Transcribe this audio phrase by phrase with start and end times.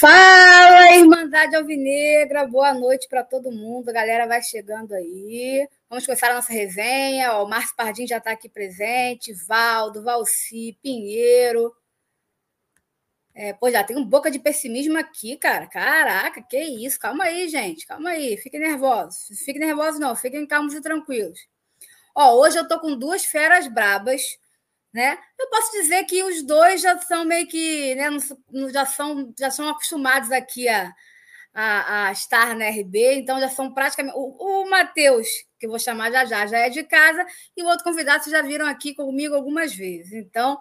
[0.00, 3.88] Fala, Irmandade Alvinegra, boa noite para todo mundo.
[3.88, 5.68] A galera vai chegando aí.
[5.90, 7.32] Vamos começar a nossa resenha.
[7.38, 11.74] O Márcio Pardim já está aqui presente, Valdo, Valci, Pinheiro.
[13.34, 15.66] É, pô, já tem um boca de pessimismo aqui, cara.
[15.66, 17.00] Caraca, que isso.
[17.00, 17.84] Calma aí, gente.
[17.84, 18.36] Calma aí.
[18.36, 19.26] Fiquem nervosos.
[19.44, 20.14] Fiquem nervosos, não.
[20.14, 21.40] Fiquem calmos e tranquilos.
[22.14, 24.38] Ó, hoje eu tô com duas feras brabas
[24.92, 25.18] né?
[25.38, 28.08] Eu posso dizer que os dois já são meio que, né,
[28.72, 30.92] já são, já são acostumados aqui a,
[31.54, 34.16] a, a estar na RB, então já são praticamente.
[34.16, 35.26] O, o Matheus,
[35.58, 37.24] que eu vou chamar já já, já é de casa,
[37.56, 40.12] e o outro convidado vocês já viram aqui comigo algumas vezes.
[40.12, 40.58] Então,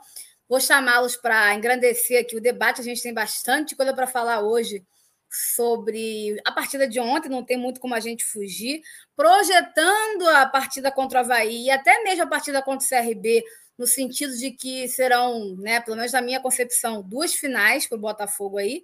[0.48, 2.82] vou chamá-los para engrandecer aqui o debate.
[2.82, 4.84] A gente tem bastante coisa para falar hoje
[5.30, 8.82] sobre a partida de ontem, não tem muito como a gente fugir,
[9.16, 13.44] projetando a partida contra o Havaí e até mesmo a partida contra o CRB
[13.78, 18.02] no sentido de que serão, né, pelo menos na minha concepção, duas finais para o
[18.02, 18.84] Botafogo aí.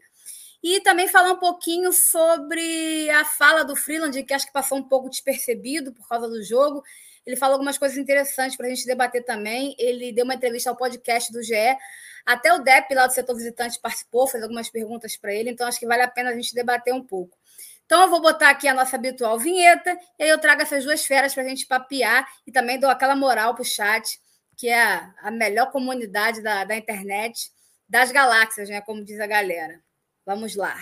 [0.61, 4.83] E também falar um pouquinho sobre a fala do Freeland, que acho que passou um
[4.83, 6.81] pouco despercebido por causa do jogo.
[7.25, 9.75] Ele falou algumas coisas interessantes para a gente debater também.
[9.77, 11.53] Ele deu uma entrevista ao podcast do GE.
[12.25, 15.49] Até o DEP, lá do setor visitante, participou, fez algumas perguntas para ele.
[15.49, 17.37] Então, acho que vale a pena a gente debater um pouco.
[17.85, 21.05] Então, eu vou botar aqui a nossa habitual vinheta, e aí eu trago essas duas
[21.05, 24.17] feras para a gente papear e também dou aquela moral para o chat
[24.63, 27.51] que é a, melhor comunidade da, da internet
[27.85, 28.79] das galáxias, né?
[28.79, 29.83] Como diz a galera.
[30.25, 30.77] Vamos lá.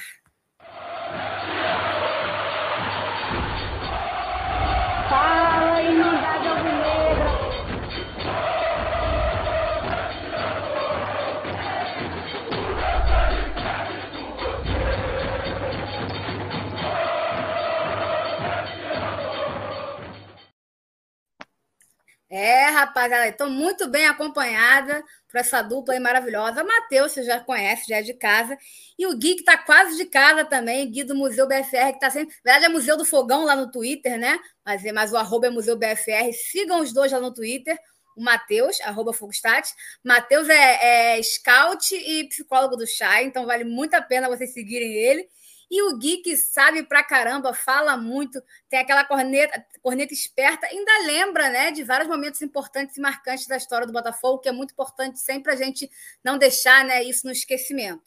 [22.33, 26.63] É, rapaziada, estou muito bem acompanhada por essa dupla aí maravilhosa.
[26.63, 28.57] Matheus, você já conhece, já é de casa.
[28.97, 32.09] E o Gui, que está quase de casa também, Gui do Museu BFR, que está
[32.09, 32.33] sempre.
[32.45, 34.39] Na verdade, é Museu do Fogão lá no Twitter, né?
[34.65, 36.31] Mas, mas o arroba é Museu BFR.
[36.31, 37.77] Sigam os dois lá no Twitter.
[38.15, 39.69] O Matheus, arroba Fogostat.
[40.01, 44.93] Matheus é, é scout e psicólogo do Chai, então vale muito a pena vocês seguirem
[44.93, 45.27] ele.
[45.71, 50.91] E o Gui, que sabe pra caramba, fala muito, tem aquela corneta, corneta esperta, ainda
[51.05, 54.73] lembra né, de vários momentos importantes e marcantes da história do Botafogo, que é muito
[54.73, 55.89] importante sempre a gente
[56.21, 58.03] não deixar né, isso no esquecimento.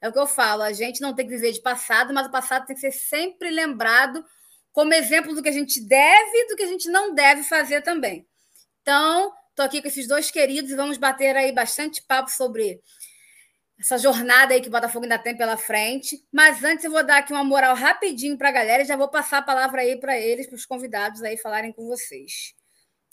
[0.00, 2.30] É o que eu falo, a gente não tem que viver de passado, mas o
[2.30, 4.24] passado tem que ser sempre lembrado
[4.72, 7.82] como exemplo do que a gente deve e do que a gente não deve fazer
[7.82, 8.26] também.
[8.80, 12.80] Então, estou aqui com esses dois queridos e vamos bater aí bastante papo sobre
[13.82, 16.24] essa jornada aí que o Botafogo ainda tem pela frente.
[16.32, 19.08] Mas antes eu vou dar aqui uma moral rapidinho para a galera e já vou
[19.08, 22.54] passar a palavra aí para eles, para os convidados aí falarem com vocês.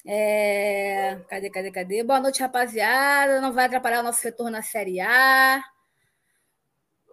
[0.05, 1.17] É...
[1.27, 2.03] Cadê, cadê, cadê?
[2.03, 3.41] Boa noite, rapaziada.
[3.41, 5.63] Não vai atrapalhar o nosso retorno na Série A.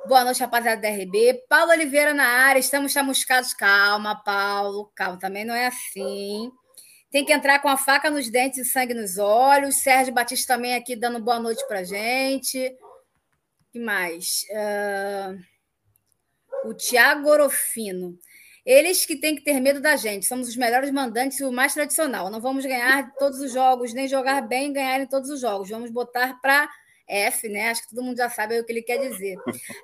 [0.06, 1.42] Boa noite, rapaziada da RB.
[1.48, 2.60] Paulo Oliveira na área.
[2.60, 3.54] Estamos chamuscados.
[3.54, 4.92] Calma, Paulo.
[4.94, 6.52] Calma, também não é assim.
[7.10, 9.76] Tem que entrar com a faca nos dentes e sangue nos olhos.
[9.76, 12.76] Sérgio Batista também aqui dando boa noite para gente
[13.70, 14.44] que mais?
[14.50, 15.38] Uh,
[16.68, 18.18] o Tiago Orofino.
[18.64, 20.26] Eles que têm que ter medo da gente.
[20.26, 22.28] Somos os melhores mandantes e o mais tradicional.
[22.30, 25.70] Não vamos ganhar todos os jogos, nem jogar bem e ganhar em todos os jogos.
[25.70, 26.68] Vamos botar para
[27.06, 27.70] F, né?
[27.70, 29.36] Acho que todo mundo já sabe o que ele quer dizer.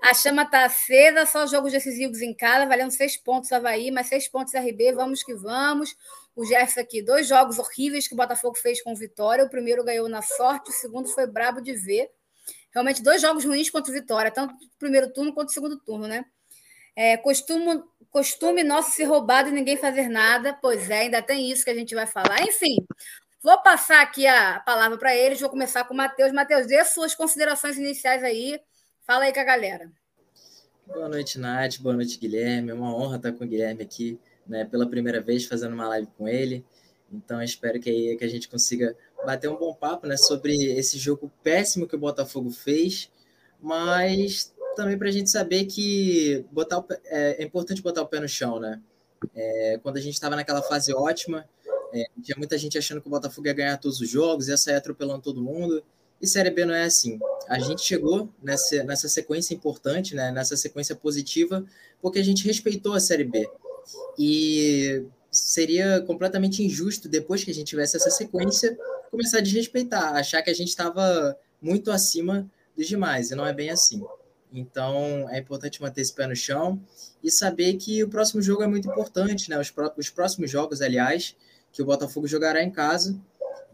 [0.02, 4.28] A chama está acesa, só jogos decisivos em casa, valendo seis pontos Havaí, mas seis
[4.28, 5.94] pontos RB, vamos que vamos.
[6.34, 9.44] O Jefferson aqui, dois jogos horríveis que o Botafogo fez com vitória.
[9.44, 12.10] O primeiro ganhou na sorte, o segundo foi brabo de ver.
[12.72, 16.06] Realmente, dois jogos ruins contra o Vitória, tanto no primeiro turno quanto no segundo turno,
[16.06, 16.24] né?
[16.96, 20.54] É, costume, costume nosso ser roubado e ninguém fazer nada.
[20.54, 22.42] Pois é, ainda tem isso que a gente vai falar.
[22.42, 22.76] Enfim,
[23.42, 25.40] vou passar aqui a palavra para eles.
[25.40, 26.32] Vou começar com o Matheus.
[26.32, 28.60] Matheus, dê suas considerações iniciais aí.
[29.06, 29.90] Fala aí com a galera.
[30.86, 31.78] Boa noite, Nath.
[31.78, 32.70] Boa noite, Guilherme.
[32.70, 36.08] É uma honra estar com o Guilherme aqui né, pela primeira vez fazendo uma live
[36.18, 36.64] com ele.
[37.10, 41.30] Então, espero que, que a gente consiga bater um bom papo né, sobre esse jogo
[41.42, 43.10] péssimo que o Botafogo fez,
[43.60, 48.20] mas também para a gente saber que botar o, é, é, importante botar o pé
[48.20, 48.80] no chão, né?
[49.34, 51.48] É, quando a gente estava naquela fase ótima,
[51.94, 54.74] é, tinha muita gente achando que o Botafogo ia ganhar todos os jogos, ia sair
[54.74, 55.82] atropelando todo mundo.
[56.20, 57.18] E Série B não é assim.
[57.48, 61.64] A gente chegou nessa, nessa sequência importante, né, nessa sequência positiva,
[62.00, 63.48] porque a gente respeitou a Série B.
[64.18, 68.78] E seria completamente injusto, depois que a gente tivesse essa sequência,
[69.10, 73.52] começar a desrespeitar, achar que a gente estava muito acima dos demais, e não é
[73.52, 74.04] bem assim.
[74.52, 76.78] Então, é importante manter esse pé no chão
[77.24, 79.58] e saber que o próximo jogo é muito importante, né?
[79.58, 81.34] Os, pró os próximos jogos, aliás,
[81.72, 83.18] que o Botafogo jogará em casa,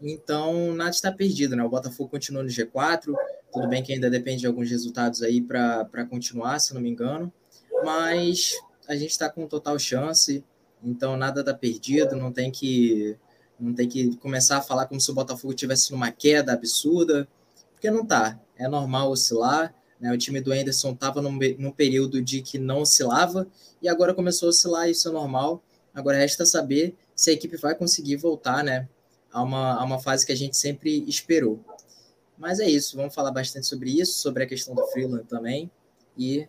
[0.01, 1.63] Então, nada está perdido, né?
[1.63, 3.13] O Botafogo continua no G4,
[3.51, 7.33] tudo bem que ainda depende de alguns resultados aí para continuar, se não me engano,
[7.83, 8.53] mas
[8.87, 10.43] a gente está com total chance,
[10.83, 13.17] então nada está perdido, não tem que
[13.59, 17.27] não tem que começar a falar como se o Botafogo tivesse numa queda absurda,
[17.73, 18.39] porque não tá.
[18.55, 20.13] É normal oscilar, né?
[20.13, 23.47] O time do Anderson estava num, num período de que não oscilava
[23.81, 25.61] e agora começou a oscilar, isso é normal.
[25.93, 28.87] Agora resta saber se a equipe vai conseguir voltar, né?
[29.31, 31.59] A uma, a uma fase que a gente sempre esperou.
[32.37, 35.69] Mas é isso, vamos falar bastante sobre isso, sobre a questão do Freeland também.
[36.17, 36.47] E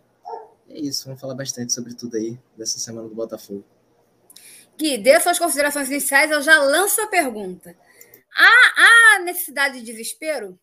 [0.69, 3.65] é isso, vamos falar bastante sobre tudo aí dessa semana do Botafogo.
[4.81, 7.75] Gui, dê suas considerações iniciais, eu já lanço a pergunta.
[8.35, 10.57] Há, há necessidade de desespero?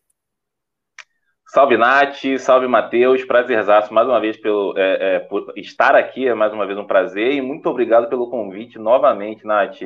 [1.47, 6.33] Salve, Nath, salve, Matheus, prazerzaço mais uma vez pelo, é, é, por estar aqui, é
[6.33, 9.79] mais uma vez um prazer, e muito obrigado pelo convite novamente, Nath.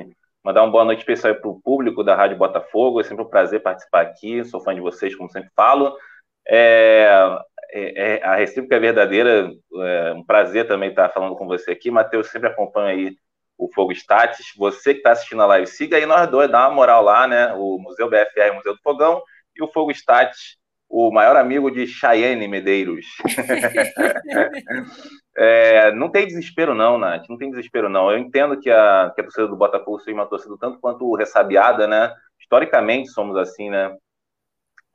[0.43, 3.61] Mandar uma boa noite especial para o público da Rádio Botafogo, é sempre um prazer
[3.61, 5.95] participar aqui, sou fã de vocês, como sempre falo.
[6.45, 7.37] É,
[7.71, 11.91] é, é a recíproca é verdadeira, é um prazer também estar falando com você aqui.
[11.91, 13.15] Matheus sempre acompanha aí
[13.57, 14.53] o Fogo Status.
[14.57, 17.53] Você que está assistindo a live, siga aí nós dois, dá uma moral lá, né?
[17.53, 19.21] O Museu BFR, o Museu do Fogão,
[19.55, 20.57] e o Fogo Status
[20.95, 23.07] o maior amigo de Chayenne Medeiros.
[25.35, 27.25] é, não tem desespero, não, Nath.
[27.27, 28.11] Não tem desespero, não.
[28.11, 31.87] Eu entendo que a, que a torcida do Botafogo seja uma torcida tanto quanto ressabiada,
[31.87, 32.13] né?
[32.39, 33.91] Historicamente somos assim, né?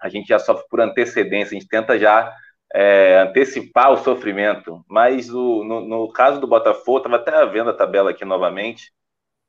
[0.00, 2.32] A gente já sofre por antecedência, a gente tenta já
[2.74, 4.84] é, antecipar o sofrimento.
[4.88, 8.92] Mas o, no, no caso do Botafogo, estava até vendo a tabela aqui novamente.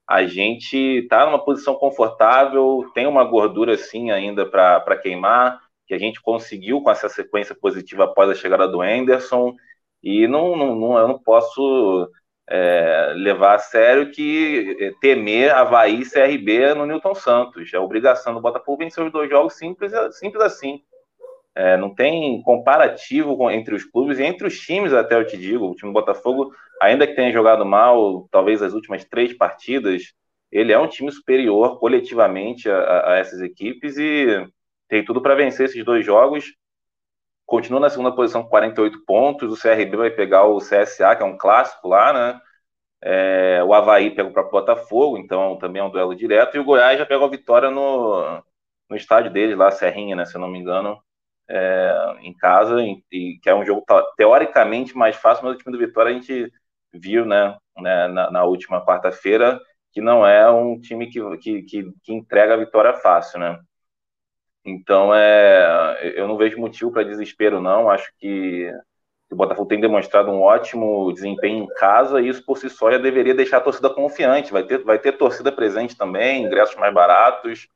[0.08, 5.98] A gente está numa posição confortável, tem uma gordura assim ainda para queimar que a
[5.98, 9.56] gente conseguiu com essa sequência positiva após a chegada do Anderson,
[10.04, 12.08] e não, não, não eu não posso
[12.48, 17.74] é, levar a sério que é, temer Havaí e CRB no Newton Santos.
[17.74, 20.84] É obrigação do Botafogo vencer os dois jogos simples, simples assim.
[21.60, 25.66] É, não tem comparativo entre os clubes e entre os times, até eu te digo.
[25.70, 30.14] O time do Botafogo, ainda que tenha jogado mal, talvez as últimas três partidas,
[30.50, 34.48] ele é um time superior coletivamente a, a essas equipes e
[34.88, 36.46] tem tudo para vencer esses dois jogos.
[37.46, 39.52] Continua na segunda posição com 48 pontos.
[39.52, 42.42] O CRB vai pegar o CSA, que é um clássico lá, né?
[43.02, 46.56] É, o Havaí pega o próprio Botafogo, então também é um duelo direto.
[46.56, 48.42] E o Goiás já pega a vitória no,
[48.90, 50.26] no estádio deles, lá, Serrinha, né?
[50.26, 50.98] Se eu não me engano,
[51.50, 53.84] é, em casa, e, que é um jogo
[54.16, 56.52] teoricamente mais fácil, mas o time do Vitória a gente
[56.94, 59.60] viu, né, né na, na última quarta-feira,
[59.92, 63.60] que não é um time que, que, que, que entrega a vitória fácil, né?
[64.64, 67.90] Então, é, eu não vejo motivo para desespero, não.
[67.90, 68.72] Acho que
[69.32, 72.98] o Botafogo tem demonstrado um ótimo desempenho em casa e isso por si só já
[72.98, 74.52] deveria deixar a torcida confiante.
[74.52, 77.68] Vai ter, vai ter torcida presente também, ingressos mais baratos.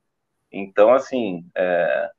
[0.52, 2.10] Então, assim, é,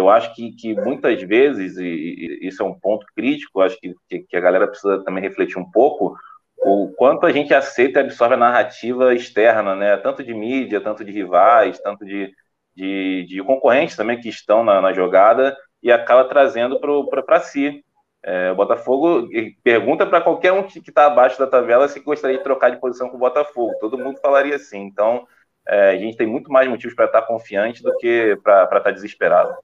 [0.00, 3.94] eu acho que, que muitas vezes, e, e, isso é um ponto crítico, acho que,
[4.20, 6.16] que a galera precisa também refletir um pouco,
[6.62, 9.96] o quanto a gente aceita e absorve a narrativa externa, né?
[9.96, 12.32] Tanto de mídia, tanto de rivais, tanto de,
[12.74, 16.78] de, de concorrentes também que estão na, na jogada e acaba trazendo
[17.24, 17.84] para si.
[18.22, 19.26] É, o Botafogo
[19.62, 23.08] pergunta para qualquer um que está abaixo da tabela se gostaria de trocar de posição
[23.08, 23.72] com o Botafogo.
[23.80, 24.80] Todo mundo falaria assim.
[24.80, 25.26] Então,
[25.66, 28.90] é, a gente tem muito mais motivos para estar confiante do que para estar tá
[28.90, 29.54] desesperado.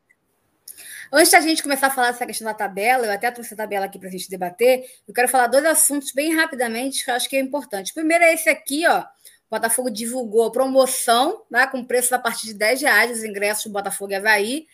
[1.13, 3.87] Antes da gente começar a falar dessa questão da tabela, eu até trouxe a tabela
[3.87, 7.29] aqui para a gente debater, eu quero falar dois assuntos bem rapidamente que eu acho
[7.29, 7.95] que é importante.
[7.95, 9.05] Primeiro é esse aqui, ó, o
[9.51, 13.73] Botafogo divulgou a promoção, né, com preço a partir de 10 reais os ingressos do
[13.73, 14.67] Botafogo e Havaí.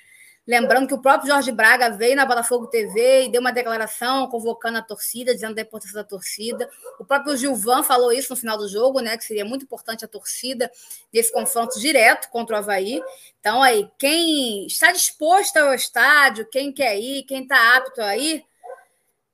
[0.47, 4.79] Lembrando que o próprio Jorge Braga veio na Botafogo TV e deu uma declaração convocando
[4.79, 6.69] a torcida, dizendo da importância da torcida.
[6.99, 9.17] O próprio Gilvan falou isso no final do jogo, né?
[9.17, 10.71] Que seria muito importante a torcida
[11.13, 13.01] nesse confronto direto contra o Havaí.
[13.39, 18.45] Então, aí, quem está disposto ao estádio, quem quer ir, quem está apto a ir,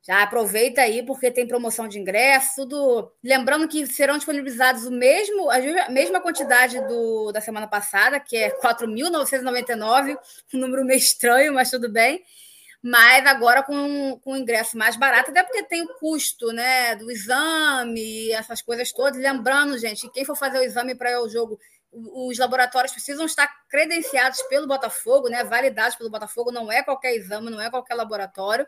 [0.09, 3.13] já aproveita aí, porque tem promoção de ingresso, tudo.
[3.23, 8.59] Lembrando que serão disponibilizados o mesmo, a mesma quantidade do, da semana passada, que é
[8.59, 10.17] 4.999,
[10.55, 12.25] um número meio estranho, mas tudo bem.
[12.83, 18.31] Mas agora com, com ingresso mais barato, até porque tem o custo né, do exame,
[18.33, 19.21] essas coisas todas.
[19.21, 21.61] Lembrando, gente, quem for fazer o exame para o jogo,
[21.93, 27.51] os laboratórios precisam estar credenciados pelo Botafogo, né, validados pelo Botafogo, não é qualquer exame,
[27.51, 28.67] não é qualquer laboratório.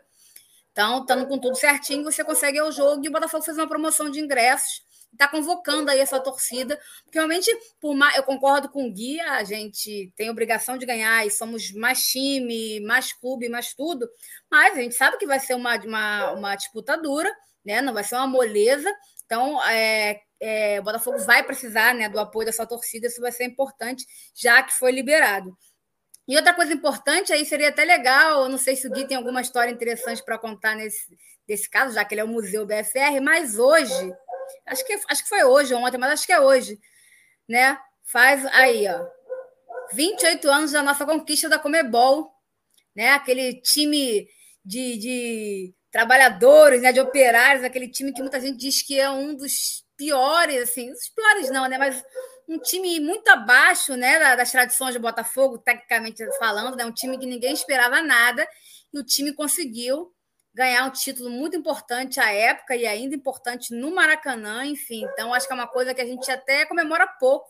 [0.71, 3.67] Então, estando com tudo certinho, você consegue ir ao jogo e o Botafogo fez uma
[3.67, 4.83] promoção de ingressos.
[5.11, 7.51] Está convocando aí essa torcida, porque realmente,
[7.81, 11.71] por mais, eu concordo com o Gui, a gente tem obrigação de ganhar e somos
[11.73, 14.09] mais time, mais clube, mais tudo,
[14.49, 17.29] mas a gente sabe que vai ser uma, uma, uma disputa dura
[17.65, 17.81] né?
[17.81, 18.89] Não vai ser uma moleza.
[19.25, 23.45] Então, é, é, o Botafogo vai precisar né, do apoio dessa torcida, isso vai ser
[23.45, 25.57] importante, já que foi liberado.
[26.27, 29.41] E outra coisa importante aí seria até legal, não sei se o Gui tem alguma
[29.41, 33.57] história interessante para contar nesse, nesse caso, já que ele é o Museu BFR, mas
[33.57, 34.13] hoje,
[34.65, 36.79] acho que, acho que foi hoje, ontem, mas acho que é hoje,
[37.49, 37.77] né?
[38.03, 39.05] Faz aí, ó,
[39.93, 42.31] 28 anos da nossa conquista da Comebol,
[42.95, 43.09] né?
[43.11, 44.27] Aquele time
[44.63, 46.91] de, de trabalhadores, né?
[46.91, 51.09] De operários, aquele time que muita gente diz que é um dos piores, assim, os
[51.09, 51.77] piores não, né?
[51.77, 52.03] Mas
[52.47, 54.35] um time muito abaixo, né?
[54.35, 56.85] Das tradições do Botafogo, tecnicamente falando, né?
[56.85, 58.47] Um time que ninguém esperava nada
[58.93, 60.13] e o time conseguiu
[60.53, 65.05] ganhar um título muito importante à época e ainda importante no Maracanã, enfim.
[65.05, 67.49] Então, acho que é uma coisa que a gente até comemora pouco,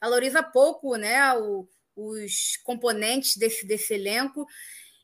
[0.00, 1.32] valoriza pouco, né?
[1.34, 4.46] O, os componentes desse, desse elenco.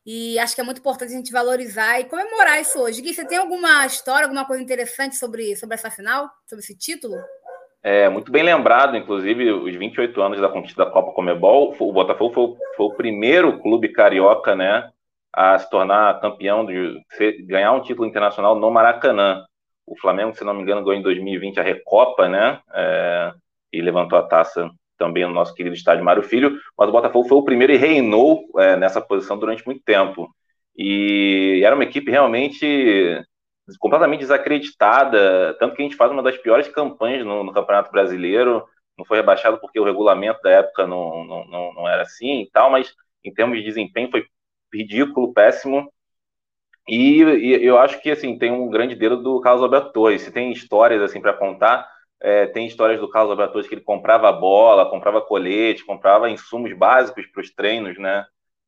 [0.05, 3.03] E acho que é muito importante a gente valorizar e comemorar isso hoje.
[3.03, 7.17] Gui, você tem alguma história, alguma coisa interessante sobre, sobre essa final, sobre esse título?
[7.87, 11.73] É, muito bem lembrado, inclusive, os 28 anos da conquista da Copa Comebol.
[11.79, 14.91] O Botafogo foi, foi o primeiro clube carioca, né,
[15.33, 17.01] a se tornar campeão, de
[17.47, 19.45] ganhar um título internacional no Maracanã.
[19.87, 23.33] O Flamengo, se não me engano, ganhou em 2020 a Recopa, né, é,
[23.73, 27.39] e levantou a taça também no nosso querido estádio Mário Filho, mas o Botafogo foi
[27.39, 30.29] o primeiro e reinou é, nessa posição durante muito tempo.
[30.77, 33.25] E era uma equipe realmente
[33.79, 38.65] completamente desacreditada, tanto que a gente faz uma das piores campanhas no, no Campeonato Brasileiro,
[38.97, 42.71] não foi rebaixado porque o regulamento da época não, não, não, era assim e tal,
[42.71, 42.95] mas
[43.25, 44.25] em termos de desempenho foi
[44.73, 45.91] ridículo, péssimo,
[46.89, 50.23] e, e, eu acho que assim tem um grande dedo do Carlos Alberto Torres.
[50.23, 51.89] Se tem histórias assim para contar,
[52.21, 57.27] é, tem histórias do Carlos Alberto que ele comprava bola, comprava colete, comprava insumos básicos
[57.27, 58.25] para os treinos né,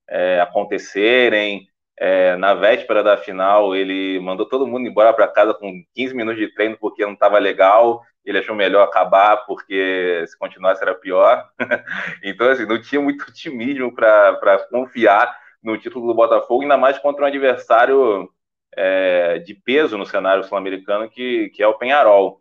[0.09, 1.69] é, acontecerem.
[2.00, 6.40] É, na véspera da final, ele mandou todo mundo embora para casa com 15 minutos
[6.40, 8.02] de treino porque não estava legal.
[8.25, 11.49] Ele achou melhor acabar porque se continuasse era pior.
[12.23, 17.25] então, assim, não tinha muito otimismo para confiar no título do Botafogo, ainda mais contra
[17.25, 18.31] um adversário
[18.76, 22.40] é, de peso no cenário sul-americano que, que é o Penharol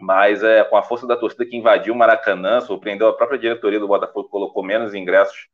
[0.00, 3.80] mas é, com a força da torcida que invadiu o Maracanã, surpreendeu a própria diretoria
[3.80, 5.48] do Botafogo, colocou menos ingressos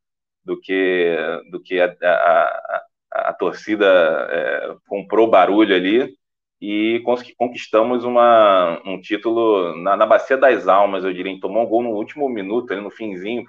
[0.44, 1.16] do que,
[1.50, 3.86] do que a, a, a, a torcida
[4.30, 6.14] é, comprou barulho ali,
[6.60, 7.02] e
[7.38, 11.90] conquistamos uma, um título na, na Bacia das Almas, eu diria, tomou um gol no
[11.90, 13.44] último minuto, ali no finzinho,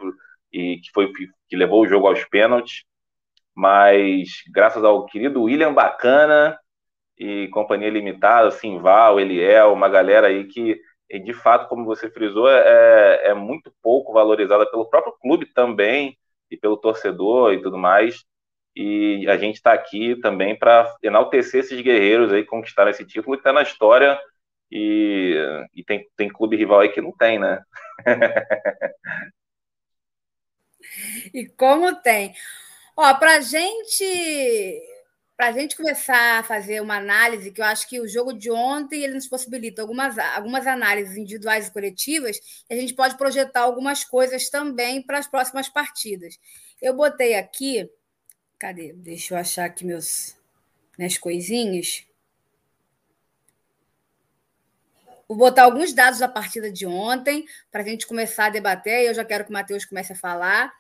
[0.52, 1.12] e que foi
[1.50, 2.84] que levou o jogo aos pênaltis,
[3.56, 6.58] mas graças ao querido William Bacana,
[7.22, 10.82] e Companhia Limitada, Simval, Eliel, uma galera aí que,
[11.24, 16.18] de fato, como você frisou, é, é, muito pouco valorizada pelo próprio clube também
[16.50, 18.26] e pelo torcedor e tudo mais.
[18.76, 23.42] E a gente está aqui também para enaltecer esses guerreiros aí, conquistar esse título que
[23.42, 24.20] está na história
[24.72, 25.36] e,
[25.76, 27.62] e tem, tem clube rival aí que não tem, né?
[31.34, 32.34] e como tem.
[32.96, 34.82] Ó, para gente
[35.42, 39.04] para gente começar a fazer uma análise, que eu acho que o jogo de ontem
[39.04, 42.38] ele nos possibilita algumas, algumas análises individuais e coletivas,
[42.70, 46.38] e a gente pode projetar algumas coisas também para as próximas partidas.
[46.80, 47.90] Eu botei aqui,
[48.62, 48.94] cadê?
[48.94, 50.36] Deixa eu achar aqui meus
[50.96, 52.06] minhas coisinhas.
[55.28, 59.08] Vou botar alguns dados da partida de ontem para a gente começar a debater.
[59.08, 60.72] Eu já quero que o Matheus comece a falar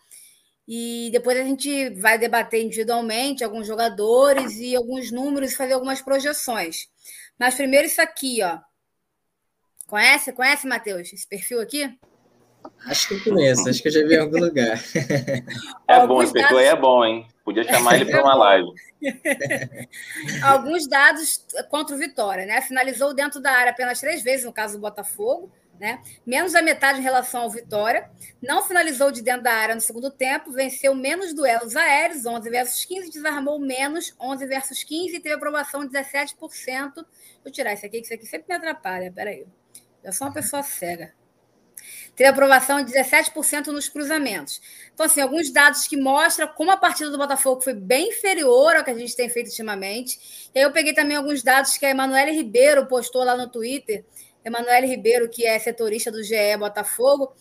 [0.68, 6.04] e depois a gente vai debater individualmente alguns jogadores e alguns números e fazer algumas
[6.04, 6.88] projeções.
[7.40, 8.60] Mas primeiro isso aqui, ó.
[9.88, 10.32] Conhece?
[10.34, 11.98] Conhece, Matheus, esse perfil aqui?
[12.86, 14.80] Acho que eu conheço, acho que eu já vi em algum lugar.
[15.88, 17.31] É bom, esse perfil aí é bom, hein?
[17.44, 18.70] Podia chamar ele para uma live.
[20.44, 22.62] Alguns dados contra o Vitória, né?
[22.62, 26.00] Finalizou dentro da área apenas três vezes, no caso do Botafogo né?
[26.24, 28.08] menos da metade em relação ao Vitória,
[28.40, 32.86] não finalizou de dentro da área no segundo tempo, venceu menos duelos aéreos, 11 versus
[32.86, 36.38] 15, desarmou menos, 11 versus 15, e teve aprovação de 17%.
[37.44, 39.44] Vou tirar isso aqui, que isso aqui sempre me atrapalha, peraí.
[40.04, 41.16] Eu sou uma pessoa cega.
[42.22, 44.62] Teve aprovação de 17% nos cruzamentos.
[44.94, 48.84] Então, assim, alguns dados que mostram como a partida do Botafogo foi bem inferior ao
[48.84, 50.52] que a gente tem feito ultimamente.
[50.54, 54.06] E aí eu peguei também alguns dados que a Emanuele Ribeiro postou lá no Twitter,
[54.46, 57.34] Emanuele Ribeiro, que é setorista do GE Botafogo.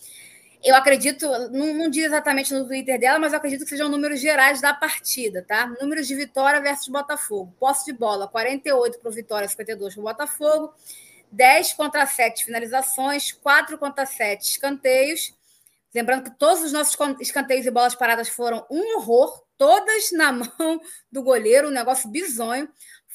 [0.64, 4.18] Eu acredito, não, não diz exatamente no Twitter dela, mas eu acredito que sejam números
[4.18, 5.70] gerais da partida, tá?
[5.78, 7.54] Números de Vitória versus Botafogo.
[7.60, 10.72] Posse de bola, 48 para o Vitória, 52 para o Botafogo.
[11.30, 15.32] 10 contra 7 finalizações, 4 contra 7 escanteios.
[15.94, 20.80] Lembrando que todos os nossos escanteios e bolas paradas foram um horror, todas na mão
[21.10, 22.68] do goleiro, um negócio bizonho.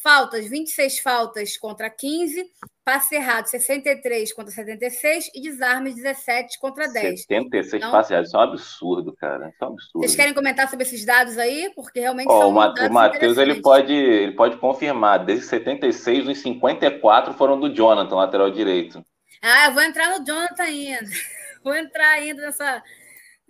[0.05, 2.45] Faltas, 26 faltas contra 15,
[2.83, 7.21] passe errado, 63 contra 76 e desarmes, 17 contra 10.
[7.21, 9.49] 76 então, passes errados, isso é um absurdo, cara.
[9.49, 9.99] Isso é um absurdo.
[10.03, 11.71] Vocês querem comentar sobre esses dados aí?
[11.73, 17.33] Porque realmente oh, são O Matheus ele pode, ele pode confirmar, desde 76, os 54
[17.33, 19.03] foram do Jonathan, lateral direito.
[19.41, 20.99] Ah, eu vou entrar no Jonathan ainda.
[21.63, 22.83] Vou entrar ainda nessa,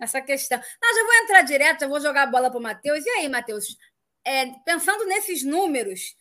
[0.00, 0.58] nessa questão.
[0.82, 3.04] Não, já vou entrar direto, já vou jogar a bola para o Matheus.
[3.04, 3.76] E aí, Matheus?
[4.24, 6.15] É, pensando nesses números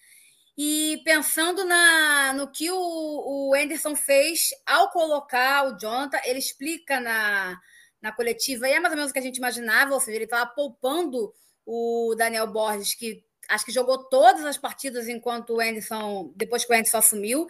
[0.57, 6.99] e pensando na, no que o, o Anderson fez ao colocar o Jonathan, ele explica
[6.99, 7.59] na,
[8.01, 10.25] na coletiva, e é mais ou menos o que a gente imaginava, ou seja, ele
[10.25, 11.33] estava poupando
[11.65, 16.71] o Daniel Borges, que acho que jogou todas as partidas enquanto o Anderson, depois que
[16.71, 17.47] o Anderson assumiu.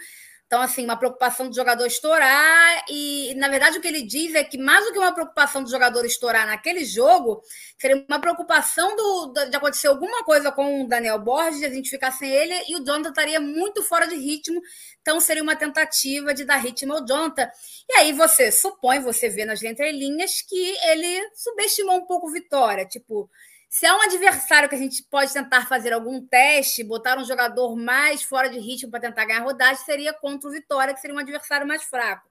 [0.47, 4.43] Então, assim, uma preocupação do jogador estourar, e, na verdade, o que ele diz é
[4.43, 7.41] que, mais do que uma preocupação do jogador estourar naquele jogo,
[7.79, 12.11] seria uma preocupação do, de acontecer alguma coisa com o Daniel Borges, a gente ficar
[12.11, 14.61] sem ele, e o Jonathan estaria muito fora de ritmo,
[15.01, 17.49] então seria uma tentativa de dar ritmo ao Jonathan.
[17.89, 23.29] E aí você supõe, você vê nas entrelinhas, que ele subestimou um pouco Vitória, tipo
[23.75, 27.75] se é um adversário que a gente pode tentar fazer algum teste, botar um jogador
[27.75, 31.20] mais fora de ritmo para tentar ganhar rodagem, seria contra o Vitória, que seria um
[31.20, 32.25] adversário mais fraco.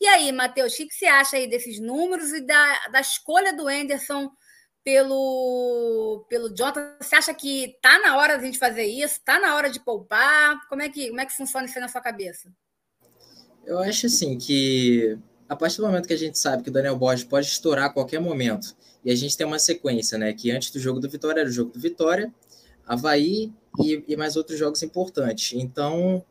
[0.00, 3.68] E aí, Matheus, o que, você acha aí desses números e da, da escolha do
[3.68, 4.30] Enderson
[4.84, 6.94] pelo, pelo Jonathan?
[7.00, 9.20] Você acha que tá na hora da gente fazer isso?
[9.24, 10.64] Tá na hora de poupar?
[10.68, 12.52] Como é que, como é que funciona isso aí na sua cabeça?
[13.66, 15.18] Eu acho assim que
[15.48, 17.92] a partir do momento que a gente sabe que o Daniel Borges pode estourar a
[17.92, 18.76] qualquer momento
[19.08, 20.34] e a gente tem uma sequência, né?
[20.34, 22.30] Que antes do jogo do Vitória era o jogo do Vitória,
[22.86, 23.50] Havaí
[23.80, 25.54] e, e mais outros jogos importantes.
[25.58, 26.22] Então,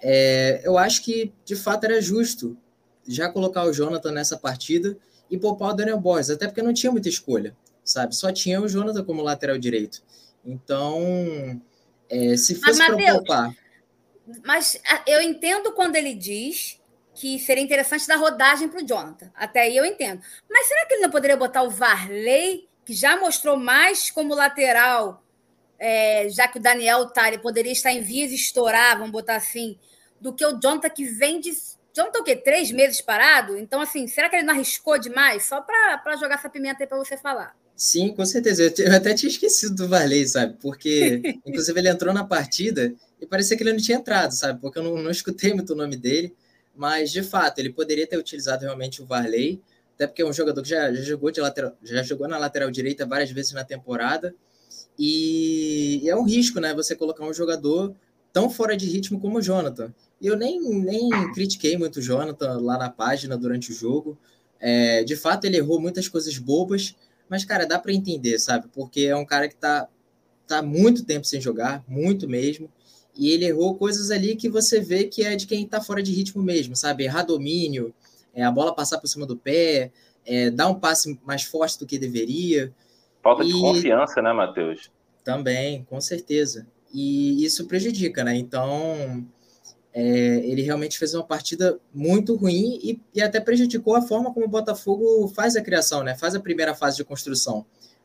[0.00, 2.56] é, eu acho que de fato era justo
[3.06, 4.96] já colocar o Jonathan nessa partida
[5.30, 7.54] e poupar o Daniel Borges, até porque não tinha muita escolha,
[7.84, 8.16] sabe?
[8.16, 10.02] Só tinha o Jonathan como lateral direito.
[10.42, 11.60] Então,
[12.08, 13.54] é, se fosse para poupar.
[14.42, 16.80] Mas eu entendo quando ele diz
[17.14, 19.30] que seria interessante dar rodagem para o Jonathan.
[19.34, 20.20] Até aí eu entendo.
[20.50, 25.22] Mas será que ele não poderia botar o Varley, que já mostrou mais como lateral,
[25.78, 29.78] é, já que o Daniel Tari poderia estar em vias de estourar, vamos botar assim,
[30.20, 31.52] do que o Jonathan que vem de.
[31.94, 32.34] Jonathan o quê?
[32.34, 33.56] Três meses parado?
[33.56, 35.46] Então, assim, será que ele não arriscou demais?
[35.46, 37.54] Só para jogar essa pimenta aí para você falar.
[37.76, 38.72] Sim, com certeza.
[38.78, 40.56] Eu até tinha esquecido do Varley, sabe?
[40.60, 44.60] Porque, inclusive, ele entrou na partida e parecia que ele não tinha entrado, sabe?
[44.60, 46.34] Porque eu não, não escutei muito o nome dele.
[46.74, 49.62] Mas, de fato, ele poderia ter utilizado realmente o Varley,
[49.94, 52.70] até porque é um jogador que já, já jogou de lateral, já jogou na lateral
[52.70, 54.34] direita várias vezes na temporada.
[54.98, 56.74] E, e é um risco, né?
[56.74, 57.94] Você colocar um jogador
[58.32, 59.94] tão fora de ritmo como o Jonathan.
[60.20, 64.18] E eu nem, nem critiquei muito o Jonathan lá na página durante o jogo.
[64.58, 66.96] É, de fato, ele errou muitas coisas bobas,
[67.28, 68.66] mas, cara, dá para entender, sabe?
[68.72, 69.88] Porque é um cara que tá,
[70.46, 72.70] tá muito tempo sem jogar, muito mesmo.
[73.16, 76.12] E ele errou coisas ali que você vê que é de quem está fora de
[76.12, 77.04] ritmo mesmo, sabe?
[77.04, 77.94] Errar domínio,
[78.34, 79.92] é, a bola passar por cima do pé,
[80.26, 82.72] é, dar um passe mais forte do que deveria.
[83.22, 83.46] Falta e...
[83.46, 84.90] de confiança, né, Matheus?
[85.22, 86.66] Também, com certeza.
[86.92, 88.36] E isso prejudica, né?
[88.36, 89.24] Então,
[89.92, 90.02] é,
[90.44, 94.48] ele realmente fez uma partida muito ruim e, e, até prejudicou a forma como o
[94.48, 96.16] Botafogo faz a criação, né?
[96.16, 97.64] Faz a primeira fase de construção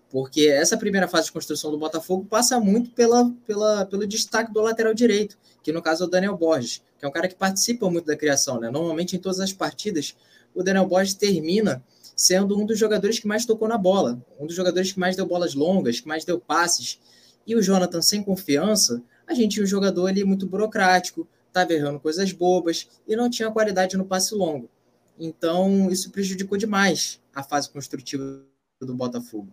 [0.09, 4.61] porque essa primeira fase de construção do Botafogo passa muito pela, pela, pelo destaque do
[4.61, 7.89] lateral direito, que no caso é o Daniel Borges, que é um cara que participa
[7.89, 8.59] muito da criação.
[8.59, 8.69] Né?
[8.71, 10.15] Normalmente, em todas as partidas,
[10.53, 11.83] o Daniel Borges termina
[12.15, 15.25] sendo um dos jogadores que mais tocou na bola, um dos jogadores que mais deu
[15.25, 16.99] bolas longas, que mais deu passes.
[17.45, 21.99] E o Jonathan, sem confiança, a gente tinha um jogador ali muito burocrático, estava errando
[21.99, 24.69] coisas bobas e não tinha qualidade no passe longo.
[25.19, 28.41] Então, isso prejudicou demais a fase construtiva
[28.81, 29.47] do Botafogo.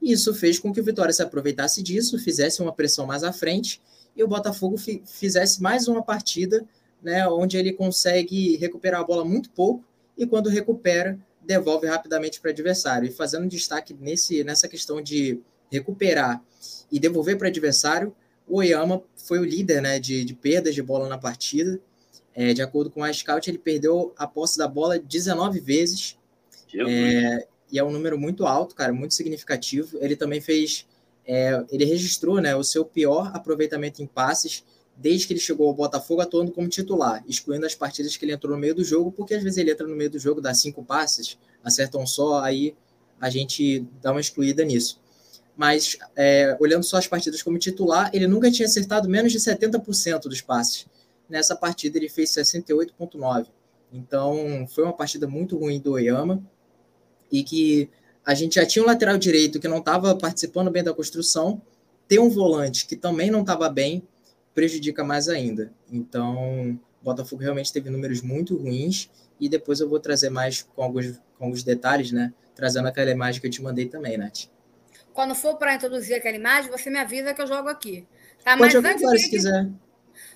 [0.00, 3.32] E isso fez com que o Vitória se aproveitasse disso, fizesse uma pressão mais à
[3.32, 3.80] frente
[4.16, 6.64] e o Botafogo fizesse mais uma partida,
[7.02, 9.84] né, onde ele consegue recuperar a bola muito pouco
[10.16, 13.08] e quando recupera, devolve rapidamente para o adversário.
[13.08, 16.42] E fazendo destaque nesse, nessa questão de recuperar
[16.90, 18.14] e devolver para o adversário,
[18.46, 21.80] o Oyama foi o líder né, de, de perdas de bola na partida.
[22.34, 26.18] É, de acordo com a Scout, ele perdeu a posse da bola 19 vezes.
[26.88, 29.98] É, e é um número muito alto, cara, muito significativo.
[30.00, 30.86] Ele também fez,
[31.26, 34.64] é, ele registrou né, o seu pior aproveitamento em passes
[35.00, 38.52] desde que ele chegou ao Botafogo atuando como titular, excluindo as partidas que ele entrou
[38.52, 40.84] no meio do jogo, porque às vezes ele entra no meio do jogo, dá cinco
[40.84, 42.76] passes, acerta um só, aí
[43.18, 45.00] a gente dá uma excluída nisso.
[45.56, 50.22] Mas é, olhando só as partidas como titular, ele nunca tinha acertado menos de 70%
[50.22, 50.86] dos passes.
[51.28, 53.46] Nessa partida ele fez 68,9%.
[53.92, 56.42] Então foi uma partida muito ruim do Oyama
[57.30, 57.88] e que
[58.24, 61.60] a gente já tinha um lateral direito que não estava participando bem da construção,
[62.06, 64.02] ter um volante que também não estava bem,
[64.54, 65.72] prejudica mais ainda.
[65.90, 70.82] Então, o Botafogo realmente teve números muito ruins e depois eu vou trazer mais com
[70.82, 72.32] alguns, com alguns detalhes, né?
[72.54, 74.48] Trazendo aquela imagem que eu te mandei também, Nath.
[75.12, 78.06] Quando for para introduzir aquela imagem, você me avisa que eu jogo aqui.
[78.44, 78.56] Tá?
[78.56, 79.68] Pode Mas antes, agora, se quiser.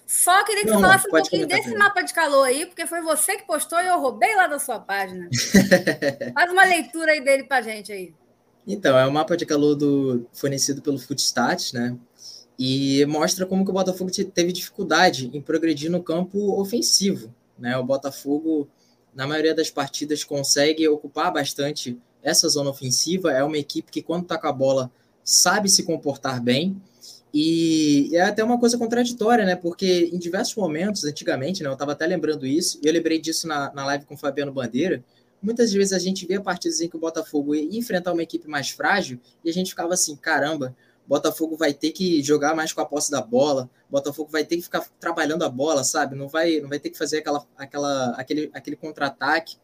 [0.07, 3.01] Só queria que não, você falasse um pouquinho desse mapa de calor aí, porque foi
[3.01, 5.29] você que postou e eu roubei lá da sua página.
[6.35, 8.15] Faz uma leitura aí dele pra gente aí.
[8.67, 11.97] Então, é o um mapa de calor do, fornecido pelo Footstats, né?
[12.59, 17.35] E mostra como que o Botafogo teve dificuldade em progredir no campo ofensivo.
[17.59, 17.77] Né?
[17.77, 18.69] O Botafogo,
[19.15, 23.33] na maioria das partidas, consegue ocupar bastante essa zona ofensiva.
[23.33, 24.91] É uma equipe que, quando está com a bola,
[25.25, 26.81] sabe se comportar bem
[27.37, 29.57] e é até uma coisa contraditória, né?
[29.57, 31.69] Porque em diversos momentos, antigamente, né?
[31.69, 34.53] Eu estava até lembrando isso, e eu lembrei disso na, na live com o Fabiano
[34.53, 35.03] Bandeira.
[35.43, 38.71] Muitas vezes a gente via partidas em que o Botafogo ia enfrentar uma equipe mais
[38.71, 40.77] frágil e a gente ficava assim: caramba,
[41.09, 44.63] Botafogo vai ter que jogar mais com a posse da bola, Botafogo vai ter que
[44.63, 46.15] ficar trabalhando a bola, sabe?
[46.15, 49.57] Não vai, não vai ter que fazer aquela, aquela, aquele, aquele contra-ataque,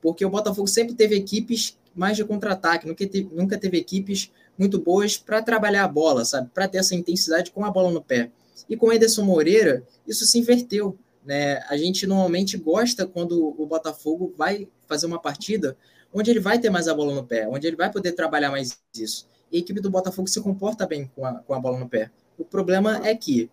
[0.00, 5.16] porque o Botafogo sempre teve equipes mais de contra-ataque, nunca, nunca teve equipes muito boas
[5.16, 6.50] para trabalhar a bola, sabe?
[6.52, 8.30] Para ter essa intensidade com a bola no pé.
[8.68, 10.98] E com o Ederson Moreira, isso se inverteu.
[11.24, 11.58] Né?
[11.68, 15.76] A gente normalmente gosta quando o Botafogo vai fazer uma partida
[16.12, 18.78] onde ele vai ter mais a bola no pé, onde ele vai poder trabalhar mais
[18.94, 19.28] isso.
[19.52, 22.10] E a equipe do Botafogo se comporta bem com a, com a bola no pé.
[22.38, 23.50] O problema é que,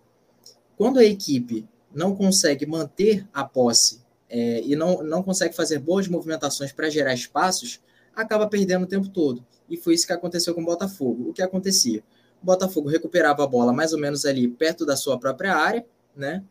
[0.76, 6.08] quando a equipe não consegue manter a posse é, e não, não consegue fazer boas
[6.08, 7.80] movimentações para gerar espaços,
[8.16, 9.44] acaba perdendo o tempo todo.
[9.68, 11.28] E foi isso que aconteceu com o Botafogo.
[11.28, 12.02] O que acontecia?
[12.42, 15.84] O Botafogo recuperava a bola mais ou menos ali perto da sua própria área,
[16.16, 16.42] né?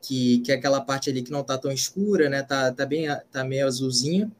[0.00, 2.42] Que, que é aquela parte ali que não tá tão escura, né?
[2.42, 4.30] Tá, tá bem tá meio azulzinha.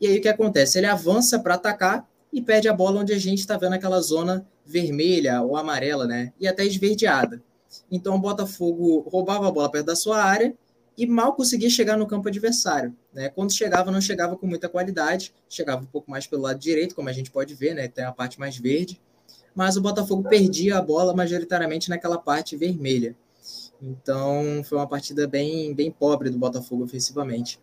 [0.00, 0.78] E aí o que acontece?
[0.78, 4.46] Ele avança para atacar e perde a bola onde a gente está vendo aquela zona
[4.64, 6.32] vermelha ou amarela, né?
[6.40, 7.42] E até esverdeada.
[7.90, 10.54] Então o Botafogo roubava a bola perto da sua área
[11.00, 12.94] e mal conseguia chegar no campo adversário.
[13.10, 13.30] Né?
[13.30, 17.08] Quando chegava, não chegava com muita qualidade, chegava um pouco mais pelo lado direito, como
[17.08, 17.88] a gente pode ver, né?
[17.88, 19.00] tem a parte mais verde,
[19.54, 23.16] mas o Botafogo perdia a bola majoritariamente naquela parte vermelha.
[23.80, 27.58] Então foi uma partida bem, bem pobre do Botafogo ofensivamente.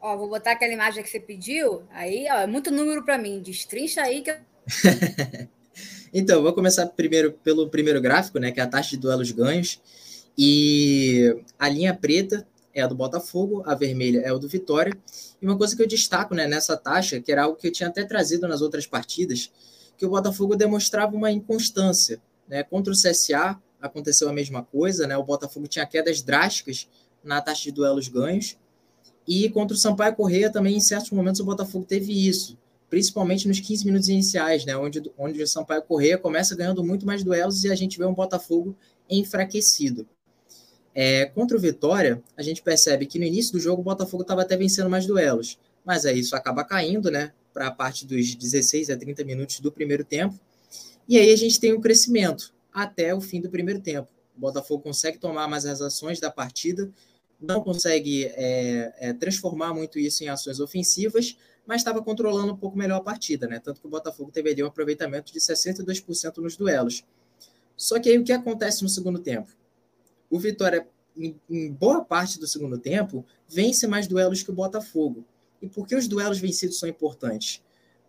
[0.00, 3.42] Ó, vou botar aquela imagem que você pediu, aí ó, é muito número para mim,
[3.42, 4.36] destrincha aí que eu...
[6.14, 9.82] então, vou começar primeiro pelo primeiro gráfico, né, que é a taxa de duelos ganhos.
[10.36, 14.92] E a linha preta é a do Botafogo, a vermelha é o do Vitória.
[15.40, 17.88] E uma coisa que eu destaco né, nessa taxa, que era algo que eu tinha
[17.88, 19.50] até trazido nas outras partidas,
[19.96, 22.20] que o Botafogo demonstrava uma inconstância.
[22.48, 22.62] Né?
[22.62, 25.16] Contra o CSA aconteceu a mesma coisa, né?
[25.16, 26.88] o Botafogo tinha quedas drásticas
[27.22, 28.56] na taxa de duelos ganhos.
[29.26, 33.60] E contra o Sampaio Correia também, em certos momentos, o Botafogo teve isso, principalmente nos
[33.60, 34.76] 15 minutos iniciais, né?
[34.76, 38.14] onde, onde o Sampaio Correia começa ganhando muito mais duelos e a gente vê um
[38.14, 38.76] Botafogo
[39.08, 40.06] enfraquecido.
[40.94, 44.42] É, contra o Vitória, a gente percebe que no início do jogo o Botafogo estava
[44.42, 48.90] até vencendo mais duelos, mas aí isso acaba caindo, né, para a parte dos 16
[48.90, 50.38] a 30 minutos do primeiro tempo.
[51.08, 54.08] E aí a gente tem um crescimento até o fim do primeiro tempo.
[54.36, 56.90] O Botafogo consegue tomar mais as ações da partida,
[57.40, 62.76] não consegue é, é, transformar muito isso em ações ofensivas, mas estava controlando um pouco
[62.76, 63.58] melhor a partida, né?
[63.58, 67.04] Tanto que o Botafogo teve ali um aproveitamento de 62% nos duelos.
[67.76, 69.50] Só que aí o que acontece no segundo tempo?
[70.30, 75.24] O Vitória, em, boa parte do segundo tempo, vence mais duelos que o Botafogo.
[75.60, 77.60] E por que os duelos vencidos são importantes?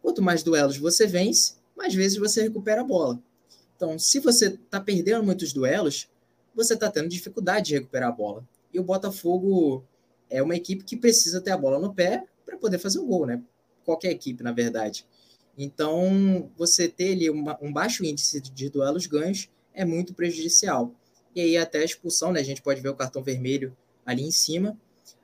[0.02, 3.20] Quanto mais duelos você vence, mais vezes você recupera a bola.
[3.76, 6.08] Então, se você está perdendo muitos duelos,
[6.56, 8.48] você está tendo dificuldade de recuperar a bola.
[8.72, 9.84] E o Botafogo
[10.30, 13.26] é uma equipe que precisa ter a bola no pé para poder fazer o gol,
[13.26, 13.42] né?
[13.84, 15.06] Qualquer equipe, na verdade.
[15.58, 20.94] Então, você ter ali uma, um baixo índice de duelos ganhos é muito prejudicial
[21.36, 22.40] e aí até a expulsão, né?
[22.40, 24.78] A gente pode ver o cartão vermelho ali em cima.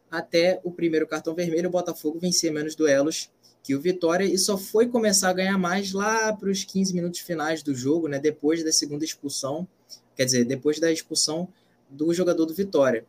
[0.09, 3.29] Até o primeiro cartão vermelho, o Botafogo vencer menos duelos
[3.61, 7.19] que o Vitória e só foi começar a ganhar mais lá para os 15 minutos
[7.19, 8.17] finais do jogo, né?
[8.17, 9.67] Depois da segunda expulsão,
[10.15, 11.49] quer dizer, depois da expulsão
[11.89, 13.05] do jogador do Vitória.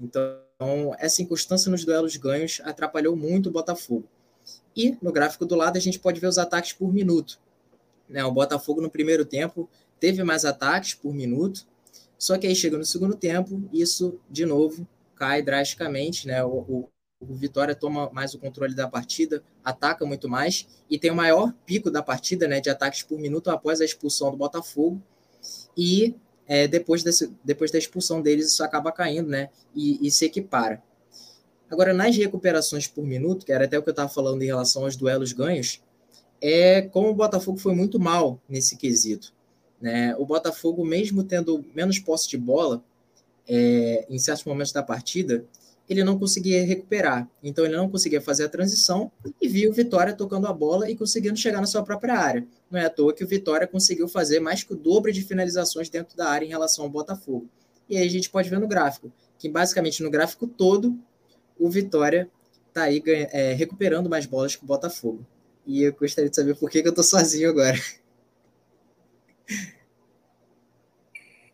[0.00, 4.04] Então, essa inconstância nos duelos ganhos atrapalhou muito o Botafogo.
[4.74, 7.38] E no gráfico do lado a gente pode ver os ataques por minuto.
[8.08, 8.24] Né?
[8.24, 9.68] O Botafogo no primeiro tempo
[10.00, 11.66] teve mais ataques por minuto,
[12.20, 16.44] só que aí chega no segundo tempo, isso de novo cai drasticamente, né?
[16.44, 21.10] O, o, o, Vitória toma mais o controle da partida, ataca muito mais e tem
[21.10, 22.60] o maior pico da partida, né?
[22.60, 25.02] De ataques por minuto após a expulsão do Botafogo.
[25.74, 26.14] E
[26.46, 29.48] é, depois, desse, depois da expulsão deles, isso acaba caindo, né?
[29.74, 30.82] E, e se equipara.
[31.70, 34.84] Agora, nas recuperações por minuto, que era até o que eu estava falando em relação
[34.84, 35.80] aos duelos ganhos,
[36.38, 39.32] é como o Botafogo foi muito mal nesse quesito.
[39.80, 40.14] Né?
[40.16, 42.84] O Botafogo, mesmo tendo menos posse de bola,
[43.48, 45.44] é, em certos momentos da partida,
[45.88, 47.28] ele não conseguia recuperar.
[47.42, 50.94] Então ele não conseguia fazer a transição e viu o Vitória tocando a bola e
[50.94, 52.46] conseguindo chegar na sua própria área.
[52.70, 55.88] Não é à toa que o Vitória conseguiu fazer mais que o dobro de finalizações
[55.88, 57.48] dentro da área em relação ao Botafogo.
[57.88, 60.96] E aí a gente pode ver no gráfico, que basicamente no gráfico todo,
[61.58, 62.30] o Vitória
[62.68, 65.26] está aí é, recuperando mais bolas que o Botafogo.
[65.66, 67.76] E eu gostaria de saber por que, que eu estou sozinho agora.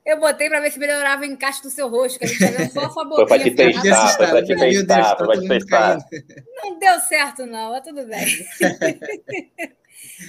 [0.06, 2.46] Eu botei para ver se melhorava o encaixe do seu rosto, que a gente tá
[2.46, 3.26] vendo só a sua boquinha.
[3.26, 5.98] Foi para te testar, foi para te testar, foi para te testar.
[6.62, 8.24] Não deu certo, não, mas tudo bem.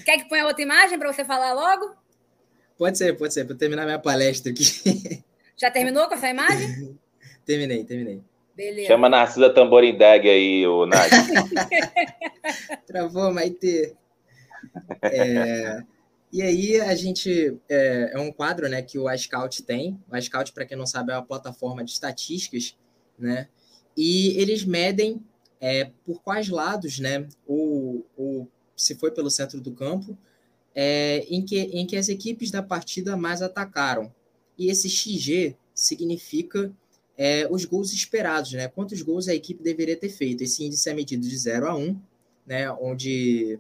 [0.04, 1.96] Quer que ponha outra imagem para você falar logo?
[2.78, 4.64] Pode ser, pode ser, para terminar minha palestra aqui.
[5.58, 6.98] Já terminou com essa imagem?
[7.46, 8.22] terminei, terminei.
[8.56, 8.88] Beleza.
[8.88, 11.12] Chama Narcisa Tamborindeg aí, o Nath.
[12.88, 13.96] Travou, Maite.
[15.04, 15.84] É...
[16.32, 20.00] E aí a gente é, é, um quadro, né, que o iScout tem.
[20.12, 22.76] O iScout, para quem não sabe, é uma plataforma de estatísticas,
[23.18, 23.48] né?
[23.96, 25.24] E eles medem
[25.60, 30.18] é, por quais lados, né, ou, ou se foi pelo centro do campo,
[30.76, 34.14] é, em, que, em que as equipes da partida mais atacaram.
[34.58, 36.72] E esse XG significa
[37.18, 38.68] é, os gols esperados, né?
[38.68, 40.44] Quantos gols a equipe deveria ter feito?
[40.44, 42.00] Esse índice é medido de 0 a 1,
[42.46, 42.72] né?
[42.74, 43.60] Onde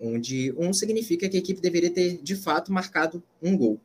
[0.00, 3.78] onde um significa que a equipe deveria ter de fato marcado um gol.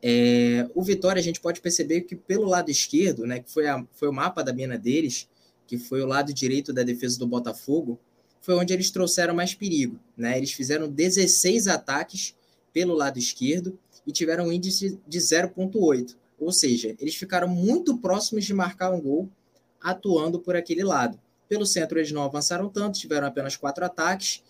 [0.00, 3.84] É, o Vitória, a gente pode perceber que pelo lado esquerdo, né, que foi, a,
[3.92, 5.28] foi o mapa da mina deles,
[5.66, 7.98] que foi o lado direito da defesa do Botafogo,
[8.40, 9.98] foi onde eles trouxeram mais perigo.
[10.16, 10.36] Né?
[10.36, 12.34] Eles fizeram 16 ataques
[12.72, 16.16] pelo lado esquerdo e tiveram um índice de 0,8.
[16.38, 19.28] Ou seja, eles ficaram muito próximos de marcar um gol
[19.80, 21.18] atuando por aquele lado.
[21.48, 24.42] Pelo centro, eles não avançaram tanto, tiveram apenas quatro ataques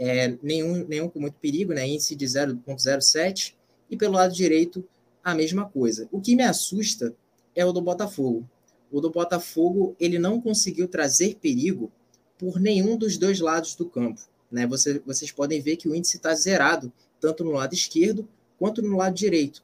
[0.00, 1.86] é, nenhum, nenhum com muito perigo, né?
[1.86, 3.54] índice de 0,07,
[3.90, 4.82] e pelo lado direito,
[5.22, 6.08] a mesma coisa.
[6.10, 7.14] O que me assusta
[7.54, 8.48] é o do Botafogo.
[8.90, 11.92] O do Botafogo, ele não conseguiu trazer perigo
[12.38, 14.22] por nenhum dos dois lados do campo.
[14.50, 14.66] Né?
[14.66, 18.26] Você, vocês podem ver que o índice está zerado, tanto no lado esquerdo
[18.58, 19.62] quanto no lado direito.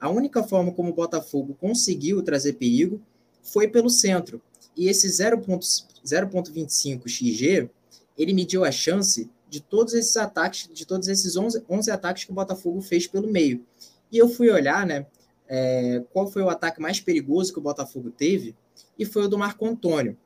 [0.00, 3.00] A única forma como o Botafogo conseguiu trazer perigo
[3.40, 4.42] foi pelo centro.
[4.76, 7.70] E esse 0,25 XG,
[8.18, 12.30] ele mediu a chance de todos esses ataques, de todos esses 11, 11 ataques que
[12.30, 13.66] o Botafogo fez pelo meio.
[14.10, 15.06] E eu fui olhar, né,
[15.48, 18.54] é, qual foi o ataque mais perigoso que o Botafogo teve,
[18.96, 20.16] e foi o do Marco Antônio.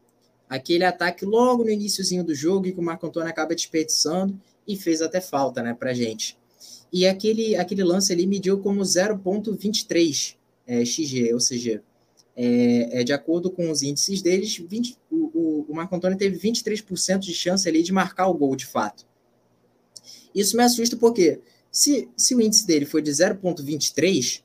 [0.48, 5.00] Aquele ataque logo no iníciozinho do jogo, que o Marco Antônio acaba desperdiçando e fez
[5.00, 6.36] até falta, né, pra gente.
[6.92, 11.82] E aquele, aquele lance ali mediu como 0.23 é, XG, ou seja,
[12.36, 16.38] é, é, de acordo com os índices deles, 20, o, o, o Marco Antônio teve
[16.38, 19.06] 23% de chance ali de marcar o gol de fato.
[20.34, 24.42] Isso me assusta porque se, se o índice dele foi de 0,23,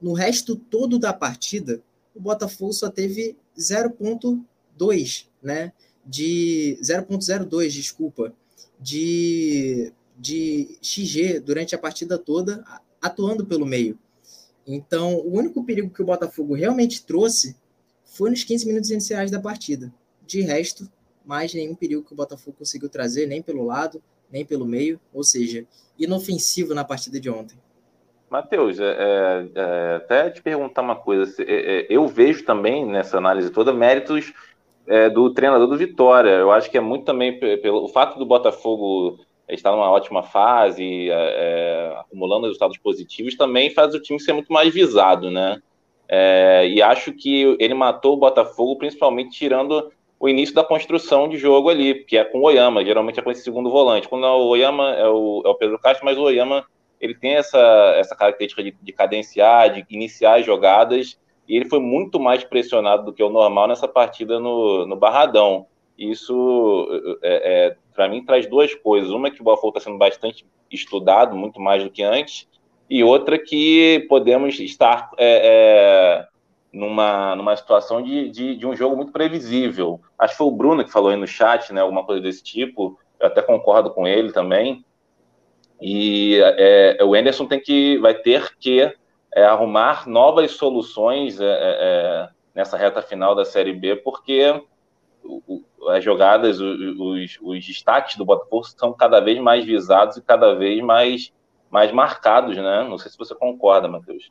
[0.00, 1.82] no resto todo da partida,
[2.14, 5.72] o Botafogo só teve 0,2, né?
[6.04, 8.34] De 0,02, desculpa,
[8.78, 12.62] de, de XG durante a partida toda,
[13.00, 13.98] atuando pelo meio.
[14.66, 17.56] Então, o único perigo que o Botafogo realmente trouxe
[18.04, 19.92] foi nos 15 minutos iniciais da partida.
[20.26, 20.90] De resto,
[21.24, 24.02] mais nenhum perigo que o Botafogo conseguiu trazer, nem pelo lado,
[24.34, 25.64] nem pelo meio, ou seja,
[25.96, 27.56] inofensivo na partida de ontem.
[28.28, 31.40] Matheus, é, é, é até te perguntar uma coisa.
[31.40, 31.44] É,
[31.82, 34.34] é, eu vejo também nessa análise toda méritos
[34.88, 36.30] é, do treinador do Vitória.
[36.30, 41.10] Eu acho que é muito também pelo o fato do Botafogo estar numa ótima fase,
[41.98, 45.60] acumulando resultados positivos, também faz o time ser muito mais visado, né?
[46.66, 49.92] e acho que ele matou o Botafogo, principalmente tirando
[50.24, 53.30] o início da construção de jogo ali, que é com o Oyama, geralmente é com
[53.30, 54.08] esse segundo volante.
[54.08, 56.64] Quando é o Oyama é o, é o Pedro Castro, mas o Oyama
[56.98, 61.78] ele tem essa, essa característica de, de cadenciar, de iniciar as jogadas, e ele foi
[61.78, 65.66] muito mais pressionado do que o normal nessa partida no, no Barradão.
[65.98, 66.88] Isso,
[67.22, 69.10] é, é para mim, traz duas coisas.
[69.10, 72.48] Uma que o Botafogo está sendo bastante estudado, muito mais do que antes,
[72.88, 76.33] e outra que podemos estar é, é
[76.74, 80.00] numa, numa situação de, de, de, um jogo muito previsível.
[80.18, 82.98] Acho que foi o Bruno que falou aí no chat, né, alguma coisa desse tipo,
[83.20, 84.84] eu até concordo com ele também.
[85.80, 88.92] E é, é o Anderson tem que, vai ter que
[89.34, 94.62] é, arrumar novas soluções é, é, é nessa reta final da Série B, porque
[95.24, 100.54] o, as jogadas, os, os destaques do Botafogo são cada vez mais visados e cada
[100.54, 101.32] vez mais,
[101.70, 102.84] mais marcados, né?
[102.88, 104.30] Não sei se você concorda, Matheus.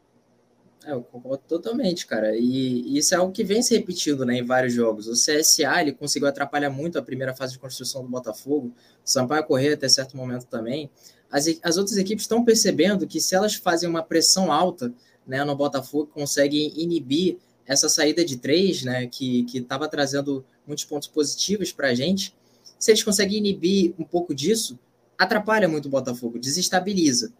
[0.85, 2.35] É, eu concordo totalmente, cara.
[2.35, 5.07] E, isso é algo que vem se repetindo né, em vários jogos.
[5.07, 8.73] O CSA ele conseguiu atrapalhar muito a primeira fase de construção do Botafogo.
[9.03, 10.89] O Sampaio Corrêa até certo momento também.
[11.31, 14.93] as, as outras equipes estão percebendo que se elas fazem uma pressão alta
[15.25, 21.07] né, no Botafogo, conseguem inibir essa saída de três, né, que estava trazendo muitos pontos
[21.07, 22.35] positivos para a gente,
[22.77, 24.77] se eles conseguem inibir um pouco disso,
[25.17, 27.31] atrapalha muito o Botafogo, desestabiliza.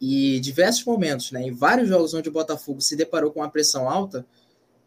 [0.00, 3.88] E diversos momentos, né, em vários jogos onde o Botafogo se deparou com uma pressão
[3.88, 4.26] alta,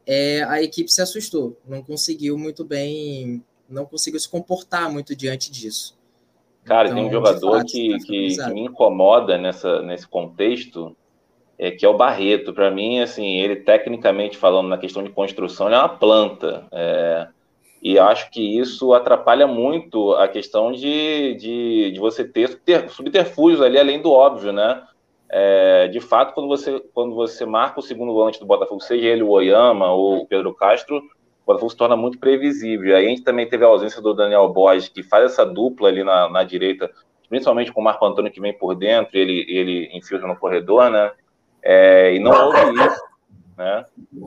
[0.06, 5.52] é, a equipe se assustou, não conseguiu muito bem, não conseguiu se comportar muito diante
[5.52, 5.98] disso.
[6.63, 10.95] Cara, então, tem um jogador fato, que, tá que, que, me incomoda nessa, nesse contexto,
[11.58, 12.54] é, que é o Barreto.
[12.54, 16.67] Para mim, assim, ele tecnicamente falando na questão de construção, ele é uma planta.
[16.72, 17.28] É,
[17.82, 23.62] e acho que isso atrapalha muito a questão de, de, de você ter, ter subterfúgios
[23.62, 24.84] ali, além do óbvio, né?
[25.31, 29.21] É, de fato, quando você, quando você marca o segundo volante do Botafogo, seja ele
[29.21, 31.01] o Oyama ou o Pedro Castro, o
[31.45, 32.95] Botafogo se torna muito previsível.
[32.95, 36.03] Aí a gente também teve a ausência do Daniel Borges, que faz essa dupla ali
[36.03, 36.89] na, na direita,
[37.29, 41.11] principalmente com o Marco Antônio que vem por dentro, ele, ele infiltra no corredor, né?
[41.61, 43.03] É, e não houve isso,
[43.55, 43.85] né?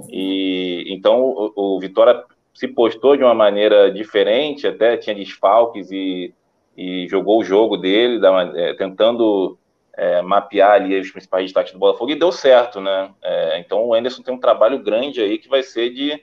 [0.08, 2.22] E, então o, o Vitória
[2.54, 6.32] se postou de uma maneira diferente, até tinha desfalques e,
[6.76, 9.58] e jogou o jogo dele, da, é, tentando
[9.96, 13.10] é, mapear ali os principais destaques do Botafogo e deu certo, né?
[13.22, 16.22] É, então o Anderson tem um trabalho grande aí que vai ser de,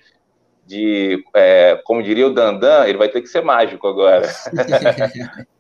[0.66, 4.28] de é, como diria o Dandan, ele vai ter que ser mágico agora.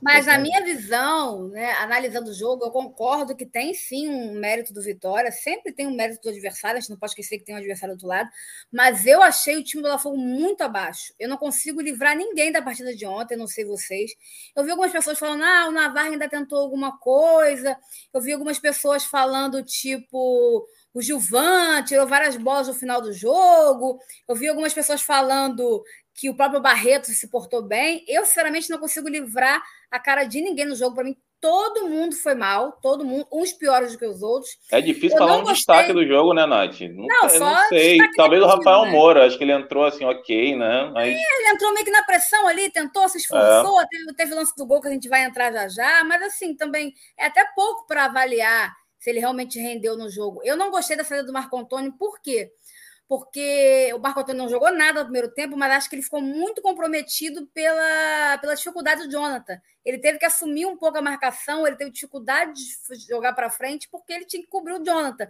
[0.00, 4.72] Mas na minha visão, né, analisando o jogo, eu concordo que tem sim um mérito
[4.72, 7.54] do Vitória, sempre tem um mérito do adversário, a gente não pode esquecer que tem
[7.54, 8.30] um adversário do outro lado,
[8.72, 11.12] mas eu achei o time do Botafogo muito abaixo.
[11.18, 14.12] Eu não consigo livrar ninguém da partida de ontem, não sei vocês.
[14.54, 17.76] Eu vi algumas pessoas falando, ah, o Navarro ainda tentou alguma coisa.
[18.12, 23.98] Eu vi algumas pessoas falando, tipo, o Gilvan tirou várias bolas no final do jogo.
[24.26, 25.82] Eu vi algumas pessoas falando
[26.18, 28.04] que o próprio Barreto se portou bem.
[28.08, 30.96] Eu, sinceramente, não consigo livrar a cara de ninguém no jogo.
[30.96, 34.50] Para mim, todo mundo foi mal, todo mundo, uns piores do que os outros.
[34.72, 35.54] É difícil eu falar um gostei...
[35.54, 36.80] destaque do jogo, né, Nath?
[36.80, 37.98] Não, não, só não sei.
[38.16, 38.90] Talvez o Rafael né?
[38.90, 40.90] Moura, acho que ele entrou assim, ok, né?
[40.92, 41.14] Mas...
[41.14, 43.86] É, ele entrou meio que na pressão ali, tentou, se esforçou, é.
[43.88, 46.92] teve, teve lance do gol que a gente vai entrar já já, mas assim, também
[47.16, 50.40] é até pouco para avaliar se ele realmente rendeu no jogo.
[50.42, 52.28] Eu não gostei da saída do Marco Antônio, por quê?
[52.28, 52.52] porque
[53.08, 56.60] o Marco Antônio não jogou nada no primeiro tempo, mas acho que ele ficou muito
[56.60, 59.58] comprometido pela, pela dificuldade do Jonathan.
[59.84, 63.88] Ele teve que assumir um pouco a marcação, ele teve dificuldade de jogar para frente,
[63.90, 65.28] porque ele tinha que cobrir o Jonathan.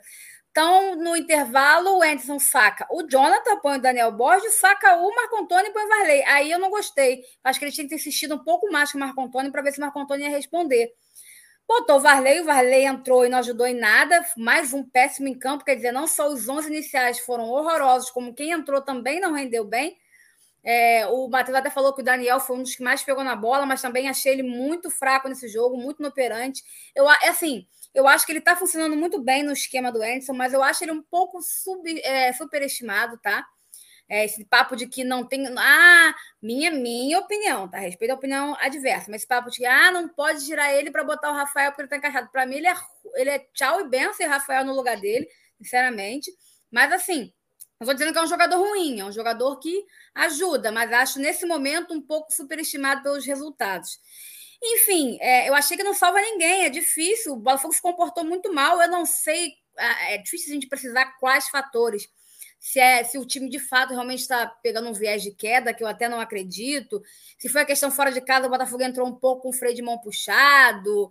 [0.50, 5.36] Então, no intervalo, o Anderson saca o Jonathan, põe o Daniel Borges, saca o Marco
[5.36, 6.24] Antônio e põe o Varley.
[6.24, 7.22] Aí eu não gostei.
[7.44, 9.62] Acho que ele tinha que ter insistido um pouco mais com o Marco Antônio para
[9.62, 10.92] ver se o Marco Antônio ia responder.
[11.68, 15.38] Botou o Varley, o Varley entrou e não ajudou em nada, mais um péssimo em
[15.38, 19.34] campo, quer dizer, não só os 11 iniciais foram horrorosos, como quem entrou também não
[19.34, 19.94] rendeu bem.
[20.64, 23.36] É, o Matheus até falou que o Daniel foi um dos que mais pegou na
[23.36, 26.62] bola, mas também achei ele muito fraco nesse jogo, muito inoperante.
[26.94, 30.32] Eu, é assim, eu acho que ele está funcionando muito bem no esquema do Anderson,
[30.32, 33.46] mas eu acho ele um pouco sub, é, superestimado, tá?
[34.08, 35.46] É, esse papo de que não tem.
[35.58, 37.78] Ah, minha, minha opinião, tá?
[37.78, 41.04] Respeito a opinião adversa, mas esse papo de que ah, não pode tirar ele para
[41.04, 42.30] botar o Rafael porque ele tá encaixado.
[42.30, 42.74] Para mim, ele é,
[43.16, 46.32] ele é tchau e benção e Rafael no lugar dele, sinceramente.
[46.70, 47.32] Mas assim,
[47.80, 51.20] não estou dizendo que é um jogador ruim, é um jogador que ajuda, mas acho
[51.20, 54.00] nesse momento um pouco superestimado pelos resultados.
[54.62, 57.34] Enfim, é, eu achei que não salva ninguém, é difícil.
[57.34, 61.16] O Botafogo se comportou muito mal, eu não sei, é, é difícil a gente precisar
[61.20, 62.08] quais fatores
[62.58, 65.82] se, é, se o time de fato realmente está pegando um viés de queda, que
[65.82, 67.02] eu até não acredito.
[67.38, 69.74] Se foi a questão fora de casa, o Botafogo entrou um pouco com o freio
[69.74, 71.10] de mão puxado.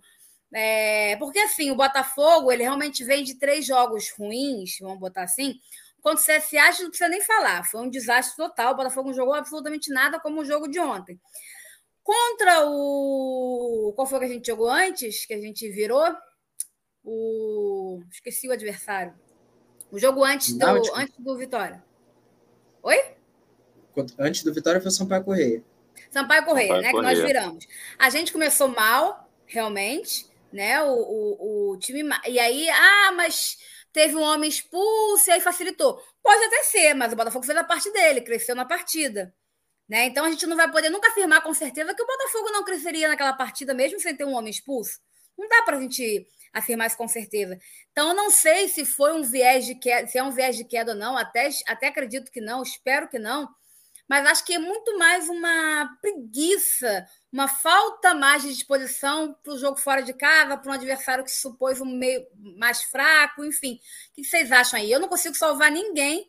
[0.52, 5.54] É, porque assim, o Botafogo ele realmente vem de três jogos ruins, vamos botar assim.
[6.00, 7.64] Contra o CSA, não precisa nem falar.
[7.64, 8.72] Foi um desastre total.
[8.72, 11.20] O Botafogo não jogou absolutamente nada como o jogo de ontem.
[12.02, 13.92] Contra o.
[13.96, 15.26] Qual foi que a gente jogou antes?
[15.26, 16.06] Que a gente virou?
[17.04, 18.00] O.
[18.10, 19.14] Esqueci o adversário.
[19.90, 21.82] O jogo antes do, antes do Vitória.
[22.82, 23.14] Oi?
[24.18, 25.62] Antes do Vitória foi o Sampaio Correia.
[26.10, 26.92] Sampaio Correia, Sampaio né?
[26.92, 27.14] Correia.
[27.14, 27.66] Que nós viramos.
[27.98, 30.82] A gente começou mal, realmente, né?
[30.82, 32.02] O, o, o time.
[32.26, 33.56] E aí, ah, mas
[33.92, 36.02] teve um homem expulso e aí facilitou.
[36.22, 39.34] Pode até ser, mas o Botafogo fez a parte dele, cresceu na partida.
[39.88, 40.04] Né?
[40.04, 43.08] Então a gente não vai poder nunca afirmar com certeza que o Botafogo não cresceria
[43.08, 45.00] naquela partida, mesmo sem ter um homem expulso.
[45.36, 47.58] Não dá para a gente afirmar isso com certeza.
[47.92, 50.64] Então, eu não sei se foi um viés de queda, se é um viés de
[50.64, 53.48] queda ou não, até, até acredito que não, espero que não,
[54.08, 59.58] mas acho que é muito mais uma preguiça, uma falta mais de disposição para o
[59.58, 62.26] jogo fora de casa, para um adversário que supôs um meio
[62.56, 63.74] mais fraco, enfim.
[64.10, 64.90] O que vocês acham aí?
[64.90, 66.26] Eu não consigo salvar ninguém.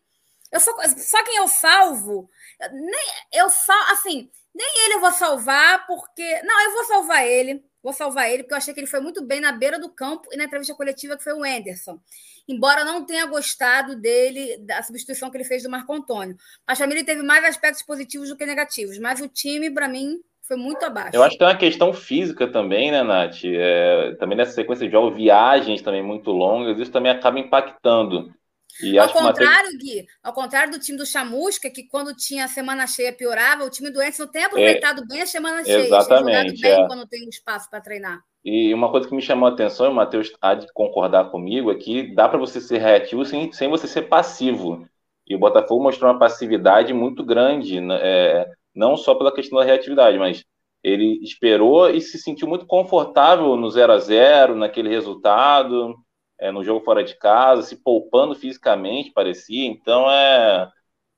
[0.52, 2.30] Eu só, só quem eu salvo,
[2.72, 6.42] nem eu só assim, nem ele eu vou salvar, porque.
[6.44, 9.24] Não, eu vou salvar ele Vou salvar ele, porque eu achei que ele foi muito
[9.24, 12.00] bem na beira do campo e na entrevista coletiva, que foi o Anderson.
[12.48, 16.36] Embora não tenha gostado dele, da substituição que ele fez do Marco Antônio.
[16.66, 18.98] Para mim ele teve mais aspectos positivos do que negativos.
[18.98, 20.20] Mas o time, para mim,
[20.50, 21.16] foi muito abaixo.
[21.16, 23.42] Eu acho que tem uma questão física também, né, Nath?
[23.46, 28.34] É, também nessa sequência de jogos, viagens também muito longas, isso também acaba impactando.
[28.82, 32.88] E ao contrário, Gui, ao contrário do time do Chamusca, que quando tinha a semana
[32.88, 35.86] cheia piorava, o time do Edson tem aproveitado é, bem a semana cheia.
[35.86, 36.62] Exatamente.
[36.62, 36.88] Tem bem é.
[36.88, 38.22] quando tem espaço para treinar.
[38.44, 41.72] E uma coisa que me chamou a atenção, e o Matheus há de concordar comigo,
[41.72, 44.88] é que dá para você ser reativo sem, sem você ser passivo.
[45.28, 49.66] E o Botafogo mostrou uma passividade muito grande, né, é, não só pela questão da
[49.66, 50.44] reatividade, mas
[50.82, 55.96] ele esperou e se sentiu muito confortável no 0 a 0 naquele resultado
[56.40, 59.68] é, no jogo fora de casa, se poupando fisicamente, parecia.
[59.68, 60.72] Então, é,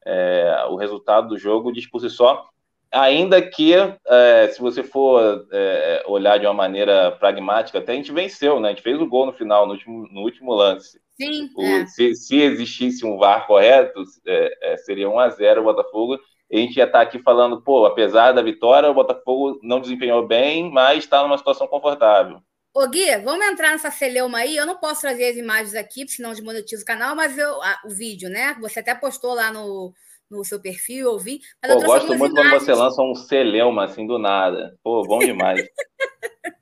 [0.06, 2.50] é o resultado do jogo diz por si só.
[2.92, 8.12] Ainda que, é, se você for é, olhar de uma maneira pragmática, até a gente
[8.12, 8.68] venceu, né?
[8.68, 11.00] A gente fez o gol no final, no último, no último lance.
[11.12, 11.50] Sim.
[11.56, 11.86] O, é.
[11.86, 16.20] se, se, existisse um VAR correto, é, seria 1 a 0 o Botafogo.
[16.52, 20.70] A gente ia estar aqui falando, pô, apesar da vitória, o Botafogo não desempenhou bem,
[20.70, 22.42] mas está numa situação confortável.
[22.74, 24.56] Ô, Gui, vamos entrar nessa celeuma aí.
[24.56, 28.30] Eu não posso trazer as imagens aqui, senão desmonetizo o canal, mas eu, o vídeo,
[28.30, 28.56] né?
[28.62, 29.94] Você até postou lá no,
[30.30, 31.42] no seu perfil, eu vi.
[31.62, 32.52] Mas Pô, eu gosto muito imagens.
[32.52, 34.78] quando você lança um celeuma assim do nada.
[34.82, 35.62] Pô, bom demais.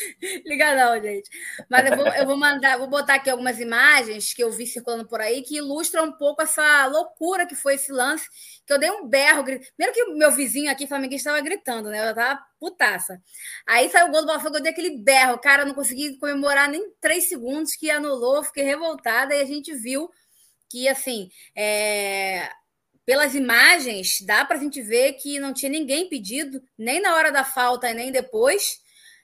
[0.44, 1.30] Liga não, gente.
[1.68, 5.06] Mas eu vou, eu vou mandar, vou botar aqui algumas imagens que eu vi circulando
[5.06, 8.28] por aí que ilustram um pouco essa loucura que foi esse lance.
[8.66, 9.44] Que eu dei um berro.
[9.44, 12.08] Primeiro que meu vizinho aqui, flamenguista, estava gritando, né?
[12.10, 13.20] Eu tava putaça.
[13.66, 15.38] Aí saiu o gol do Botafogo, eu dei aquele berro.
[15.38, 19.74] Cara, eu não consegui comemorar nem três segundos que anulou, fiquei revoltada e a gente
[19.74, 20.10] viu
[20.68, 22.48] que, assim, é
[23.10, 27.32] pelas imagens, dá para a gente ver que não tinha ninguém pedido, nem na hora
[27.32, 28.80] da falta, nem depois.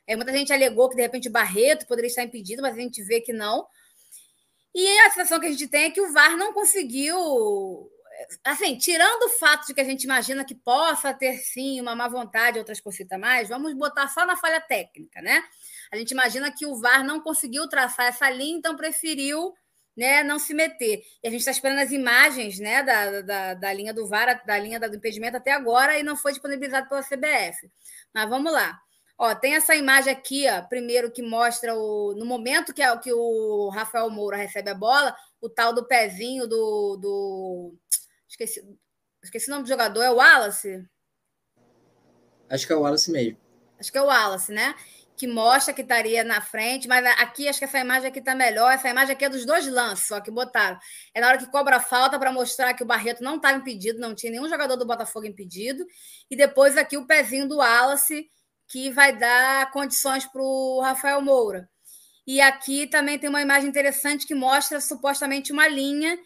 [0.07, 3.21] É, muita gente alegou que, de repente, Barreto poderia estar impedido, mas a gente vê
[3.21, 3.67] que não.
[4.75, 7.91] E a situação que a gente tem é que o VAR não conseguiu.
[8.45, 12.09] Assim, tirando o fato de que a gente imagina que possa ter sim uma má
[12.09, 15.43] vontade, outras cositas mais, vamos botar só na falha técnica, né?
[15.91, 19.55] A gente imagina que o VAR não conseguiu traçar essa linha, então preferiu
[19.97, 21.03] né, não se meter.
[21.23, 24.59] E a gente está esperando as imagens né, da, da, da linha do VAR, da
[24.59, 27.71] linha do impedimento até agora, e não foi disponibilizado pela CBF.
[28.15, 28.79] Mas vamos lá.
[29.19, 33.13] Ó, tem essa imagem aqui, ó, primeiro que mostra o no momento que, é, que
[33.13, 37.75] o Rafael Moura recebe a bola, o tal do pezinho do, do
[38.29, 38.63] esqueci,
[39.23, 40.87] esqueci o nome do jogador, é o Wallace?
[42.51, 43.39] Acho que é o Wallace mesmo.
[43.81, 44.75] Acho que é o Wallace, né?
[45.17, 48.71] Que mostra que estaria na frente, mas aqui acho que essa imagem aqui tá melhor.
[48.71, 50.79] Essa imagem aqui é dos dois lances, só que botaram.
[51.15, 53.99] É na hora que cobra a falta para mostrar que o Barreto não estava impedido,
[53.99, 55.87] não tinha nenhum jogador do Botafogo impedido.
[56.31, 58.31] E depois aqui o pezinho do Wallace
[58.69, 61.69] que vai dar condições para o Rafael Moura.
[62.27, 66.19] E aqui também tem uma imagem interessante que mostra supostamente uma linha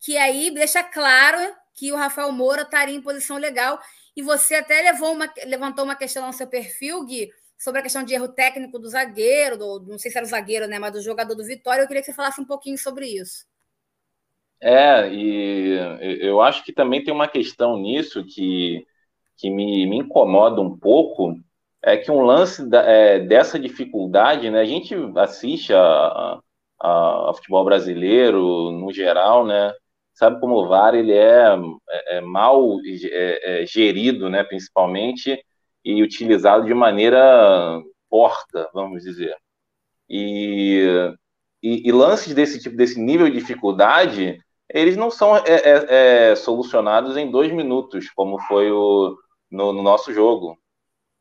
[0.00, 1.38] que aí deixa claro
[1.74, 3.78] que o Rafael Moura estaria em posição legal.
[4.16, 8.12] E você até uma, levantou uma questão no seu perfil, Gui, sobre a questão de
[8.12, 11.34] erro técnico do zagueiro, do, não sei se era o zagueiro, né, mas do jogador
[11.34, 11.82] do Vitória.
[11.82, 13.46] Eu queria que você falasse um pouquinho sobre isso.
[14.60, 15.76] É, e
[16.20, 18.86] eu acho que também tem uma questão nisso que,
[19.36, 21.34] que me, me incomoda um pouco,
[21.84, 24.60] é que um lance da, é, dessa dificuldade, né?
[24.60, 26.40] A gente assiste a,
[26.80, 29.72] a, a, futebol brasileiro no geral, né?
[30.14, 31.56] Sabe como o VAR ele é,
[31.90, 34.44] é, é mal é, é, gerido, né?
[34.44, 35.42] Principalmente
[35.84, 39.34] e utilizado de maneira porca, vamos dizer.
[40.08, 40.86] E,
[41.62, 44.38] e, e, lances desse tipo, desse nível de dificuldade,
[44.70, 45.32] eles não são
[46.36, 49.16] solucionados em dois minutos, como foi o,
[49.50, 50.56] no, no nosso jogo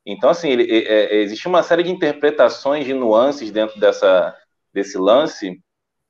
[0.06, 4.36] então, assim, ele, é, é, existe uma série de interpretações, de nuances dentro dessa,
[4.74, 5.62] desse lance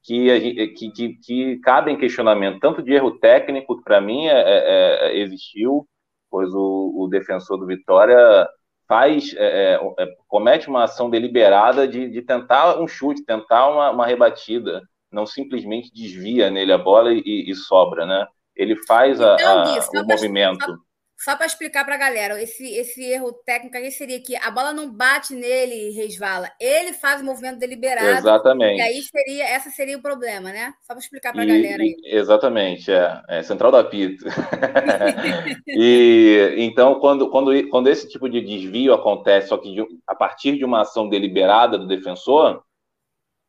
[0.03, 5.07] que, que, que, que cabem questionamento, tanto de erro técnico, que para mim é, é,
[5.07, 5.85] é, existiu,
[6.29, 8.47] pois o, o, defensor do Vitória
[8.87, 9.79] faz, é,
[10.27, 14.81] comete uma ação deliberada de, de tentar um chute, tentar uma, uma, rebatida,
[15.11, 18.25] não simplesmente desvia nele a bola e, e sobra, né?
[18.55, 20.77] Ele faz a, então, a, o movimento.
[21.24, 24.74] Só para explicar para a galera, esse, esse erro técnico aí seria que a bola
[24.74, 26.49] não bate nele e resvala.
[26.59, 28.17] Ele faz o movimento deliberado.
[28.17, 28.80] Exatamente.
[28.80, 30.74] E aí seria, essa seria o problema, né?
[30.82, 31.95] Só para explicar para a galera aí.
[32.05, 34.26] Exatamente, é, é central da pita.
[35.67, 40.57] e então, quando, quando, quando esse tipo de desvio acontece, só que de, a partir
[40.57, 42.63] de uma ação deliberada do defensor,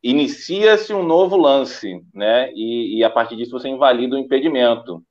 [0.03, 2.53] inicia-se um novo lance, né?
[2.53, 5.03] E, e a partir disso você invalida o impedimento.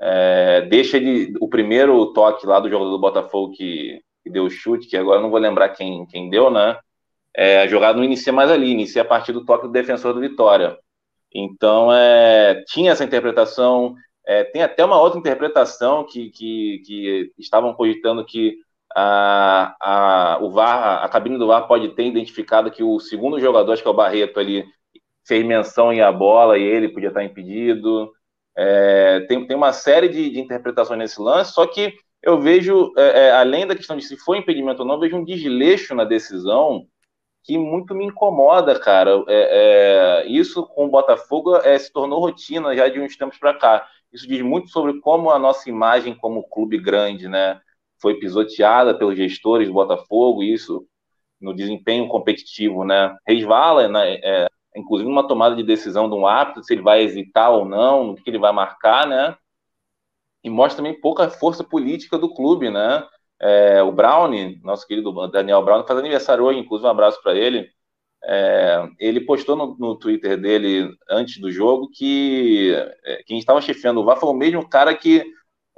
[0.00, 4.50] É, deixa ele o primeiro toque lá do jogador do Botafogo que que deu o
[4.50, 6.76] chute, que agora não vou lembrar quem, quem deu, né?
[7.32, 10.20] É, a jogada não inicia mais ali, inicia a partir do toque do defensor do
[10.20, 10.76] Vitória.
[11.32, 13.94] Então, é, tinha essa interpretação,
[14.26, 18.56] é, tem até uma outra interpretação que, que, que estavam cogitando que
[18.96, 23.72] a, a, o VAR, a cabine do VAR pode ter identificado que o segundo jogador,
[23.72, 24.64] acho que é o Barreto ali,
[25.24, 28.10] fez menção em a bola e ele podia estar impedido.
[28.56, 33.26] É, tem, tem uma série de, de, interpretações nesse lance, só que eu vejo, é,
[33.26, 36.86] é, além da questão de se foi impedimento ou não, vejo um desleixo na decisão
[37.44, 39.24] que muito me incomoda, cara.
[39.28, 43.54] É, é, isso com o Botafogo é, se tornou rotina já de uns tempos para
[43.54, 43.88] cá.
[44.12, 47.60] Isso diz muito sobre como a nossa imagem como clube grande, né,
[48.00, 50.86] foi pisoteada pelos gestores do Botafogo, isso
[51.40, 56.62] no desempenho competitivo, né, resvala, né, é, inclusive numa tomada de decisão de um árbitro,
[56.62, 59.36] se ele vai hesitar ou não, no que ele vai marcar, né,
[60.44, 63.06] e mostra também pouca força política do clube, né,
[63.40, 64.30] é, o Brown,
[64.62, 67.68] nosso querido Daniel Brown, faz aniversário hoje, inclusive um abraço para ele.
[68.24, 72.74] É, ele postou no, no, Twitter dele antes do jogo que
[73.04, 75.24] é, quem estava chefiando o VAR foi o mesmo cara que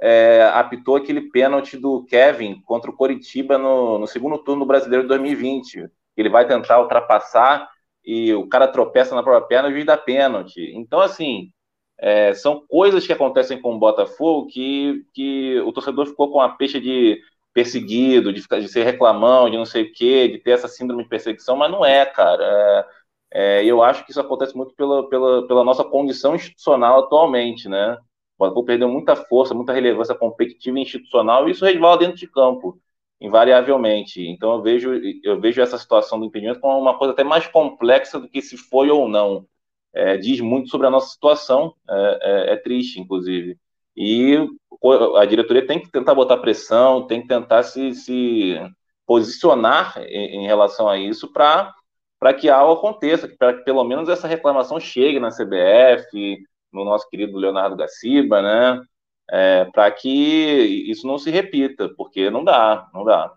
[0.01, 5.03] é, apitou aquele pênalti do Kevin contra o Coritiba no, no, segundo turno do Brasileiro
[5.03, 5.89] de 2020.
[6.15, 7.69] Ele vai tentar ultrapassar
[8.03, 10.71] e o cara tropeça na própria perna o juiz dá pênalti.
[10.75, 11.51] Então, assim,
[11.99, 16.49] é, são coisas que acontecem com o Botafogo que, que o torcedor ficou com a
[16.49, 17.21] peixe de
[17.53, 21.03] perseguido, de, ficar, de ser reclamão, de não sei o quê, de ter essa síndrome
[21.03, 22.87] de perseguição, mas não é, cara.
[23.31, 27.67] É, é, eu acho que isso acontece muito pela, pela, pela nossa condição institucional atualmente,
[27.67, 27.97] né?
[28.37, 32.27] O Botafogo perdeu muita força, muita relevância competitiva e institucional, e isso resvala dentro de
[32.27, 32.79] campo,
[33.19, 34.25] invariavelmente.
[34.27, 34.91] Então eu vejo,
[35.23, 38.57] eu vejo essa situação do impedimento como uma coisa até mais complexa do que se
[38.57, 39.45] foi ou não.
[39.93, 43.57] É, diz muito sobre a nossa situação, é, é, é triste, inclusive.
[43.97, 44.37] E
[45.17, 48.57] a diretoria tem que tentar botar pressão, tem que tentar se, se
[49.05, 51.73] posicionar em, em relação a isso para
[52.39, 56.37] que algo aconteça, para que pelo menos essa reclamação chegue na CBF,
[56.71, 58.81] no nosso querido Leonardo Gaciba, né?
[59.31, 60.09] É, para que
[60.89, 63.33] isso não se repita, porque não dá, não dá.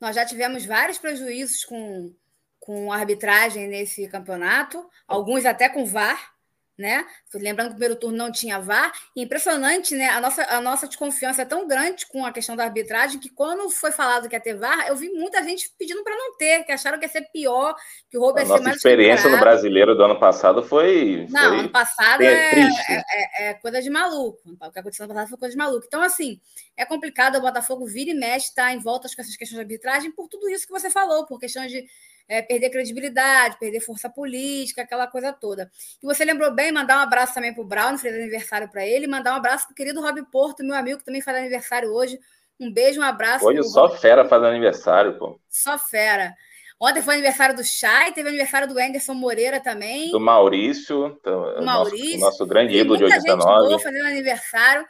[0.00, 2.14] Nós já tivemos vários prejuízos com,
[2.58, 6.32] com arbitragem nesse campeonato, alguns até com VAR,
[6.80, 7.06] né?
[7.34, 8.92] Lembrando que o primeiro turno não tinha VAR.
[9.14, 10.08] impressionante, né?
[10.08, 13.68] A nossa, a nossa desconfiança é tão grande com a questão da arbitragem que quando
[13.70, 16.72] foi falado que ia ter VAR, eu vi muita gente pedindo para não ter, que
[16.72, 17.74] acharam que ia ser pior,
[18.10, 18.60] que o roubo ia ser mais.
[18.62, 21.26] A nossa experiência no brasileiro do ano passado foi.
[21.30, 24.40] Não, foi ano passado é, é, é, é, coisa de maluco.
[24.44, 25.84] O que aconteceu ano passado foi coisa de maluco.
[25.86, 26.40] Então, assim,
[26.76, 27.36] é complicado.
[27.36, 30.48] O Botafogo vira e mexe, está em volta com essas questões de arbitragem por tudo
[30.48, 31.84] isso que você falou, por questões de
[32.30, 35.68] é, perder credibilidade, perder força política, aquela coisa toda.
[36.00, 39.08] E você lembrou bem, mandar um abraço também para o Brown, fez aniversário para ele,
[39.08, 42.20] mandar um abraço para o querido Rob Porto, meu amigo, que também faz aniversário hoje.
[42.58, 43.44] Um beijo, um abraço.
[43.44, 45.40] Hoje só Rob fera faz aniversário, pô.
[45.48, 46.32] Só fera.
[46.78, 50.12] Ontem foi aniversário do Chay, teve aniversário do Anderson Moreira também.
[50.12, 52.20] Do Maurício, do Maurício.
[52.20, 53.42] Nosso, nosso grande ídolo de 89.
[53.42, 54.86] Gente boa fazendo aniversário.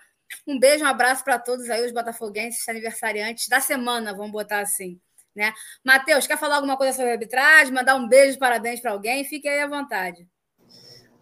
[0.47, 5.01] Um beijo, um abraço para todos aí, os botafoguenses aniversariantes da semana, vamos botar assim.
[5.34, 5.52] Né?
[5.84, 7.72] Matheus, quer falar alguma coisa sobre a arbitragem?
[7.72, 9.24] Mandar um beijo, parabéns para alguém?
[9.24, 10.26] Fique aí à vontade.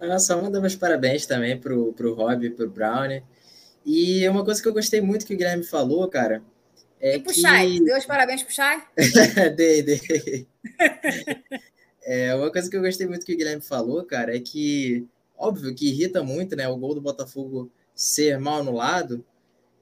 [0.00, 3.22] Nossa, manda meus parabéns também para o Rob e para o Brownie.
[3.84, 6.42] E uma coisa que eu gostei muito que o Guilherme falou, cara.
[7.00, 7.40] É e pro que...
[7.40, 7.80] Chay?
[7.80, 8.82] Deu os parabéns pro Chay?
[9.56, 10.48] dei, dei.
[12.02, 15.06] é, uma coisa que eu gostei muito que o Guilherme falou, cara, é que,
[15.36, 16.68] óbvio que irrita muito, né?
[16.68, 19.24] O gol do Botafogo ser mal anulado.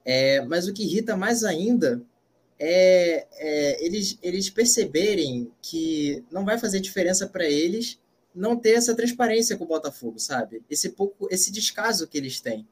[0.03, 2.01] É, mas o que irrita mais ainda
[2.59, 7.99] é, é, eles, eles perceberem que não vai fazer diferença para eles
[8.33, 10.63] não ter essa transparência com o Botafogo, sabe?
[10.69, 12.67] Esse pouco, esse descaso que eles têm.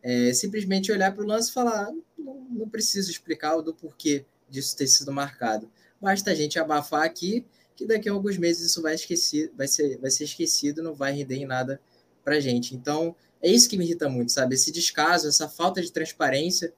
[0.00, 3.74] É, simplesmente olhar para o lance e falar: ah, não, não preciso explicar o do
[3.74, 5.70] porquê disso ter sido marcado.
[6.00, 9.98] Basta a gente abafar aqui, que daqui a alguns meses isso vai, esquecer, vai, ser,
[9.98, 11.80] vai ser esquecido, não vai render em nada
[12.24, 12.74] para gente.
[12.74, 14.54] Então, é isso que me irrita muito, sabe?
[14.54, 16.72] Esse descaso, essa falta de transparência,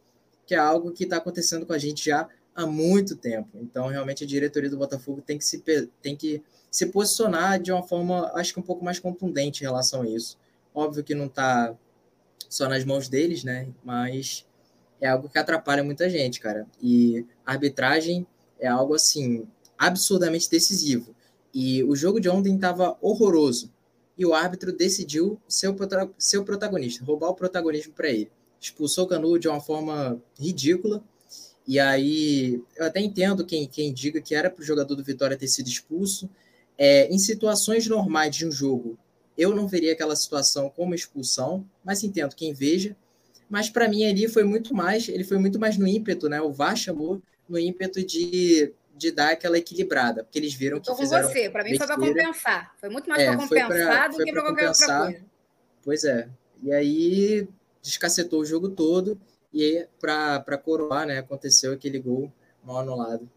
[0.46, 3.59] que é algo que está acontecendo com a gente já há muito tempo.
[3.61, 5.62] Então, realmente, a diretoria do Botafogo tem que se,
[6.03, 10.03] tem que se posicionar de uma forma, acho que um pouco mais contundente em relação
[10.03, 10.38] a isso.
[10.74, 11.74] Óbvio que não está
[12.48, 13.68] só nas mãos deles, né?
[13.84, 14.46] Mas
[15.01, 16.66] é algo que atrapalha muita gente, cara.
[16.80, 18.26] E arbitragem
[18.59, 19.46] é algo, assim,
[19.78, 21.14] absurdamente decisivo.
[21.53, 23.72] E o jogo de ontem estava horroroso.
[24.16, 28.30] E o árbitro decidiu ser o protagonista, roubar o protagonismo para ele.
[28.61, 31.03] Expulsou o Canu de uma forma ridícula
[31.70, 35.36] e aí, eu até entendo quem, quem diga que era para o jogador do Vitória
[35.36, 36.28] ter sido expulso.
[36.76, 38.98] É, em situações normais de um jogo,
[39.38, 42.96] eu não veria aquela situação como expulsão, mas entendo quem veja.
[43.48, 46.40] Mas para mim ali foi muito mais, ele foi muito mais no ímpeto, né?
[46.40, 51.28] O VAR chamou no ímpeto de, de dar aquela equilibrada, porque eles viram que fizeram.
[51.28, 52.74] com você, para mim foi para compensar.
[52.80, 55.24] Foi muito mais é, para compensar do que para qualquer outra coisa.
[55.84, 56.28] Pois é.
[56.64, 57.48] E aí
[57.80, 59.20] descacetou o jogo todo
[59.53, 62.32] e para coroar, né, aconteceu aquele gol
[62.62, 63.28] mal anulado.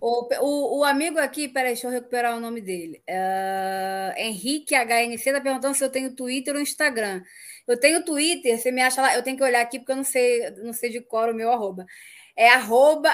[0.00, 3.02] O, o, o, amigo aqui, peraí, deixa eu recuperar o nome dele.
[3.08, 7.22] Uh, Henrique HNC está perguntando se eu tenho Twitter ou Instagram.
[7.66, 10.04] Eu tenho Twitter, você me acha lá, eu tenho que olhar aqui porque eu não
[10.04, 11.86] sei, não sei de cor o meu arroba.
[12.36, 13.12] É arroba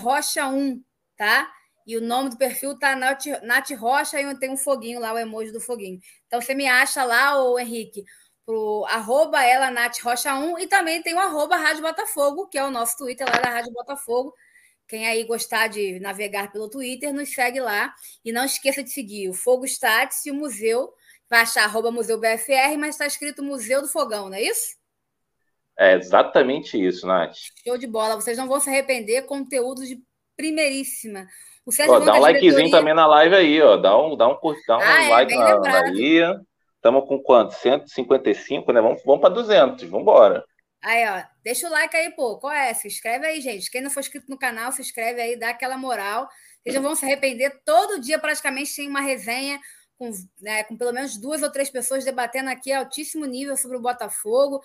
[0.00, 0.82] Rocha 1,
[1.16, 1.48] tá?
[1.86, 5.18] E o nome do perfil tá Nath, Nath Rocha e tem um foguinho lá, o
[5.18, 6.00] emoji do foguinho.
[6.26, 8.04] Então você me acha lá, o Henrique,
[8.48, 12.64] pro arroba ela Nath Rocha 1 e também tem o arroba Rádio Botafogo, que é
[12.64, 14.32] o nosso Twitter lá da Rádio Botafogo.
[14.88, 17.92] Quem aí gostar de navegar pelo Twitter, nos segue lá.
[18.24, 20.90] E não esqueça de seguir o Fogo Stats e o Museu.
[21.28, 24.78] Vai achar arroba Museu BFR, mas está escrito Museu do Fogão, não é isso?
[25.78, 27.36] É exatamente isso, Nath.
[27.62, 28.14] Show de bola.
[28.14, 29.26] Vocês não vão se arrepender.
[29.26, 30.00] Conteúdo de
[30.34, 31.26] primeiríssima.
[31.66, 32.70] O Sérgio ó, dá um likezinho diretoria...
[32.70, 33.76] também na live aí, ó.
[33.76, 35.82] Dá um, dá um, dá um ah, é, like na, na
[36.78, 37.54] Estamos com quanto?
[37.54, 38.80] 155, né?
[38.80, 39.84] Vamos, vamos para 200.
[39.84, 40.44] Vamos embora.
[40.80, 41.24] Aí, ó.
[41.42, 42.38] Deixa o like aí, pô.
[42.38, 42.72] Qual é?
[42.72, 43.68] Se inscreve aí, gente.
[43.68, 46.28] Quem não for inscrito no canal, se inscreve aí, dá aquela moral.
[46.62, 47.60] Vocês não vão se arrepender.
[47.64, 49.58] Todo dia, praticamente, tem uma resenha
[49.98, 50.10] com,
[50.40, 54.60] né, com pelo menos duas ou três pessoas debatendo aqui altíssimo nível sobre o Botafogo.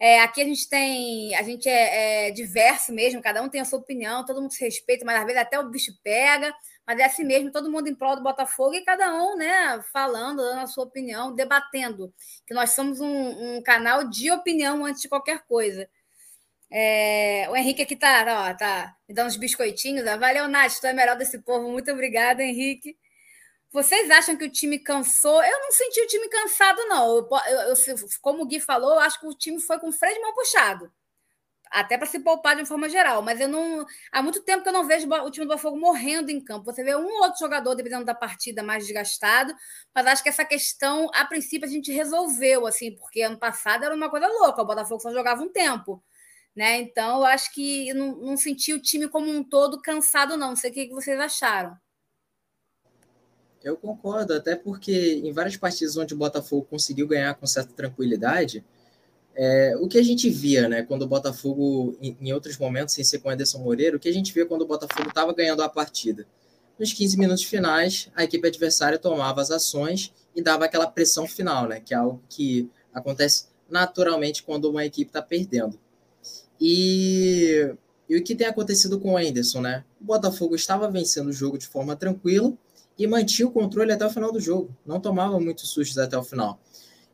[0.00, 3.66] É, aqui a gente tem, a gente é, é, diverso mesmo, cada um tem a
[3.66, 6.50] sua opinião, todo mundo se respeita, mas às vezes até o bicho pega,
[6.90, 10.38] mas é assim mesmo, todo mundo em prol do Botafogo e cada um, né, falando,
[10.38, 12.12] dando a sua opinião, debatendo,
[12.44, 15.88] que nós somos um, um canal de opinião antes de qualquer coisa.
[16.68, 20.04] É, o Henrique aqui tá, ó, tá me dando uns biscoitinhos.
[20.04, 20.18] Ó.
[20.18, 21.70] Valeu, Nath, tu é melhor desse povo.
[21.70, 22.96] Muito obrigada, Henrique.
[23.70, 25.44] Vocês acham que o time cansou?
[25.44, 27.18] Eu não senti o time cansado, não.
[27.18, 29.92] Eu, eu, eu, como o Gui falou, eu acho que o time foi com o
[29.92, 30.92] freio de mão puxado.
[31.70, 33.22] Até para se poupar de uma forma geral.
[33.22, 33.86] Mas eu não.
[34.10, 36.64] Há muito tempo que eu não vejo o time do Botafogo morrendo em campo.
[36.64, 39.54] Você vê um ou outro jogador, dependendo da partida, mais desgastado.
[39.94, 43.94] Mas acho que essa questão, a princípio, a gente resolveu, assim, porque ano passado era
[43.94, 44.62] uma coisa louca.
[44.62, 46.02] O Botafogo só jogava um tempo.
[46.56, 46.80] Né?
[46.80, 50.50] Então, eu acho que não, não senti o time como um todo cansado, não.
[50.50, 51.76] Não sei o que vocês acharam.
[53.62, 58.64] Eu concordo, até porque em várias partidas onde o Botafogo conseguiu ganhar com certa tranquilidade,
[59.42, 63.02] é, o que a gente via, né, quando o Botafogo, em, em, outros momentos, sem
[63.02, 65.62] ser com o Ederson Moreira, o que a gente via quando o Botafogo estava ganhando
[65.62, 66.26] a partida?
[66.78, 71.66] Nos 15 minutos finais, a equipe adversária tomava as ações e dava aquela pressão final,
[71.66, 75.80] né, que é algo que acontece naturalmente quando uma equipe está perdendo.
[76.60, 77.74] E,
[78.10, 79.84] e o que tem acontecido com o Anderson, né?
[79.98, 82.52] O Botafogo estava vencendo o jogo de forma tranquila,
[83.00, 84.76] e mantinha o controle até o final do jogo.
[84.84, 86.60] Não tomava muitos sustos até o final.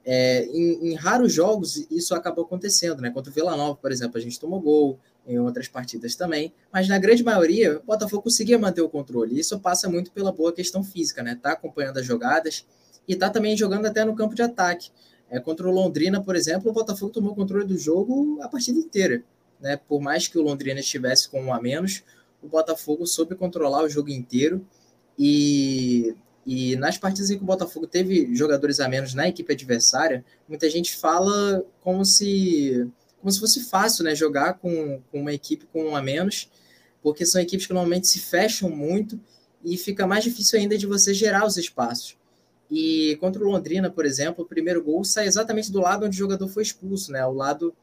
[0.08, 3.10] É, em, em, raros jogos, isso acabou acontecendo, né?
[3.10, 6.88] Contra o Vila Nova, por exemplo, a gente tomou gol, em outras partidas também, mas
[6.88, 9.38] na grande maioria, o Botafogo conseguia manter o controle.
[9.38, 11.36] Isso passa muito pela boa questão física, né?
[11.40, 12.64] Tá acompanhando as jogadas
[13.08, 14.90] e tá também jogando até no campo de ataque.
[15.28, 19.24] É, contra o Londrina, por exemplo, o Botafogo tomou controle do jogo a partida inteira.
[19.60, 19.76] Né?
[19.76, 22.04] Por mais que o Londrina estivesse com um a menos,
[22.40, 24.64] o Botafogo soube controlar o jogo inteiro
[25.18, 26.14] e,
[26.46, 30.70] e nas partidas em que o Botafogo teve jogadores a menos na equipe adversária, muita
[30.70, 32.88] gente fala como se,
[33.20, 36.48] como se fosse fácil né, jogar com, com uma equipe com um a menos,
[37.02, 39.18] porque são equipes que normalmente se fecham muito
[39.64, 42.16] e fica mais difícil ainda de você gerar os espaços.
[42.70, 46.18] E contra o Londrina, por exemplo, o primeiro gol sai exatamente do lado onde o
[46.18, 47.24] jogador foi expulso, né?
[47.26, 47.74] O lado,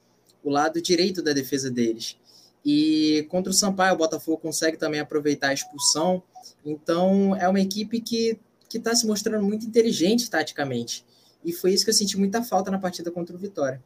[0.41, 2.17] o lado direito da defesa deles.
[2.65, 6.23] E contra o Sampaio, o Botafogo consegue também aproveitar a expulsão.
[6.65, 8.39] Então, é uma equipe que
[8.77, 11.05] está se mostrando muito inteligente taticamente.
[11.43, 13.81] E foi isso que eu senti muita falta na partida contra o Vitória.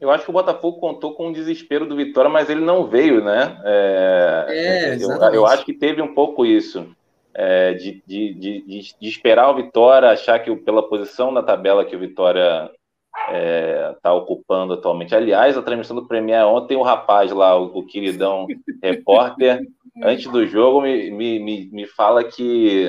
[0.00, 3.22] Eu acho que o Botafogo contou com o desespero do Vitória, mas ele não veio,
[3.22, 3.60] né?
[3.64, 6.86] É, é eu, eu, acho que teve um pouco isso.
[7.36, 11.96] É, de, de, de, de, esperar o Vitória, achar que pela posição na tabela que
[11.96, 12.70] o Vitória
[13.26, 15.14] está é, tá ocupando atualmente.
[15.14, 18.46] Aliás, a transmissão do Premier ontem, o rapaz lá, o, o queridão
[18.82, 19.60] repórter,
[20.02, 22.86] antes do jogo, me, me, me, me fala que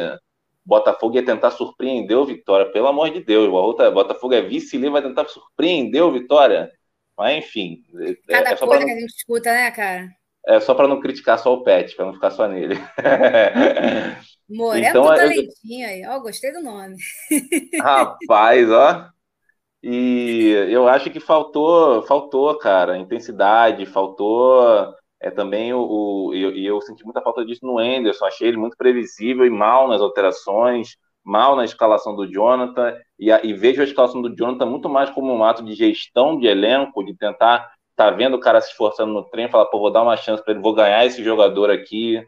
[0.66, 2.72] Botafogo ia tentar surpreender o Vitória.
[2.72, 6.72] Pelo amor de Deus, o outra, Botafogo é vice e vai tentar surpreender o Vitória.
[7.18, 7.84] Mas, enfim.
[8.28, 10.09] É, Cada é coisa não, que a gente escuta, né, cara?
[10.47, 12.76] É só para não criticar só o Pet, para não ficar só nele.
[14.49, 16.95] Moreno então, do Talentinho aí, ó, gostei do nome.
[17.82, 19.09] Rapaz, ó.
[19.82, 26.55] E eu acho que faltou, faltou, cara, intensidade, faltou é também o, o e eu,
[26.55, 30.97] eu, senti muita falta disso no Enderson, achei ele muito previsível e mal nas alterações,
[31.24, 35.34] mal na escalação do Jonathan, e, e vejo a escalação do Jonathan muito mais como
[35.34, 39.24] um ato de gestão de elenco, de tentar tá vendo o cara se esforçando no
[39.24, 42.22] treino, fala, pô, vou dar uma chance para ele, vou ganhar esse jogador aqui,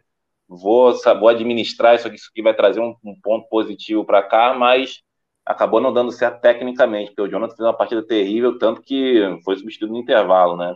[0.48, 4.54] vou, vou administrar isso aqui, isso aqui vai trazer um, um ponto positivo para cá,
[4.54, 5.02] mas
[5.46, 9.58] acabou não dando certo tecnicamente, porque o Jonathan fez uma partida terrível, tanto que foi
[9.58, 10.76] substituído no intervalo, né?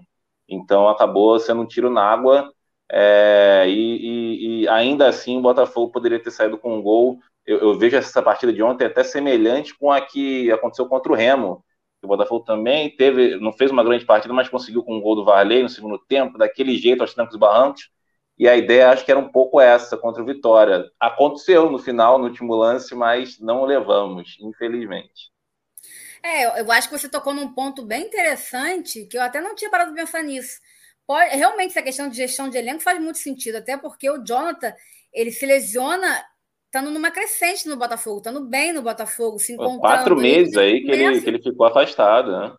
[0.52, 2.52] Então acabou sendo um tiro na água,
[2.92, 7.20] é, e, e, e, ainda assim o Botafogo poderia ter saído com um gol.
[7.46, 11.16] Eu, eu, vejo essa partida de ontem até semelhante com a que aconteceu contra o
[11.16, 11.64] Remo.
[12.04, 15.24] O Botafogo também teve, não fez uma grande partida, mas conseguiu com um gol do
[15.24, 17.90] Varley no segundo tempo, daquele jeito, aos trancos barrancos.
[18.38, 20.90] E a ideia acho que era um pouco essa contra o Vitória.
[21.00, 25.32] Aconteceu no final, no último lance, mas não levamos, infelizmente.
[26.24, 29.70] É, eu acho que você tocou num ponto bem interessante, que eu até não tinha
[29.70, 30.60] parado de pensar nisso.
[31.08, 34.74] Pode, realmente, essa questão de gestão de elenco faz muito sentido, até porque o Jonathan
[35.12, 36.24] ele se lesiona
[36.66, 39.82] estando numa crescente no Botafogo, estando bem no Botafogo, se encontrando.
[39.82, 42.56] Quatro meses aí que ele, que ele ficou afastado, né?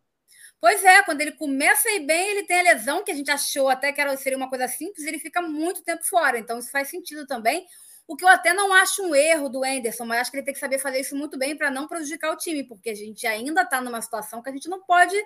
[0.61, 3.31] Pois é, quando ele começa a ir bem, ele tem a lesão, que a gente
[3.31, 6.39] achou até que era, seria uma coisa simples, ele fica muito tempo fora.
[6.39, 7.67] Então, isso faz sentido também.
[8.07, 10.55] O que eu até não acho um erro do Enderson, mas acho que ele tem
[10.55, 13.63] que saber fazer isso muito bem para não prejudicar o time, porque a gente ainda
[13.63, 15.17] está numa situação que a gente não pode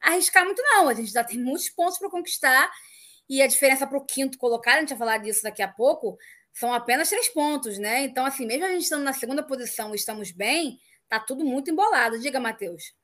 [0.00, 0.88] arriscar muito, não.
[0.88, 2.70] A gente já tem muitos pontos para conquistar.
[3.28, 6.16] E a diferença para o quinto colocado, a gente vai falar disso daqui a pouco,
[6.52, 8.04] são apenas três pontos, né?
[8.04, 11.70] Então, assim, mesmo a gente estando na segunda posição e estamos bem, tá tudo muito
[11.70, 12.18] embolado.
[12.18, 12.94] Diga, Matheus.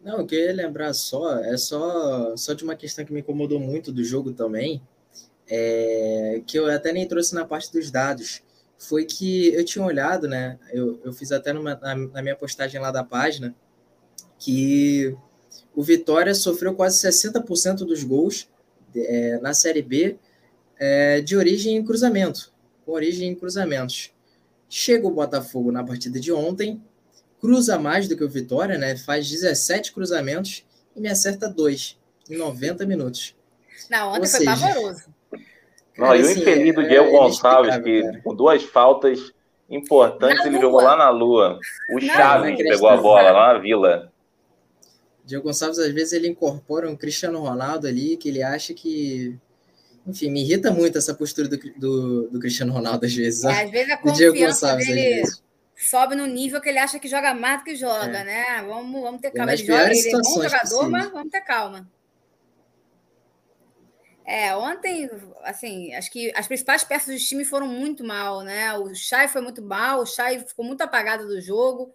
[0.00, 3.92] Não, eu queria lembrar só, é só, só de uma questão que me incomodou muito
[3.92, 4.82] do jogo também,
[5.48, 8.42] é, que eu até nem trouxe na parte dos dados,
[8.78, 10.58] foi que eu tinha olhado, né?
[10.72, 13.54] Eu, eu fiz até numa, na, na minha postagem lá da página,
[14.38, 15.16] que
[15.74, 18.48] o Vitória sofreu quase 60% dos gols
[18.94, 20.18] é, na Série B
[20.78, 22.52] é, de origem em cruzamento,
[22.84, 24.12] com origem em cruzamentos.
[24.68, 26.82] Chega o Botafogo na partida de ontem,
[27.40, 28.96] cruza mais do que o Vitória, né?
[28.96, 30.64] Faz 17 cruzamentos
[30.96, 33.36] e me acerta dois em 90 minutos.
[33.90, 35.04] Não, ontem Ou foi seja, pavoroso.
[35.96, 38.20] Não, e o assim, infeliz do é, Diego Gonçalves, que cara.
[38.22, 39.32] com duas faltas
[39.68, 40.62] importantes, na ele lua.
[40.62, 41.58] jogou lá na lua.
[41.94, 44.12] O Chaves pegou a bola lá na vila.
[45.24, 49.36] Diego Gonçalves, às vezes, ele incorpora um Cristiano Ronaldo ali, que ele acha que.
[50.06, 53.44] Enfim, me irrita muito essa postura do, do, do Cristiano Ronaldo, às vezes.
[53.44, 55.22] É, às vezes a confiança dele
[55.76, 58.24] sobe no nível que ele acha que joga mais do que joga, é.
[58.24, 58.64] né?
[58.66, 59.52] Vamos, vamos ter calma.
[59.52, 60.90] Ele joga, ele é bom jogador, possíveis.
[60.90, 61.88] mas vamos ter calma.
[64.24, 65.10] É, ontem,
[65.42, 68.72] assim, acho que as principais peças do time foram muito mal, né?
[68.74, 71.94] O Chay foi muito mal, o Chay ficou muito apagado do jogo,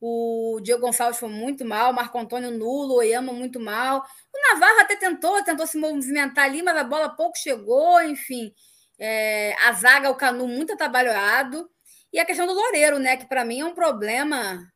[0.00, 4.02] o Diego Gonçalves foi muito mal, o Marco Antônio nulo, o Oyama muito mal.
[4.34, 8.54] O Navarro até tentou, tentou se movimentar ali, mas a bola pouco chegou, enfim.
[8.98, 11.68] É, a zaga, o Canu muito atabalhoado.
[12.12, 13.16] E a questão do Loureiro, né?
[13.16, 14.66] Que para mim é um problema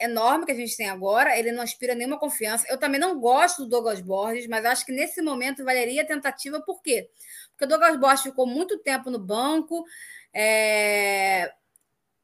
[0.00, 1.38] enorme que a gente tem agora.
[1.38, 2.66] Ele não inspira nenhuma confiança.
[2.68, 6.60] Eu também não gosto do Douglas Borges, mas acho que nesse momento valeria a tentativa,
[6.60, 7.10] por quê?
[7.50, 9.84] Porque o Douglas Borges ficou muito tempo no banco.
[10.32, 11.52] É...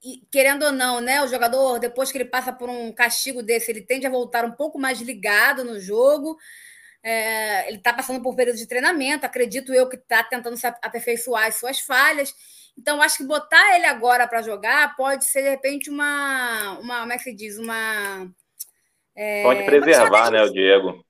[0.03, 1.23] E, querendo ou não, né?
[1.23, 4.53] O jogador, depois que ele passa por um castigo desse, ele tende a voltar um
[4.53, 6.39] pouco mais ligado no jogo.
[7.03, 7.69] É...
[7.69, 11.57] ele está passando por período de treinamento, acredito eu que está tentando se aperfeiçoar as
[11.57, 12.35] suas falhas.
[12.77, 17.01] Então, acho que botar ele agora para jogar pode ser, de repente, uma, uma.
[17.01, 17.59] Como é que se diz?
[17.59, 18.29] Uma.
[19.17, 21.05] É, pode preservar, né, o Diego.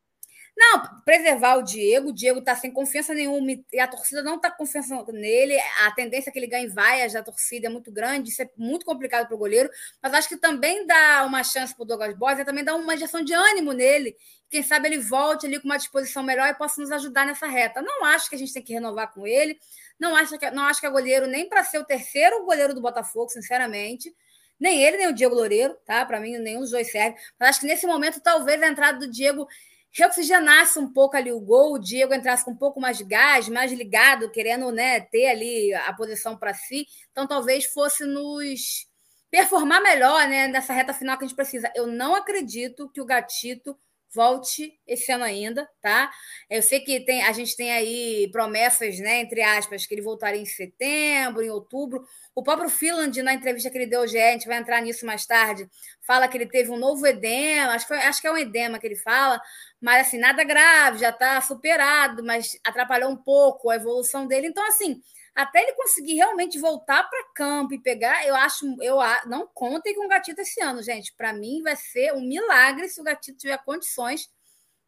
[0.56, 2.10] Não, preservar o Diego.
[2.10, 5.58] O Diego está sem confiança nenhuma e a torcida não está confiando nele.
[5.84, 8.84] A tendência é que ele ganhe vaias da torcida é muito grande, isso é muito
[8.86, 9.68] complicado para o goleiro.
[10.00, 12.94] Mas acho que também dá uma chance para o Douglas Boss e também dá uma
[12.94, 14.14] injeção de ânimo nele.
[14.48, 17.82] Quem sabe ele volte ali com uma disposição melhor e possa nos ajudar nessa reta.
[17.82, 19.58] Não acho que a gente tem que renovar com ele.
[19.98, 22.80] Não acho que, não acho que é goleiro nem para ser o terceiro goleiro do
[22.80, 24.14] Botafogo, sinceramente.
[24.58, 26.04] Nem ele, nem o Diego Loureiro, tá?
[26.06, 27.16] Para mim, nenhum dos dois serve.
[27.38, 29.46] Mas acho que nesse momento, talvez a entrada do Diego
[29.92, 33.48] reoxigenasse um pouco ali o gol, o Diego entrasse com um pouco mais de gás,
[33.48, 36.86] mais ligado, querendo né, ter ali a posição para si.
[37.12, 38.88] Então, talvez fosse nos
[39.30, 41.70] performar melhor né, nessa reta final que a gente precisa.
[41.74, 43.76] Eu não acredito que o Gatito
[44.14, 46.10] volte esse ano ainda, tá?
[46.48, 50.40] Eu sei que tem, a gente tem aí promessas, né, entre aspas, que ele voltaria
[50.40, 52.04] em setembro, em outubro.
[52.34, 55.26] O próprio Finland, na entrevista que ele deu hoje, a gente vai entrar nisso mais
[55.26, 55.68] tarde,
[56.06, 58.86] fala que ele teve um novo edema, acho que, acho que é um edema que
[58.86, 59.40] ele fala,
[59.80, 64.48] mas assim, nada grave, já está superado, mas atrapalhou um pouco a evolução dele.
[64.48, 65.00] Então, assim,
[65.34, 70.06] até ele conseguir realmente voltar para campo e pegar, eu acho, eu não contem com
[70.06, 71.12] o Gatito esse ano, gente.
[71.16, 74.30] Para mim vai ser um milagre se o Gatito tiver condições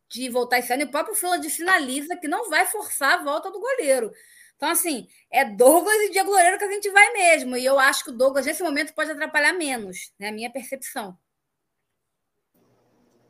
[0.08, 0.82] de voltar esse ano.
[0.82, 4.12] E o próprio Finland sinaliza que não vai forçar a volta do goleiro.
[4.56, 7.56] Então, assim, é Douglas e Diego Loureiro que a gente vai mesmo.
[7.56, 10.28] E eu acho que o Douglas, nesse momento, pode atrapalhar menos, né?
[10.28, 11.18] A minha percepção.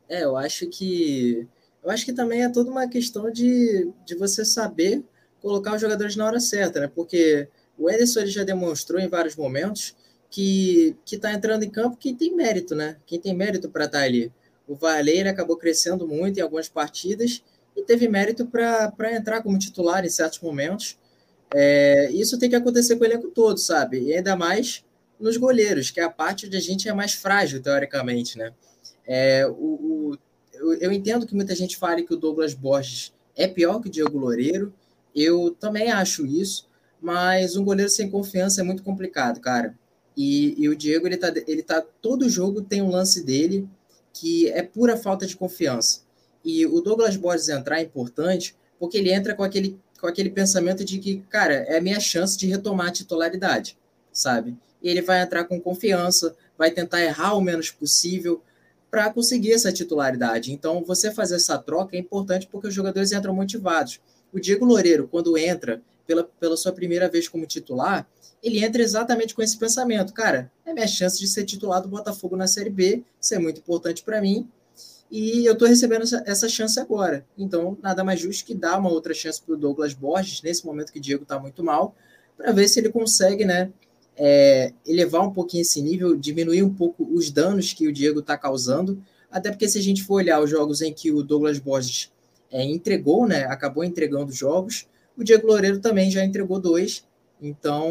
[0.07, 1.47] É, eu acho que
[1.83, 5.03] eu acho que também é toda uma questão de, de você saber
[5.47, 6.91] colocar os jogadores na hora certa, né?
[6.93, 9.95] Porque o Ederson ele já demonstrou em vários momentos
[10.29, 12.97] que está entrando em campo quem tem mérito, né?
[13.05, 14.31] Quem tem mérito para estar tá ali.
[14.67, 17.41] O Varley acabou crescendo muito em algumas partidas
[17.75, 20.97] e teve mérito para entrar como titular em certos momentos.
[21.53, 24.01] É, isso tem que acontecer com o elenco todo, sabe?
[24.01, 24.83] E ainda mais
[25.17, 28.51] nos goleiros, que é a parte onde a gente é mais frágil, teoricamente, né?
[29.07, 30.17] É, o, o
[30.53, 33.91] eu, eu, entendo que muita gente fale que o Douglas Borges é pior que o
[33.91, 34.73] Diego Loureiro.
[35.19, 36.69] Eu também acho isso,
[37.01, 39.75] mas um goleiro sem confiança é muito complicado, cara.
[40.15, 41.83] E, e o Diego, ele tá, ele tá.
[41.99, 43.67] Todo jogo tem um lance dele
[44.13, 46.01] que é pura falta de confiança.
[46.45, 50.85] E o Douglas Borges entrar é importante porque ele entra com aquele, com aquele pensamento
[50.85, 53.75] de que, cara, é a minha chance de retomar a titularidade,
[54.11, 54.55] sabe?
[54.83, 58.41] E ele vai entrar com confiança, vai tentar errar o menos possível,
[58.89, 60.53] para conseguir essa titularidade.
[60.53, 63.99] Então, você fazer essa troca é importante porque os jogadores entram motivados.
[64.33, 68.07] O Diego Loureiro, quando entra pela, pela sua primeira vez como titular,
[68.41, 70.13] ele entra exatamente com esse pensamento.
[70.13, 73.59] Cara, é minha chance de ser titular do Botafogo na Série B, isso é muito
[73.59, 74.47] importante para mim.
[75.09, 77.25] E eu estou recebendo essa, essa, chance agora.
[77.37, 80.91] Então, nada mais justo que dar uma outra chance para o Douglas Borges, nesse momento
[80.91, 81.95] que o Diego está muito mal,
[82.35, 83.71] para ver se ele consegue né,
[84.17, 88.37] é, elevar um pouquinho esse nível, diminuir um pouco os danos que o Diego está
[88.37, 89.01] causando.
[89.31, 92.11] Até porque se a gente for olhar os jogos em que o Douglas Borges
[92.51, 94.87] é, entregou, né, acabou entregando jogos,
[95.17, 97.05] o Diego Loureiro também já entregou dois.
[97.41, 97.89] Então,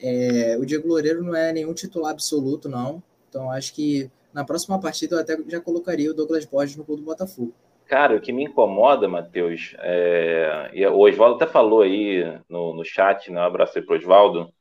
[0.00, 3.02] é, o Diego Loureiro não é nenhum titular absoluto, não.
[3.28, 6.96] Então, acho que na próxima partida eu até já colocaria o Douglas Borges no gol
[6.96, 7.52] do Botafogo.
[7.86, 10.70] Cara, o que me incomoda, Matheus, é...
[10.74, 13.40] e o Oswaldo até falou aí no, no chat, né?
[13.40, 14.52] Um abraço aí Oswaldo,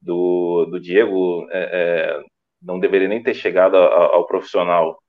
[0.00, 2.22] do, do Diego é, é,
[2.62, 4.99] não deveria nem ter chegado ao, ao profissional.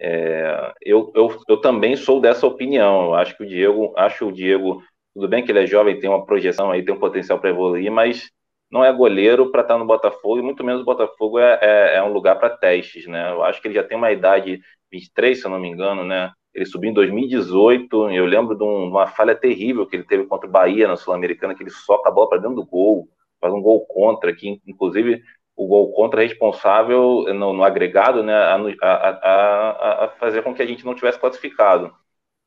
[0.00, 3.06] É, eu, eu, eu também sou dessa opinião.
[3.06, 4.82] Eu acho que o Diego, acho o Diego,
[5.14, 7.90] tudo bem que ele é jovem, tem uma projeção aí, tem um potencial para evoluir,
[7.92, 8.30] mas
[8.70, 11.96] não é goleiro para estar tá no Botafogo, e muito menos o Botafogo é, é,
[11.96, 13.30] é um lugar para testes, né?
[13.32, 14.60] Eu acho que ele já tem uma idade
[14.92, 16.30] 23, se eu não me engano, né?
[16.54, 20.48] Ele subiu em 2018, eu lembro de, de uma falha terrível que ele teve contra
[20.48, 23.08] o Bahia na Sul-Americana, que ele soca a bola para dentro do gol
[23.40, 25.22] faz um gol contra, que inclusive
[25.60, 30.66] o gol contra responsável no, no agregado né, a, a, a, fazer com que a
[30.66, 31.94] gente não tivesse classificado.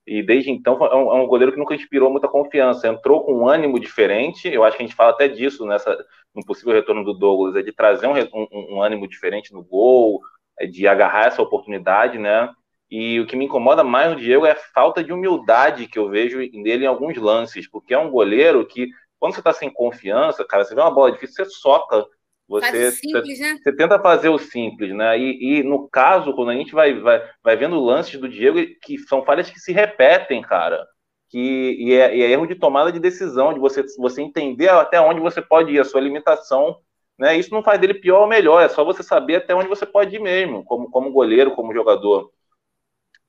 [0.05, 2.87] E desde então é um, é um, goleiro que nunca inspirou muita confiança.
[2.87, 4.47] Entrou com um ânimo diferente.
[4.51, 5.95] Eu acho que a gente fala até disso nessa
[6.33, 10.19] no possível retorno do Douglas, é de trazer um, um, um ânimo diferente no gol,
[10.59, 12.49] é de agarrar essa oportunidade, né?
[12.89, 16.09] E o que me incomoda mais no Diego é a falta de humildade que eu
[16.09, 18.87] vejo nele em alguns lances, porque é um goleiro que
[19.19, 22.07] quando você está sem confiança, cara, você vê uma bola difícil, você soca.
[22.47, 23.59] Você, simples, você, né?
[23.63, 25.17] você, tenta fazer o simples, né?
[25.17, 28.97] E, e, no caso, quando a gente vai, vai, vai vendo lances do Diego, que
[28.99, 30.85] são falhas que se repetem, cara.
[31.29, 34.99] Que, e, é, e é erro de tomada de decisão, de você, você entender até
[34.99, 36.77] onde você pode ir, a sua limitação.
[37.17, 37.37] Né?
[37.37, 40.15] Isso não faz dele pior ou melhor, é só você saber até onde você pode
[40.15, 42.29] ir mesmo, como, como goleiro, como jogador.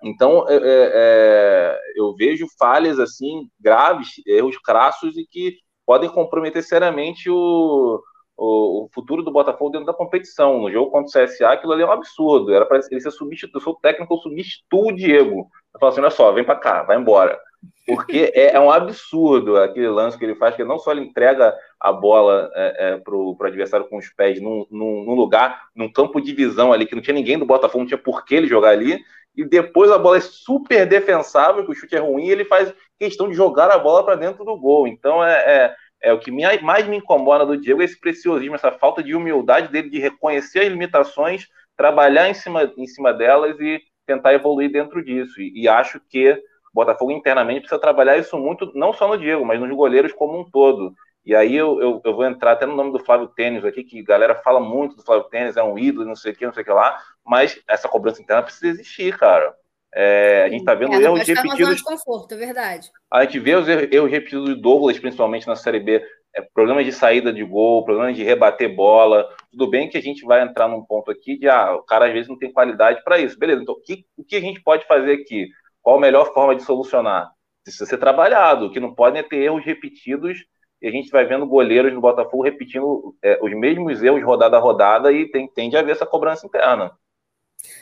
[0.02, 6.62] Então, é, é, é eu vejo falhas assim graves, erros crassos e que podem comprometer
[6.62, 8.02] seriamente o,
[8.36, 10.60] o, o, futuro do Botafogo dentro da competição.
[10.60, 12.52] No jogo contra o CSA, aquilo ali é um absurdo.
[12.52, 13.60] Era para ele ser substituído.
[13.60, 15.48] Se o técnico substitui o Diego.
[15.72, 17.38] Eu falo assim: olha só, vem para cá, vai embora.
[17.86, 21.54] Porque é, é, um absurdo aquele lance que ele faz, que não só ele entrega
[21.80, 25.90] a bola é, é, para o adversário com os pés num, num, num, lugar, num
[25.90, 28.46] campo de visão ali, que não tinha ninguém do Botafogo, não tinha por que ele
[28.46, 29.00] jogar ali,
[29.36, 32.72] e depois a bola é super defensável, que o chute é ruim, e ele faz
[32.98, 34.86] questão de jogar a bola para dentro do gol.
[34.86, 35.74] Então é,
[36.04, 39.14] é, o que me, mais me incomoda do Diego é esse preciosismo, essa falta de
[39.14, 44.70] humildade dele de reconhecer as limitações, trabalhar em cima, em cima delas e tentar evoluir
[44.70, 45.40] dentro disso.
[45.40, 49.44] E, e acho que o Botafogo internamente precisa trabalhar isso muito, não só no Diego,
[49.44, 50.94] mas nos goleiros como um todo.
[51.24, 54.00] E aí eu, eu, eu, vou entrar até no nome do Flávio Tênis aqui, que
[54.00, 56.52] a galera fala muito do Flávio Tênis, é um ídolo, não sei o que, não
[56.52, 59.54] sei o que lá, mas essa cobrança interna precisa existir, cara.
[59.94, 61.76] É, a gente está vendo é, erros repetidos.
[61.76, 62.90] De conforto, é verdade.
[63.12, 66.04] A gente vê os erros repetidos do Douglas, principalmente na Série B.
[66.34, 69.28] É, problemas de saída de gol, problemas de rebater bola.
[69.52, 72.12] Tudo bem que a gente vai entrar num ponto aqui de ah, o cara às
[72.12, 73.38] vezes não tem qualidade para isso.
[73.38, 75.46] Beleza, então o que, o que a gente pode fazer aqui?
[75.80, 77.30] Qual a melhor forma de solucionar?
[77.62, 80.38] Precisa ser trabalhado, o que não pode é ter erros repetidos
[80.82, 84.60] e a gente vai vendo goleiros no Botafogo repetindo é, os mesmos erros rodada a
[84.60, 86.90] rodada e tem, tende a haver essa cobrança interna.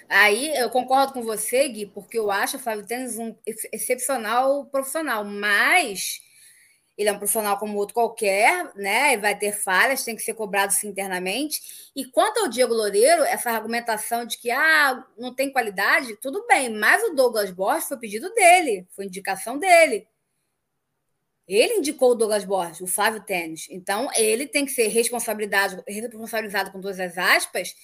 [0.09, 3.35] Aí eu concordo com você, Gui, porque eu acho o Flávio Tênis um
[3.72, 6.20] excepcional profissional, mas
[6.97, 9.16] Ele é um profissional como outro qualquer, né?
[9.16, 11.91] Vai ter falhas, tem que ser cobrado internamente.
[11.97, 16.70] E quanto ao Diego Loureiro, essa argumentação de que ah, não tem qualidade, tudo bem,
[16.70, 20.07] mas o Douglas Borges foi pedido dele, foi indicação dele.
[21.49, 23.66] Ele indicou o Douglas Borges, o Flávio Tênis.
[23.70, 27.74] Então, ele tem que ser responsabilizado, responsabilizado com todas as aspas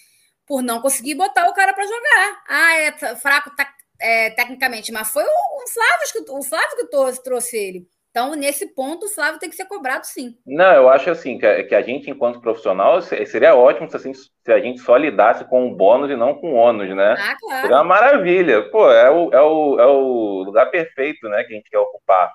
[0.48, 2.42] por não conseguir botar o cara para jogar.
[2.48, 3.68] Ah, é fraco tá,
[4.00, 7.86] é, tecnicamente, mas foi o, o, Flávio que, o Flávio que trouxe, trouxe ele.
[8.10, 10.34] Então, nesse ponto, o Flávio tem que ser cobrado, sim.
[10.46, 14.12] Não, eu acho assim, que a, que a gente, enquanto profissional, seria ótimo se, assim,
[14.14, 17.14] se a gente só lidasse com o bônus e não com o ônus, né?
[17.18, 17.60] Ah, claro.
[17.60, 18.62] Seria uma maravilha.
[18.70, 22.32] Pô, é o, é, o, é o lugar perfeito, né, que a gente quer ocupar.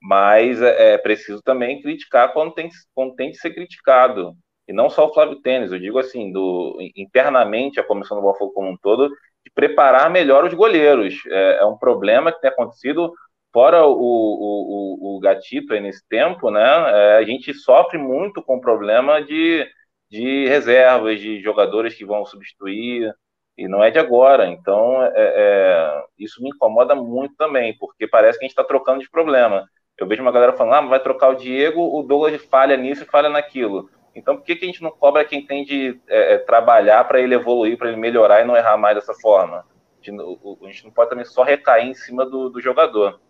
[0.00, 4.34] Mas é, é preciso também criticar quando tem, quando tem que ser criticado.
[4.68, 8.52] E não só o Flávio Tênis, eu digo assim, do, internamente a comissão do Botafogo
[8.52, 11.14] como um todo, de preparar melhor os goleiros.
[11.26, 13.12] É, é um problema que tem acontecido
[13.52, 18.56] fora o, o, o, Gatito aí nesse tempo, né, é, a gente sofre muito com
[18.56, 19.66] o problema de,
[20.10, 23.10] de reservas, de jogadores que vão substituir,
[23.56, 24.46] e não é de agora.
[24.46, 29.00] Então, é, é, isso me incomoda muito também, porque parece que a gente está trocando
[29.00, 29.66] de problema.
[29.98, 33.06] Eu vejo uma galera falando, ah, vai trocar o Diego, o Douglas falha nisso e
[33.06, 33.90] falha naquilo.
[34.14, 37.20] Então, por que, que a gente não cobra quem tem de é, é trabalhar para
[37.20, 39.64] ele evoluir, para ele melhorar e não errar mais dessa forma?
[40.00, 43.20] A gente, a gente não pode também só recair em cima do, do jogador.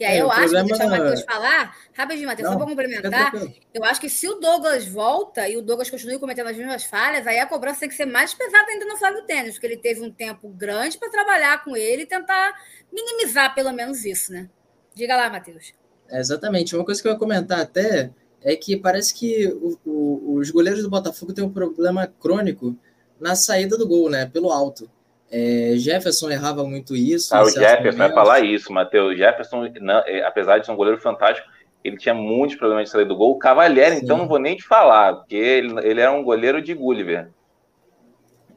[0.00, 0.66] E aí é, eu acho, problema...
[0.66, 3.32] deixar o Matheus falar, rapidinho, Matheus, só para complementar,
[3.74, 7.26] eu acho que se o Douglas volta e o Douglas continua cometendo as mesmas falhas,
[7.26, 10.00] aí a cobrança tem que ser mais pesada ainda no Flávio Tênis, porque ele teve
[10.00, 12.54] um tempo grande para trabalhar com ele e tentar
[12.90, 14.48] minimizar pelo menos isso, né?
[14.94, 15.74] Diga lá, Matheus.
[16.08, 16.74] É, exatamente.
[16.74, 18.10] Uma coisa que eu ia comentar até
[18.42, 22.76] é que parece que o, o, os goleiros do Botafogo têm um problema crônico
[23.20, 24.26] na saída do gol, né?
[24.26, 24.90] Pelo alto.
[25.30, 27.34] É, Jefferson errava muito isso.
[27.34, 29.16] Ah, o Jefferson vai falar isso, Matheus.
[29.16, 31.46] Jefferson, não, é, apesar de ser um goleiro fantástico,
[31.84, 33.32] ele tinha muitos problemas de sair do gol.
[33.32, 36.74] O Cavalieri, então, não vou nem te falar, porque ele, ele era um goleiro de
[36.74, 37.30] Gulliver.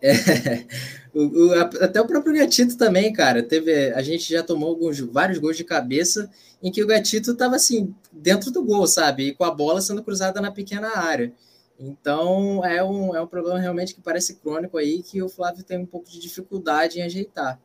[0.02, 0.12] É,
[1.14, 3.44] o, até o próprio Gatito também, cara.
[3.44, 6.30] Teve, a gente já tomou alguns, vários gols de cabeça
[6.62, 9.28] em que o Gatito estava assim, dentro do gol, sabe?
[9.28, 11.34] E com a bola sendo cruzada na pequena área.
[11.80, 15.78] Então é um, é um problema realmente que parece crônico aí, que o Flávio tem
[15.78, 17.60] um pouco de dificuldade em ajeitar.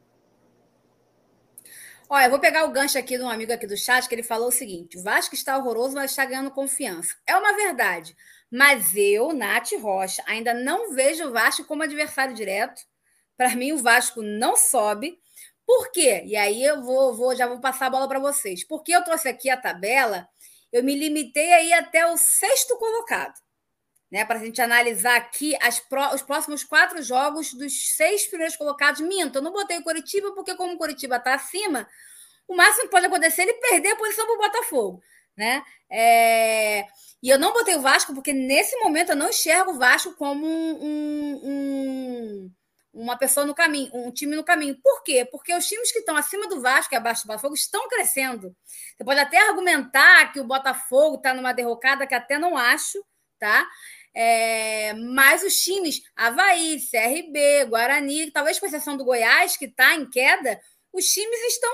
[2.11, 4.22] Olha, eu vou pegar o gancho aqui de um amigo aqui do chat que ele
[4.22, 7.14] falou o seguinte: o Vasco está horroroso, mas está ganhando confiança.
[7.26, 8.16] É uma verdade.
[8.51, 12.80] Mas eu, Nath Rocha, ainda não vejo o Vasco como adversário direto.
[13.39, 15.18] Para mim, o Vasco não sobe.
[15.66, 16.22] Por quê?
[16.26, 18.64] E aí eu vou, vou já vou passar a bola para vocês.
[18.64, 20.28] Porque eu trouxe aqui a tabela,
[20.70, 23.41] eu me limitei aí até o sexto colocado
[24.11, 25.55] né, para a gente analisar aqui
[26.14, 29.01] os próximos quatro jogos dos seis primeiros colocados.
[29.01, 31.89] Minto, eu não botei o Coritiba, porque como o Coritiba está acima,
[32.47, 35.03] o máximo que pode acontecer é ele perder a posição para o Botafogo.
[35.36, 35.62] Né?
[35.91, 36.86] É...
[37.22, 40.47] E eu não botei o Vasco, porque nesse momento eu não enxergo o Vasco como
[40.47, 42.51] um, um,
[42.99, 44.76] uma pessoa no caminho, um time no caminho.
[44.82, 45.26] Por quê?
[45.30, 48.55] Porque os times que estão acima do Vasco e abaixo do Botafogo estão crescendo.
[48.96, 53.03] Você pode até argumentar que o Botafogo está numa derrocada que até não acho,
[53.38, 53.66] tá?
[54.12, 60.09] É, mas os times, Havaí, CRB, Guarani, talvez com exceção do Goiás, que está em
[60.11, 60.61] queda,
[60.92, 61.70] os times estão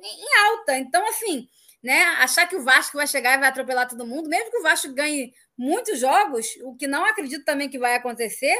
[0.00, 0.78] em alta.
[0.78, 1.48] Então, assim,
[1.82, 4.62] né, achar que o Vasco vai chegar e vai atropelar todo mundo, mesmo que o
[4.62, 8.54] Vasco ganhe muitos jogos, o que não acredito também que vai acontecer,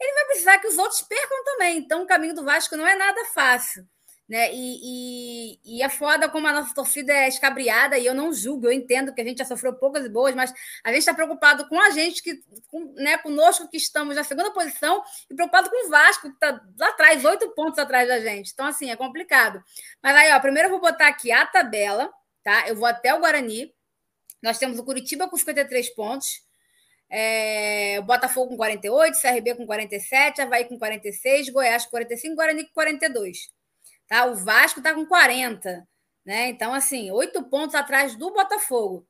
[0.00, 1.78] ele vai precisar que os outros percam também.
[1.78, 3.86] Então, o caminho do Vasco não é nada fácil.
[4.26, 4.54] Né?
[4.54, 8.68] E, e, e, é foda como a nossa torcida é escabriada, e eu não julgo,
[8.68, 11.68] eu entendo que a gente já sofreu poucas e boas, mas a gente está preocupado
[11.68, 15.84] com a gente, que, com, né, conosco que estamos na segunda posição, e preocupado com
[15.84, 18.52] o Vasco, que está lá atrás, oito pontos atrás da gente.
[18.52, 19.60] Então, assim, é complicado.
[20.00, 22.08] Mas aí, ó, primeiro eu vou botar aqui a tabela,
[22.44, 22.68] tá?
[22.68, 23.74] Eu vou até o Guarani.
[24.40, 26.48] Nós temos o Curitiba com 53 pontos.
[27.10, 32.64] É, o Botafogo com 48, CRB com 47, Havaí com 46, Goiás com 45, Guarani
[32.64, 33.38] com 42.
[34.06, 34.26] Tá?
[34.26, 35.86] O Vasco está com 40.
[36.24, 36.48] Né?
[36.48, 39.06] Então, assim, oito pontos atrás do Botafogo.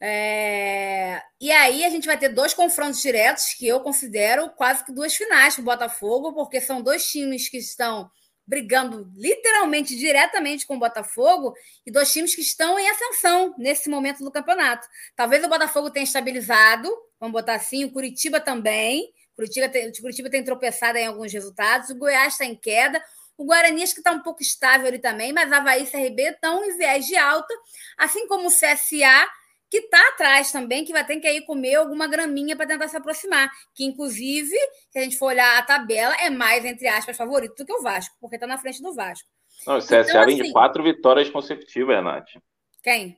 [0.00, 1.22] É...
[1.40, 5.14] E aí a gente vai ter dois confrontos diretos que eu considero quase que duas
[5.14, 8.10] finais para o Botafogo, porque são dois times que estão
[8.46, 11.54] brigando literalmente diretamente com o Botafogo
[11.86, 14.86] e dois times que estão em ascensão nesse momento do campeonato.
[15.14, 16.88] Talvez o Botafogo tenha estabilizado,
[17.20, 19.12] vamos botar assim, o Curitiba também.
[19.34, 23.02] Curitiba tem, o Curitiba tem tropeçado em alguns resultados, o Goiás está em queda,
[23.36, 26.64] o Guarani acho que está um pouco estável ali também, mas Havaí e CRB estão
[26.64, 27.52] em viés de alta,
[27.96, 29.26] assim como o CSA,
[29.72, 32.96] que está atrás também, que vai ter que ir comer alguma graminha para tentar se
[32.98, 33.50] aproximar.
[33.74, 34.54] Que, inclusive,
[34.90, 37.80] se a gente for olhar a tabela, é mais, entre aspas, favorito do que o
[37.80, 39.26] Vasco, porque está na frente do Vasco.
[39.66, 42.42] Não, o CSA então, vem assim, de quatro vitórias consecutivas, Renato.
[42.82, 43.16] Quem?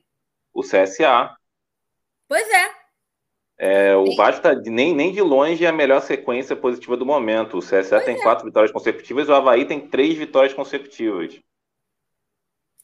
[0.55, 1.35] o CSA.
[2.25, 2.71] Pois é.
[3.57, 7.57] é o Vasco tá, nem, nem de longe é a melhor sequência positiva do momento.
[7.57, 8.21] O CSA pois tem é.
[8.23, 11.37] quatro vitórias consecutivas, o Havaí tem três vitórias consecutivas.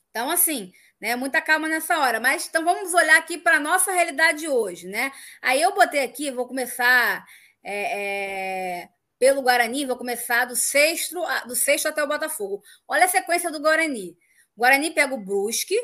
[0.09, 1.15] Então, assim, né?
[1.15, 2.19] Muita calma nessa hora.
[2.19, 5.11] Mas então vamos olhar aqui para a nossa realidade hoje, né?
[5.41, 7.25] Aí eu botei aqui, vou começar
[7.63, 12.61] é, é, pelo Guarani, vou começar do sexto, do sexto até o Botafogo.
[12.87, 14.15] Olha a sequência do Guarani.
[14.55, 15.75] O Guarani pega o Brusque,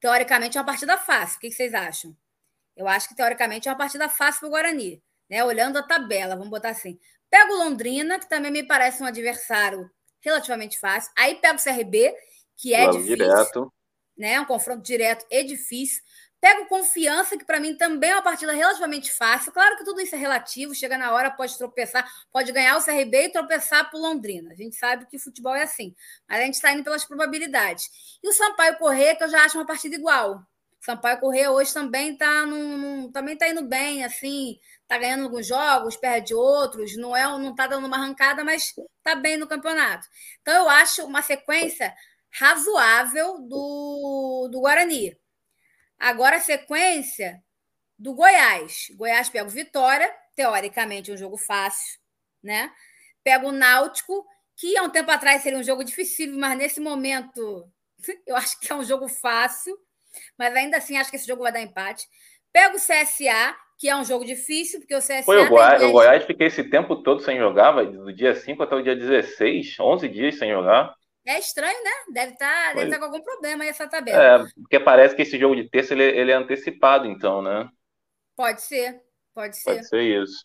[0.00, 1.36] teoricamente é uma partida fácil.
[1.36, 2.16] O que vocês acham?
[2.76, 5.00] Eu acho que teoricamente é uma partida fácil para o Guarani,
[5.30, 5.44] né?
[5.44, 6.98] Olhando a tabela, vamos botar assim.
[7.30, 9.88] Pega o Londrina, que também me parece um adversário
[10.20, 11.12] relativamente fácil.
[11.16, 12.12] Aí pega o CRB,
[12.56, 13.16] que é difícil.
[13.16, 13.73] Direto
[14.16, 14.40] né?
[14.40, 16.02] Um confronto direto e difícil.
[16.40, 19.50] Pego confiança, que para mim também é uma partida relativamente fácil.
[19.50, 23.24] Claro que tudo isso é relativo, chega na hora, pode tropeçar, pode ganhar o CRB
[23.24, 24.52] e tropeçar para Londrina.
[24.52, 25.94] A gente sabe que futebol é assim,
[26.28, 27.88] mas a gente está indo pelas probabilidades.
[28.22, 30.42] E o Sampaio Corrêa, que eu já acho uma partida igual.
[30.84, 32.44] Sampaio Corrêa hoje também está
[33.10, 37.66] também tá indo bem, assim, tá ganhando alguns jogos, perde outros, não é, não tá
[37.66, 40.06] dando uma arrancada, mas tá bem no campeonato.
[40.42, 41.94] Então eu acho uma sequência
[42.34, 45.16] razoável do, do Guarani.
[45.98, 47.42] Agora a sequência
[47.98, 48.88] do Goiás.
[48.96, 51.98] Goiás pega o Vitória, teoricamente um jogo fácil,
[52.42, 52.70] né?
[53.22, 54.26] Pega o Náutico,
[54.56, 57.68] que há um tempo atrás seria um jogo difícil, mas nesse momento
[58.26, 59.76] eu acho que é um jogo fácil,
[60.36, 62.06] mas ainda assim acho que esse jogo vai dar empate.
[62.52, 65.22] Pega o CSA, que é um jogo difícil, porque o CSA.
[65.22, 68.74] Foi o Goiás, o Goiás fiquei esse tempo todo sem jogar, do dia 5 até
[68.74, 70.94] o dia 16, 11 dias sem jogar.
[71.26, 71.90] É estranho, né?
[72.12, 74.22] Deve estar tá, deve tá com algum problema aí essa tabela.
[74.22, 77.68] É, porque parece que esse jogo de terça ele, ele é antecipado, então, né?
[78.36, 79.00] Pode ser,
[79.34, 79.74] pode ser.
[79.74, 80.44] Pode ser isso.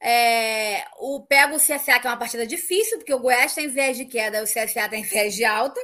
[0.00, 3.96] É, o pega o CSA, que é uma partida difícil, porque o Goiás tem viés
[3.96, 5.80] de queda o CSA tem viés de alta.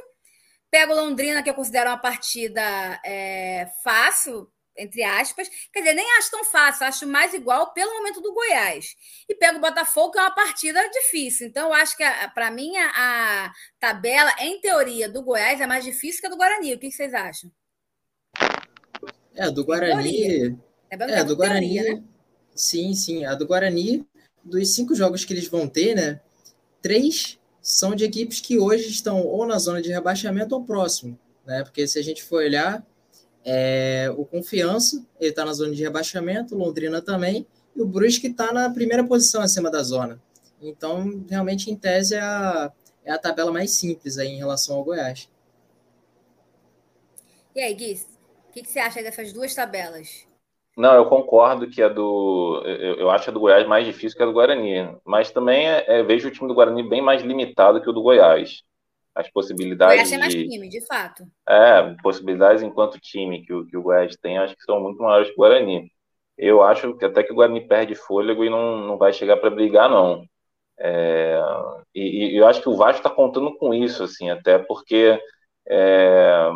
[0.71, 2.61] Pega o Londrina, que eu considero uma partida
[3.05, 5.49] é, fácil, entre aspas.
[5.71, 8.95] Quer dizer, nem acho tão fácil, acho mais igual pelo momento do Goiás.
[9.27, 11.47] E pega o Botafogo, que é uma partida difícil.
[11.47, 12.03] Então, eu acho que,
[12.33, 16.37] para mim, a, a, tabela, em teoria, do Goiás é mais difícil que a do
[16.37, 16.73] Guarani.
[16.73, 17.51] O que, vocês acham?
[19.35, 20.57] É, do Guarani.
[20.89, 21.73] É, é do Guarani.
[21.73, 22.03] Teoria, né?
[22.55, 23.25] Sim, sim.
[23.25, 24.05] A do Guarani,
[24.43, 26.21] dos cinco jogos que eles vão ter, né?
[26.81, 31.17] Três são de equipes que hoje estão ou na zona de rebaixamento ou próximo.
[31.45, 31.63] Né?
[31.63, 32.85] Porque se a gente for olhar,
[33.45, 38.53] é, o Confiança, ele está na zona de rebaixamento, Londrina também, e o Brusque está
[38.53, 40.21] na primeira posição acima da zona.
[40.61, 42.71] Então, realmente, em tese, é a,
[43.03, 45.29] é a tabela mais simples aí em relação ao Goiás.
[47.55, 47.99] E aí, Gui,
[48.49, 50.25] o que, que, você acha dessas duas tabelas?
[50.75, 52.63] Não, eu concordo que a do.
[52.65, 54.97] Eu, eu acho a do Goiás mais difícil que a do Guarani.
[55.05, 58.01] Mas também é, é, vejo o time do Guarani bem mais limitado que o do
[58.01, 58.63] Goiás
[59.15, 59.93] as possibilidades.
[59.93, 61.23] O Goiás é mais time, de fato.
[61.47, 65.27] É, possibilidades enquanto time que o, que o Goiás tem, acho que são muito maiores
[65.27, 65.91] que o Guarani.
[66.37, 69.51] Eu acho que até que o Guarani perde fôlego e não, não vai chegar para
[69.51, 70.25] brigar, não.
[70.79, 71.39] É,
[71.93, 75.19] e, e, eu acho que o Vasco está contando com isso, assim, até porque
[75.69, 76.49] é,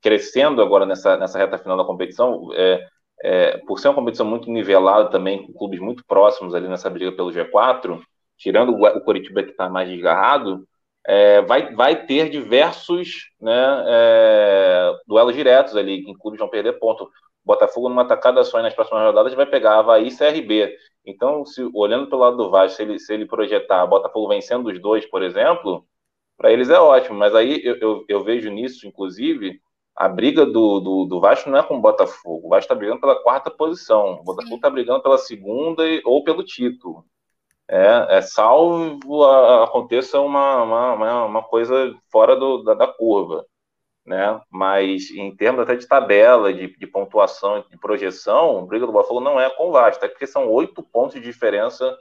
[0.00, 2.86] crescendo agora nessa, nessa reta final da competição, é,
[3.22, 7.12] é, por ser uma competição muito nivelada também, com clubes muito próximos ali nessa briga
[7.12, 8.00] pelo G4,
[8.36, 10.66] tirando o, o Coritiba que está mais desgarrado,
[11.06, 17.10] é, vai, vai ter diversos né, é, duelos diretos ali, em clubes vão perder ponto.
[17.44, 20.76] Botafogo, numa tacada só nas próximas rodadas, vai pegar Havaí e CRB.
[21.04, 24.80] Então, se, olhando pelo lado do Vasco, se ele, se ele projetar Botafogo vencendo os
[24.80, 25.84] dois, por exemplo,
[26.36, 27.18] para eles é ótimo.
[27.18, 29.60] Mas aí eu, eu, eu, vejo nisso, inclusive,
[29.96, 32.46] a briga do, do, do Vasco não é com o Botafogo.
[32.46, 34.20] O Vasco está brigando pela quarta posição.
[34.20, 37.04] O Botafogo está brigando pela segunda ou pelo título.
[37.72, 43.46] É, é salvo a, aconteça uma, uma, uma coisa fora do, da, da, curva,
[44.06, 44.40] né?
[44.50, 49.20] Mas em termos até de tabela, de, de pontuação, de projeção, a briga do Botafogo
[49.20, 51.96] não é com o Vasco, porque são oito pontos de diferença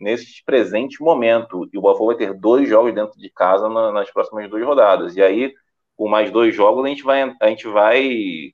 [0.00, 1.68] nesse presente momento.
[1.72, 5.16] E o Botafogo vai ter dois jogos dentro de casa na, nas próximas duas rodadas.
[5.16, 5.54] E aí,
[5.96, 8.52] com mais dois jogos, a gente vai, a gente vai,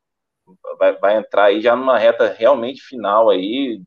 [0.78, 3.80] vai, vai entrar aí já numa reta realmente final aí,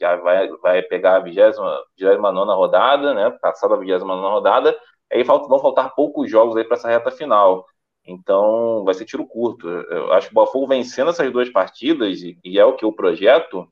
[0.00, 3.30] já vai, vai pegar a 29 rodada, né?
[3.40, 4.78] Passada a 29 rodada,
[5.12, 7.66] aí falta, vão faltar poucos jogos aí para essa reta final.
[8.04, 9.68] Então vai ser tiro curto.
[9.68, 13.68] Eu acho que o Botafogo vencendo essas duas partidas, e, é o que eu projeto,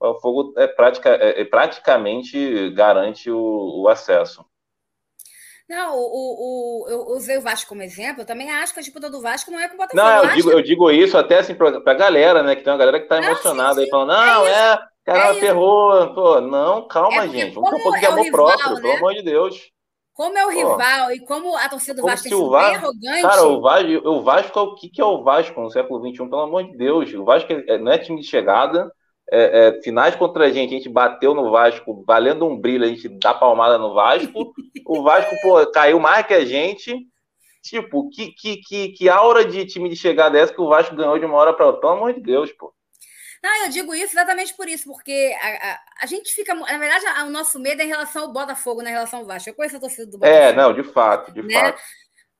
[0.00, 4.44] o Botafogo é, pratica, é, é praticamente garante o, o acesso.
[5.68, 9.08] Não, o, o, eu usei o Vasco como exemplo, eu também acho que a disputa
[9.08, 10.02] do Vasco não é com o Botafogo.
[10.02, 12.54] Não, eu, digo, eu digo isso até assim para a galera, né?
[12.54, 13.84] Que tem uma galera que está emocionada sim, sim.
[13.84, 16.14] aí, falando, não, é, é cara, é ferrou.
[16.14, 17.54] Pô, não, calma, é gente.
[17.54, 18.80] Vamos ter um pouco de é amor rival, próprio, né?
[18.80, 19.70] pelo amor de Deus.
[20.14, 23.22] como é o rival Pô, e como a torcida do Vasco sido Vasco, bem arrogante.
[23.22, 26.28] Cara, o Vasco, o Vasco é o que, que é o Vasco no século XXI,
[26.28, 27.12] pelo amor de Deus.
[27.14, 28.90] O Vasco é, não é time de chegada.
[29.30, 32.88] É, é, finais contra a gente, a gente bateu no Vasco, valendo um brilho, a
[32.88, 34.52] gente dá palmada no Vasco.
[34.86, 37.06] o Vasco, pô, caiu mais que a gente.
[37.62, 40.96] Tipo, que, que, que, que aura de time de chegada é essa que o Vasco
[40.96, 41.80] ganhou de uma hora para outra?
[41.80, 42.74] Pelo amor de Deus, pô.
[43.42, 46.54] Não, eu digo isso exatamente por isso, porque a, a, a, gente fica.
[46.54, 49.50] Na verdade, o nosso medo é em relação ao Botafogo, né, em relação ao Vasco.
[49.50, 50.38] Eu conheço a torcida do Botafogo.
[50.38, 51.52] É, não, de fato, de né?
[51.52, 51.82] fato.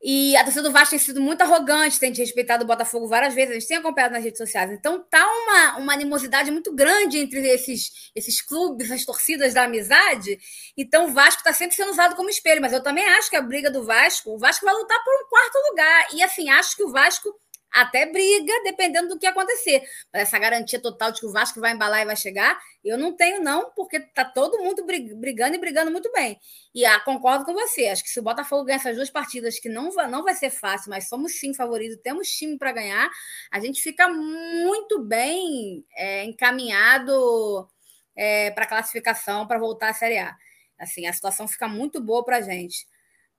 [0.05, 3.51] E a torcida do Vasco tem sido muito arrogante, tem respeitado o Botafogo várias vezes,
[3.51, 4.73] a gente tem acompanhado nas redes sociais.
[4.73, 10.39] Então tá uma, uma animosidade muito grande entre esses, esses clubes, as torcidas da amizade.
[10.77, 13.43] Então o Vasco está sempre sendo usado como espelho, mas eu também acho que a
[13.43, 16.07] briga do Vasco, o Vasco vai lutar por um quarto lugar.
[16.15, 17.33] E assim, acho que o Vasco
[17.73, 19.83] até briga, dependendo do que acontecer.
[20.13, 23.17] Mas essa garantia total de que o Vasco vai embalar e vai chegar, eu não
[23.17, 26.39] tenho, não, porque tá todo mundo brigando e brigando muito bem.
[26.75, 27.89] E ah, concordo com você.
[27.89, 30.51] Acho que se o Botafogo ganhar essas duas partidas, que não vai, não vai ser
[30.51, 33.11] fácil, mas somos sim favoritos, temos time para ganhar,
[33.51, 37.69] a gente fica muito bem é, encaminhado
[38.15, 40.37] é, para classificação, para voltar à Série A.
[40.79, 42.87] Assim, a situação fica muito boa para gente.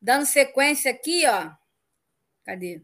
[0.02, 1.52] Dando sequência aqui, ó.
[2.46, 2.82] Cadê?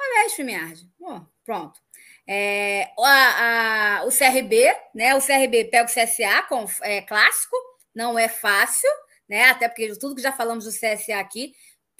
[0.00, 0.80] Qual é, StreamYard?
[0.98, 1.78] Oh, pronto.
[2.26, 5.14] É, a, a, o CRB, né?
[5.14, 7.54] O CRB pega o CSA com é, clássico,
[7.94, 8.88] não é fácil,
[9.28, 9.50] né?
[9.50, 11.52] Até porque tudo que já falamos do CSA aqui.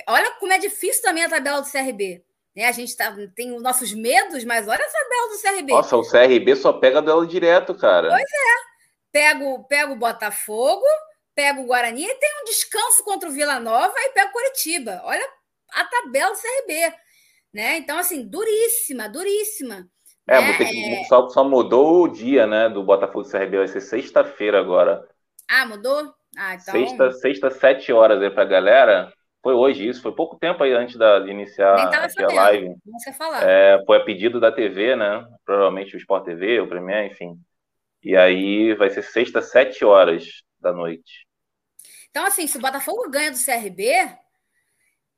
[0.08, 2.24] Olha como é difícil também a tabela do CRB.
[2.56, 2.64] Né?
[2.64, 5.72] A gente tá, tem os nossos medos, mas olha a tabela do CRB.
[5.72, 8.08] Nossa, o CRB só pega duelo direto, cara.
[8.08, 8.70] Pois é.
[9.12, 10.86] Pega, pega o Botafogo,
[11.34, 15.02] pega o Guarani e tem um descanso contra o Vila Nova e pega o Curitiba.
[15.04, 15.28] Olha
[15.72, 16.94] a tabela do CRB
[17.52, 17.78] né?
[17.78, 19.88] Então, assim, duríssima, duríssima.
[20.26, 20.56] É, né?
[20.56, 25.04] que, só, só mudou o dia, né, do Botafogo CRB, vai ser sexta-feira agora.
[25.48, 26.14] Ah, mudou?
[26.36, 26.72] Ah, então...
[26.72, 29.12] Sexta, sexta, sete horas aí pra galera.
[29.42, 32.74] Foi hoje isso, foi pouco tempo aí antes da, de iniciar a live.
[32.84, 33.42] Você falar.
[33.42, 35.26] É, foi a pedido da TV, né?
[35.44, 37.40] Provavelmente o Sport TV, o Premier, enfim.
[38.02, 41.26] E aí vai ser sexta, sete horas da noite.
[42.10, 43.92] Então, assim, se o Botafogo ganha do CRB,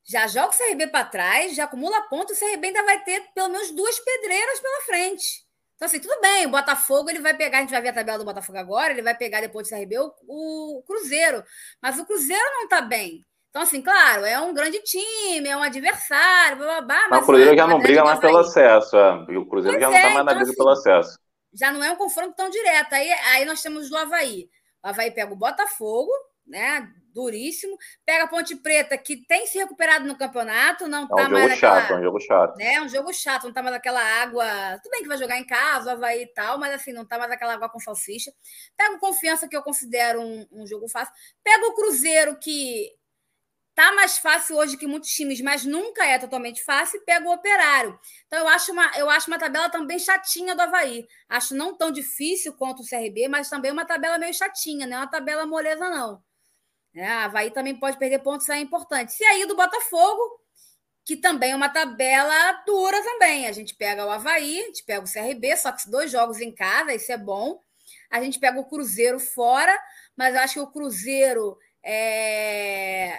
[0.04, 3.48] já joga o CRB para trás, já acumula pontos, o CRB ainda vai ter pelo
[3.48, 5.44] menos duas pedreiras pela frente.
[5.76, 8.18] Então, assim, tudo bem, o Botafogo ele vai pegar, a gente vai ver a tabela
[8.18, 11.42] do Botafogo agora, ele vai pegar depois do CRB o, o Cruzeiro.
[11.82, 13.26] Mas o Cruzeiro não está bem.
[13.50, 17.26] Então, assim, claro, é um grande time, é um adversário, blá, blá, blá, mas, o
[17.26, 19.12] Cruzeiro já não briga mais pelo acesso, é.
[19.36, 21.18] O Cruzeiro pois já não está é, mais na então, briga assim, pelo acesso.
[21.52, 22.92] Já não é um confronto tão direto.
[22.94, 24.48] Aí, aí nós temos o Havaí.
[24.82, 26.10] O Havaí pega o Botafogo,
[26.46, 26.88] né?
[27.12, 27.76] Duríssimo.
[28.04, 31.44] Pega a Ponte Preta, que tem se recuperado no campeonato, não tá é um mais.
[31.44, 32.56] Jogo chato, é um jogo chato.
[32.56, 34.44] Né, um jogo chato, não tá mais aquela água.
[34.82, 37.30] Tudo bem que vai jogar em casa, vai e tal, mas assim, não tá mais
[37.30, 38.32] aquela água com salsicha.
[38.76, 41.12] Pega o Confiança, que eu considero um, um jogo fácil.
[41.42, 42.90] Pega o Cruzeiro, que
[43.74, 47.32] tá mais fácil hoje que muitos times, mas nunca é totalmente fácil, e pega o
[47.32, 47.98] Operário.
[48.26, 51.06] Então eu acho uma, eu acho uma tabela também chatinha do Havaí.
[51.28, 55.00] Acho não tão difícil quanto o CRB, mas também uma tabela meio chatinha, não é
[55.00, 56.22] uma tabela moleza, não.
[56.94, 59.12] É, a Havaí também pode perder pontos, isso é importante.
[59.12, 60.40] Se aí do Botafogo,
[61.04, 63.46] que também é uma tabela dura também.
[63.46, 66.54] A gente pega o Havaí, a gente pega o CRB, só que dois jogos em
[66.54, 67.60] casa, isso é bom.
[68.10, 69.76] A gente pega o Cruzeiro fora,
[70.16, 73.18] mas eu acho que o Cruzeiro é,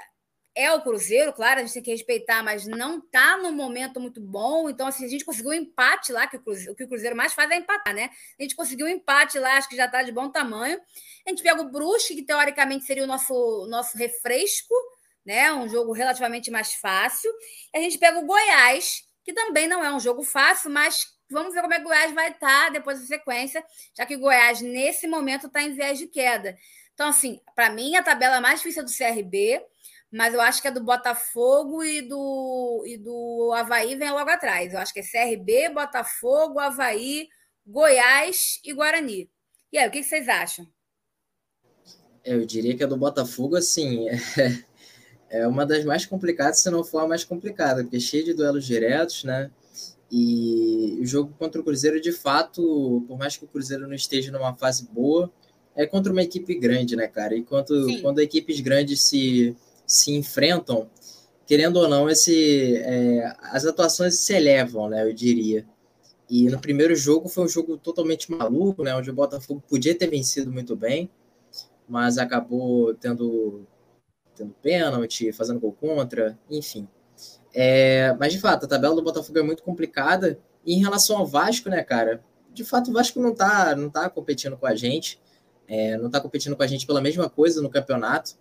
[0.55, 4.21] é o Cruzeiro, claro, a gente tem que respeitar, mas não está no momento muito
[4.21, 4.69] bom.
[4.69, 7.33] Então, assim, a gente conseguiu um empate lá, que o, Cruzeiro, que o Cruzeiro mais
[7.33, 8.11] faz é empatar, né?
[8.39, 10.79] A gente conseguiu um empate lá, acho que já está de bom tamanho.
[11.25, 14.75] A gente pega o Brusque, que teoricamente seria o nosso, nosso refresco,
[15.25, 15.51] né?
[15.53, 17.31] Um jogo relativamente mais fácil.
[17.73, 21.55] E a gente pega o Goiás, que também não é um jogo fácil, mas vamos
[21.55, 23.65] ver como é que o Goiás vai estar tá depois da sequência,
[23.97, 26.55] já que o Goiás, nesse momento, está em viés de queda.
[26.93, 29.72] Então, assim, para mim, a tabela mais difícil é do CRB
[30.13, 34.71] mas eu acho que é do Botafogo e do, e do Havaí vem logo atrás.
[34.71, 37.27] Eu acho que é CRB, Botafogo, Havaí,
[37.65, 39.27] Goiás e Guarani.
[39.71, 40.67] E aí, o que vocês acham?
[42.23, 44.19] Eu diria que a do Botafogo, assim, é,
[45.41, 48.35] é uma das mais complicadas, se não for a mais complicada, porque é cheia de
[48.35, 49.49] duelos diretos, né?
[50.11, 54.31] E o jogo contra o Cruzeiro, de fato, por mais que o Cruzeiro não esteja
[54.31, 55.33] numa fase boa,
[55.75, 57.35] é contra uma equipe grande, né, cara?
[57.35, 60.89] E quando, quando equipes grandes se se enfrentam,
[61.45, 65.65] querendo ou não, esse, é, as atuações se elevam, né, eu diria.
[66.29, 70.07] E no primeiro jogo foi um jogo totalmente maluco, né, onde o Botafogo podia ter
[70.07, 71.09] vencido muito bem,
[71.87, 73.67] mas acabou tendo,
[74.35, 76.87] tendo pênalti, fazendo gol contra, enfim.
[77.53, 80.39] É, mas de fato, a tabela do Botafogo é muito complicada.
[80.65, 82.23] E em relação ao Vasco, né, cara?
[82.51, 85.19] De fato, o Vasco não tá, não tá competindo com a gente,
[85.67, 88.35] é, não tá competindo com a gente pela mesma coisa no campeonato.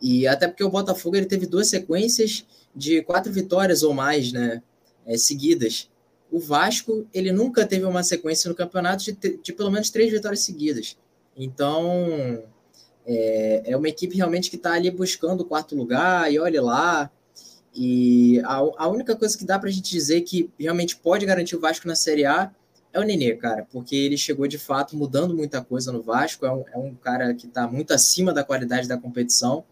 [0.00, 4.62] E até porque o Botafogo ele teve duas sequências de quatro vitórias ou mais, né?
[5.04, 5.90] É, seguidas.
[6.30, 9.12] O Vasco, ele nunca teve uma sequência no campeonato de,
[9.42, 10.96] de pelo menos três vitórias seguidas.
[11.36, 12.42] Então,
[13.06, 17.10] é, é uma equipe realmente que está ali buscando o quarto lugar, e olhe lá.
[17.74, 21.56] E a, a única coisa que dá para a gente dizer que realmente pode garantir
[21.56, 22.52] o Vasco na Série A
[22.92, 26.44] é o Nenê, cara, porque ele chegou de fato mudando muita coisa no Vasco.
[26.44, 29.64] É um, é um cara que está muito acima da qualidade da competição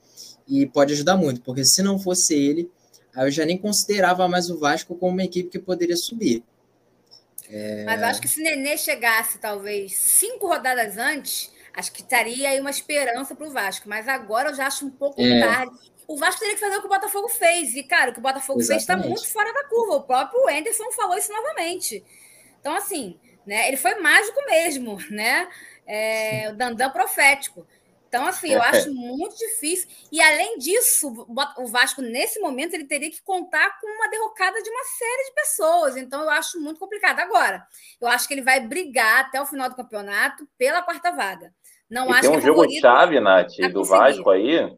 [0.47, 2.71] e pode ajudar muito, porque se não fosse ele,
[3.17, 6.43] eu já nem considerava mais o Vasco como uma equipe que poderia subir.
[7.49, 7.85] É...
[7.85, 12.71] Mas acho que se Nenê chegasse talvez cinco rodadas antes, acho que estaria aí uma
[12.71, 13.89] esperança para o Vasco.
[13.89, 15.41] Mas agora eu já acho um pouco é...
[15.41, 15.77] tarde.
[16.09, 17.75] O Vasco teria que fazer o que o Botafogo fez.
[17.75, 18.87] E, cara, o que o Botafogo Exatamente.
[18.87, 19.97] fez está muito fora da curva.
[19.97, 22.05] O próprio Anderson falou isso novamente.
[22.61, 25.49] Então, assim, né, ele foi mágico mesmo, né?
[25.87, 27.67] É, o Dandan profético.
[28.09, 28.69] Então, assim, eu é.
[28.69, 29.89] acho muito difícil.
[30.11, 31.27] E além disso,
[31.59, 35.35] o Vasco, nesse momento, ele teria que contar com uma derrocada de uma série de
[35.35, 35.97] pessoas.
[35.97, 37.21] Então, eu acho muito complicado.
[37.21, 37.67] Agora,
[38.01, 41.53] eu acho que ele vai brigar até o final do campeonato pela quarta vaga.
[41.91, 44.77] Não e acho tem um que é jogo chave, Nath, do Vasco aí,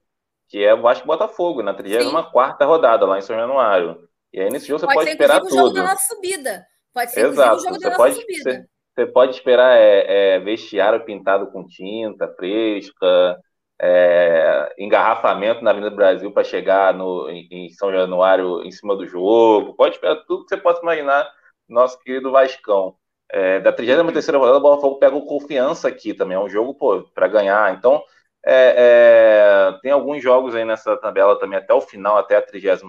[0.49, 4.09] que é o Vasco Botafogo, na 34 rodada, lá em São Januário.
[4.33, 5.51] E aí, nesse jogo, você pode, pode esperar tudo.
[5.51, 6.67] Pode ser o jogo da nossa subida.
[6.93, 7.57] Pode ser Exato.
[7.57, 8.51] o jogo da nossa pode, subida.
[8.53, 8.67] Você,
[8.99, 13.39] você pode esperar é, é, vestiário pintado com tinta fresca,
[13.81, 19.75] é, engarrafamento na Avenida Brasil para chegar no, em, São Januário em cima do jogo,
[19.75, 21.31] pode esperar tudo que você possa imaginar,
[21.69, 22.97] nosso querido Vascão.
[23.31, 26.75] É, da 33 rodada, o Botafogo pega o confiança aqui também, é um jogo
[27.15, 27.73] para ganhar.
[27.75, 28.03] Então,
[28.45, 32.85] é, é, tem alguns jogos aí nessa tabela também, até o final, até a 38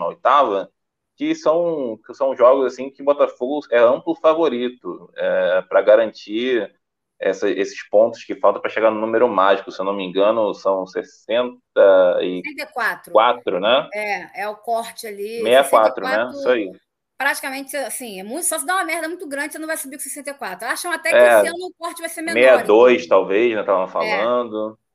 [1.19, 6.73] que são, que são jogos assim que o Botafogo é amplo favorito é, para garantir
[7.19, 9.69] essa, esses pontos que faltam para chegar no número mágico.
[9.69, 13.89] Se eu não me engano, são 64, 64 né?
[13.93, 15.41] É, é o corte ali.
[15.43, 16.31] 64, 64 né?
[16.39, 16.71] Isso aí.
[17.17, 19.97] Praticamente, assim, é muito, só se dá uma merda muito grande, você não vai subir
[19.97, 20.69] com 64.
[20.69, 22.59] Acham até que é, esse ano o corte vai ser menor.
[22.59, 23.09] 62, então.
[23.17, 23.59] talvez, né?
[23.59, 24.79] Estavam falando.
[24.85, 24.88] É.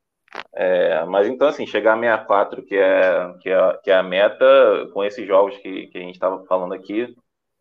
[0.53, 1.05] é.
[1.05, 5.05] mas então, assim, chegar a 64, que é, que é, que é a meta, com
[5.05, 7.15] esses jogos que, que a gente estava falando aqui,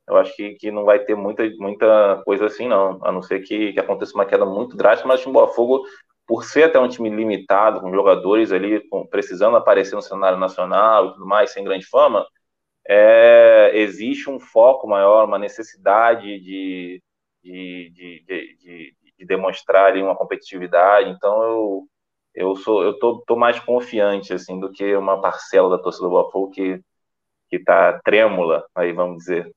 [0.08, 3.00] eu acho que, que não vai ter muita, muita coisa assim, não.
[3.04, 5.84] A não ser que, que aconteça uma queda muito drástica, mas o Botafogo,
[6.28, 11.08] por ser até um time limitado, com jogadores ali com, precisando aparecer no cenário nacional
[11.08, 12.26] e tudo mais, sem grande fama,
[12.88, 17.02] é, existe um foco maior, uma necessidade de,
[17.44, 18.24] de, de,
[18.60, 21.10] de, de demonstrar ali uma competitividade.
[21.10, 21.88] Então, eu,
[22.34, 26.12] eu sou eu tô, tô mais confiante assim do que uma parcela da torcida do
[26.12, 26.82] Botafogo que
[27.50, 29.54] que está trêmula, aí vamos dizer.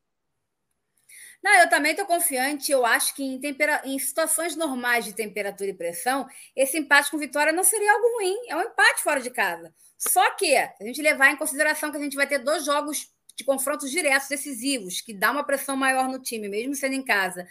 [1.43, 2.73] Não, eu também estou confiante.
[2.73, 3.81] Eu acho que em, tempera...
[3.85, 8.37] em situações normais de temperatura e pressão, esse empate com vitória não seria algo ruim.
[8.49, 9.73] É um empate fora de casa.
[9.97, 13.45] Só que, a gente levar em consideração que a gente vai ter dois jogos de
[13.45, 17.47] confrontos diretos, decisivos, que dá uma pressão maior no time, mesmo sendo em casa.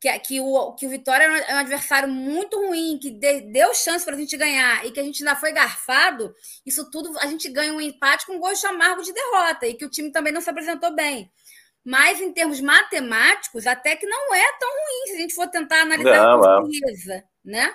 [0.00, 4.02] Que, que, o, que o Vitória é um adversário muito ruim, que de, deu chance
[4.02, 6.32] para a gente ganhar e que a gente ainda foi garfado,
[6.64, 9.84] isso tudo a gente ganha um empate com um gosto amargo de derrota e que
[9.84, 11.30] o time também não se apresentou bem.
[11.84, 15.82] Mas em termos matemáticos, até que não é tão ruim se a gente for tentar
[15.82, 17.74] analisar não, com frieza, né?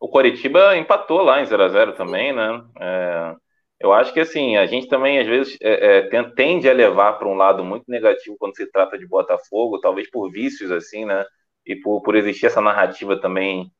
[0.00, 2.62] O Coritiba empatou lá em 0 a 0 também, né?
[2.78, 3.34] É,
[3.80, 7.28] eu acho que assim, a gente também às vezes é, é, tende a levar para
[7.28, 11.24] um lado muito negativo quando se trata de Botafogo, talvez por vícios assim, né?
[11.66, 13.70] E por, por existir essa narrativa também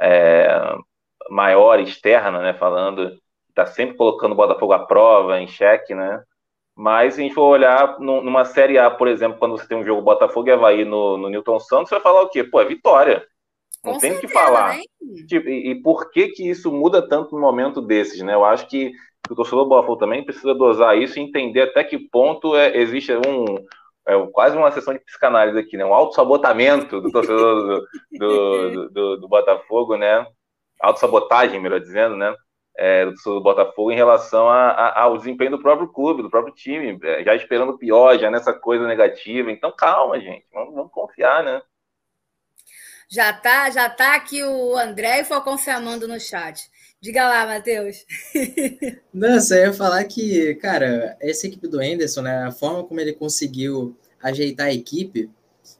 [0.00, 0.74] é,
[1.30, 2.54] maior, externa, né?
[2.54, 3.16] Falando,
[3.48, 6.22] está sempre colocando o Botafogo à prova, em xeque, né?
[6.74, 9.84] Mas se a gente for olhar numa Série A, por exemplo, quando você tem um
[9.84, 12.42] jogo Botafogo e Havaí no, no Newton Santos, você vai falar o quê?
[12.42, 13.22] Pô, é vitória.
[13.84, 14.78] Não Com tem o que falar.
[15.28, 18.34] Tipo, e, e, por que que isso muda tanto no momento desses, né?
[18.34, 18.90] Eu acho que,
[19.26, 22.76] que o torcedor do Botafogo também precisa dosar isso e entender até que ponto é,
[22.78, 23.44] existe um,
[24.06, 25.84] é quase uma sessão de psicanálise aqui, né?
[25.84, 30.26] Um auto-sabotamento do torcedor do, do, do, do, do Botafogo, né?
[30.80, 32.34] Auto-sabotagem, melhor dizendo, né?
[32.76, 36.98] é, do, Botafogo em relação a, a, ao desempenho do próprio clube, do próprio time,
[37.02, 39.50] é, já esperando pior, já nessa coisa negativa.
[39.50, 41.60] Então, calma, gente, vamos, vamos confiar, né?
[43.10, 46.70] Já tá, já tá aqui o André e Falcão se amando no chat.
[47.02, 48.06] Diga lá, Matheus.
[49.12, 53.12] Não, só ia falar que, cara, essa equipe do Anderson, né, a forma como ele
[53.12, 55.28] conseguiu ajeitar a equipe,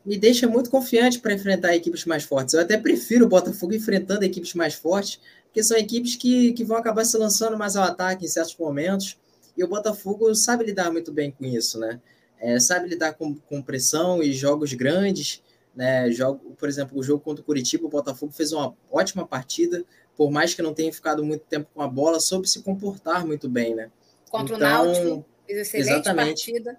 [0.05, 2.55] me deixa muito confiante para enfrentar equipes mais fortes.
[2.55, 5.21] Eu até prefiro o Botafogo enfrentando equipes mais fortes
[5.53, 9.19] porque são equipes que, que vão acabar se lançando mais ao ataque em certos momentos,
[9.55, 12.01] e o Botafogo sabe lidar muito bem com isso, né?
[12.41, 15.43] É, sabe lidar com, com pressão e jogos grandes,
[15.77, 16.11] né?
[16.11, 19.85] Jogo, por exemplo, o jogo contra o Curitiba, o Botafogo fez uma ótima partida,
[20.17, 23.49] por mais que não tenha ficado muito tempo com a bola, soube se comportar muito
[23.49, 23.91] bem, né?
[24.31, 26.53] Contra então, o Náutico, excelente exatamente.
[26.53, 26.79] partida.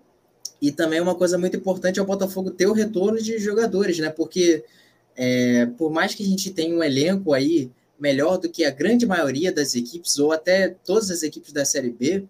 [0.61, 4.09] E também uma coisa muito importante é o Botafogo ter o retorno de jogadores, né?
[4.09, 4.63] Porque
[5.15, 9.05] é, por mais que a gente tenha um elenco aí melhor do que a grande
[9.05, 12.25] maioria das equipes, ou até todas as equipes da Série B,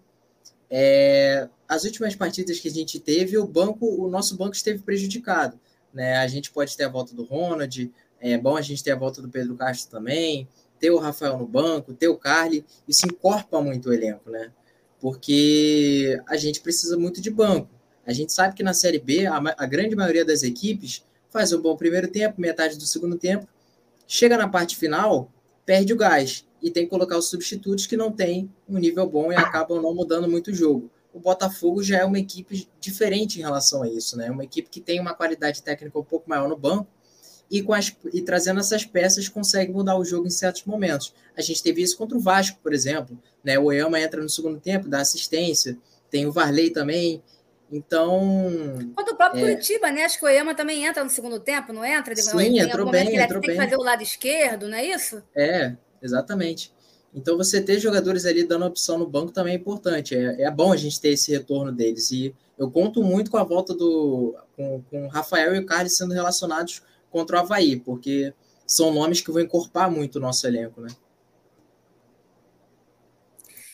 [0.70, 5.58] é, as últimas partidas que a gente teve, o banco, o nosso banco esteve prejudicado.
[5.92, 6.16] Né?
[6.16, 9.22] A gente pode ter a volta do Ronald, é bom a gente ter a volta
[9.22, 10.48] do Pedro Castro também,
[10.84, 14.52] ter o Rafael no banco, ter o Carly, isso encorpa muito o elenco, né?
[15.00, 17.70] Porque a gente precisa muito de banco.
[18.06, 21.62] A gente sabe que na Série B, a, a grande maioria das equipes faz um
[21.62, 23.48] bom primeiro tempo, metade do segundo tempo,
[24.06, 25.32] chega na parte final,
[25.64, 29.32] perde o gás e tem que colocar os substitutos que não têm um nível bom
[29.32, 30.90] e acabam não mudando muito o jogo.
[31.14, 34.30] O Botafogo já é uma equipe diferente em relação a isso, né?
[34.30, 36.88] Uma equipe que tem uma qualidade técnica um pouco maior no banco
[37.50, 41.14] e, com as, e trazendo essas peças consegue mudar o jogo em certos momentos.
[41.36, 43.18] A gente teve isso contra o Vasco, por exemplo.
[43.42, 43.58] Né?
[43.58, 45.76] O Oyama entra no segundo tempo, dá assistência.
[46.10, 47.22] Tem o Varley também.
[47.70, 48.78] Então.
[48.94, 49.50] Contra o próprio é...
[49.50, 50.04] Curitiba, né?
[50.04, 52.14] Acho que o Oyama também entra no segundo tempo, não entra?
[52.16, 53.08] Sim, entrou bem.
[53.08, 53.58] Ele entrou tem bem.
[53.58, 55.22] que fazer o lado esquerdo, não é isso?
[55.34, 56.72] É, exatamente.
[57.14, 60.16] Então, você ter jogadores ali dando opção no banco também é importante.
[60.16, 62.10] É, é bom a gente ter esse retorno deles.
[62.10, 64.36] E eu conto muito com a volta do.
[64.56, 66.82] com, com o Rafael e o Carlos sendo relacionados
[67.14, 68.34] contra o Havaí, porque
[68.66, 70.88] são nomes que vão encorpar muito o nosso elenco, né?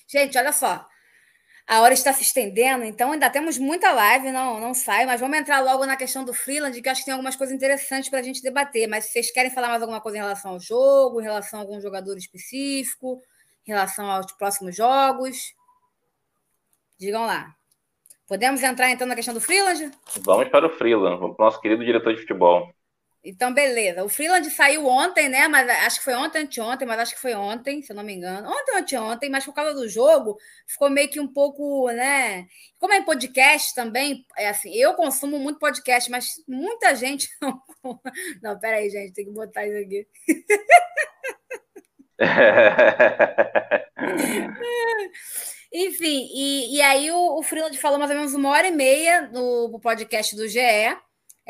[0.07, 0.87] Gente, olha só.
[1.67, 5.39] A hora está se estendendo, então ainda temos muita live, não, não sai, mas vamos
[5.39, 8.23] entrar logo na questão do Freeland, que acho que tem algumas coisas interessantes para a
[8.23, 8.87] gente debater.
[8.87, 11.63] Mas se vocês querem falar mais alguma coisa em relação ao jogo, em relação a
[11.63, 13.23] algum jogador específico,
[13.67, 15.55] em relação aos próximos jogos,
[16.99, 17.55] digam lá.
[18.29, 19.91] Podemos entrar então na questão do Freeland?
[20.21, 22.71] Vamos para o Freeland, o nosso querido diretor de futebol.
[23.23, 24.03] Então, beleza.
[24.03, 25.47] O Freeland saiu ontem, né?
[25.47, 28.15] Mas acho que foi ontem, anteontem, mas acho que foi ontem, se eu não me
[28.15, 28.49] engano.
[28.49, 32.47] Ontem, anteontem, mas por causa do jogo, ficou meio que um pouco, né?
[32.79, 37.63] Como é em podcast também, é assim, eu consumo muito podcast, mas muita gente não.
[38.43, 40.09] Não, peraí, gente, tem que botar isso aqui.
[45.73, 49.29] Enfim, e, e aí o, o Freeland falou mais ou menos uma hora e meia
[49.29, 50.59] no, no podcast do GE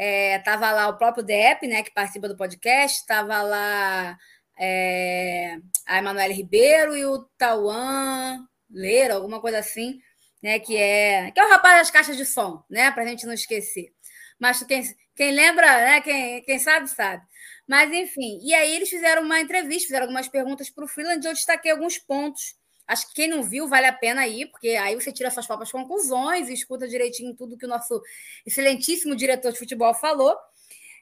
[0.01, 4.17] Estava é, lá o próprio DEP, né, que participa do podcast, estava lá
[4.59, 9.99] é, a Emanuele Ribeiro e o Tauan Leira, alguma coisa assim,
[10.43, 13.27] né, que é, que é o rapaz das caixas de som, né, para a gente
[13.27, 13.93] não esquecer.
[14.39, 14.83] Mas quem,
[15.15, 17.23] quem lembra, né, quem, quem sabe, sabe.
[17.69, 21.35] Mas, enfim, e aí eles fizeram uma entrevista, fizeram algumas perguntas para o Freeland, eu
[21.35, 22.55] destaquei alguns pontos
[22.91, 25.71] Acho que quem não viu vale a pena ir, porque aí você tira suas próprias
[25.71, 28.03] conclusões e escuta direitinho tudo que o nosso
[28.45, 30.37] excelentíssimo diretor de futebol falou.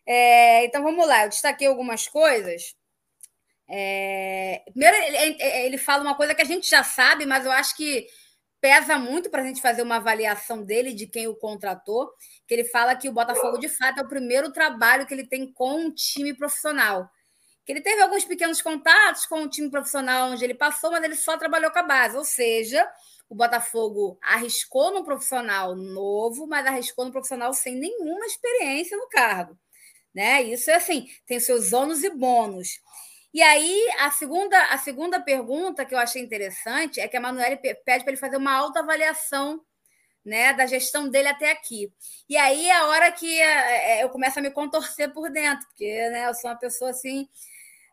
[0.04, 2.76] É, então vamos lá, eu destaquei algumas coisas.
[3.66, 7.74] É, primeiro, ele, ele fala uma coisa que a gente já sabe, mas eu acho
[7.74, 8.06] que
[8.60, 12.10] pesa muito para a gente fazer uma avaliação dele, de quem o contratou,
[12.46, 15.50] que ele fala que o Botafogo, de fato, é o primeiro trabalho que ele tem
[15.50, 17.08] com um time profissional
[17.68, 21.14] que ele teve alguns pequenos contatos com o time profissional onde ele passou, mas ele
[21.14, 22.16] só trabalhou com a base.
[22.16, 22.90] Ou seja,
[23.28, 29.54] o Botafogo arriscou no profissional novo, mas arriscou no profissional sem nenhuma experiência no cargo.
[30.14, 30.44] Né?
[30.44, 32.80] Isso é assim, tem seus ônus e bônus.
[33.34, 37.58] E aí, a segunda, a segunda pergunta que eu achei interessante é que a Manuele
[37.58, 39.60] pede para ele fazer uma autoavaliação
[40.24, 41.92] né, da gestão dele até aqui.
[42.30, 45.66] E aí é a hora que é, é, eu começo a me contorcer por dentro,
[45.66, 47.28] porque né, eu sou uma pessoa assim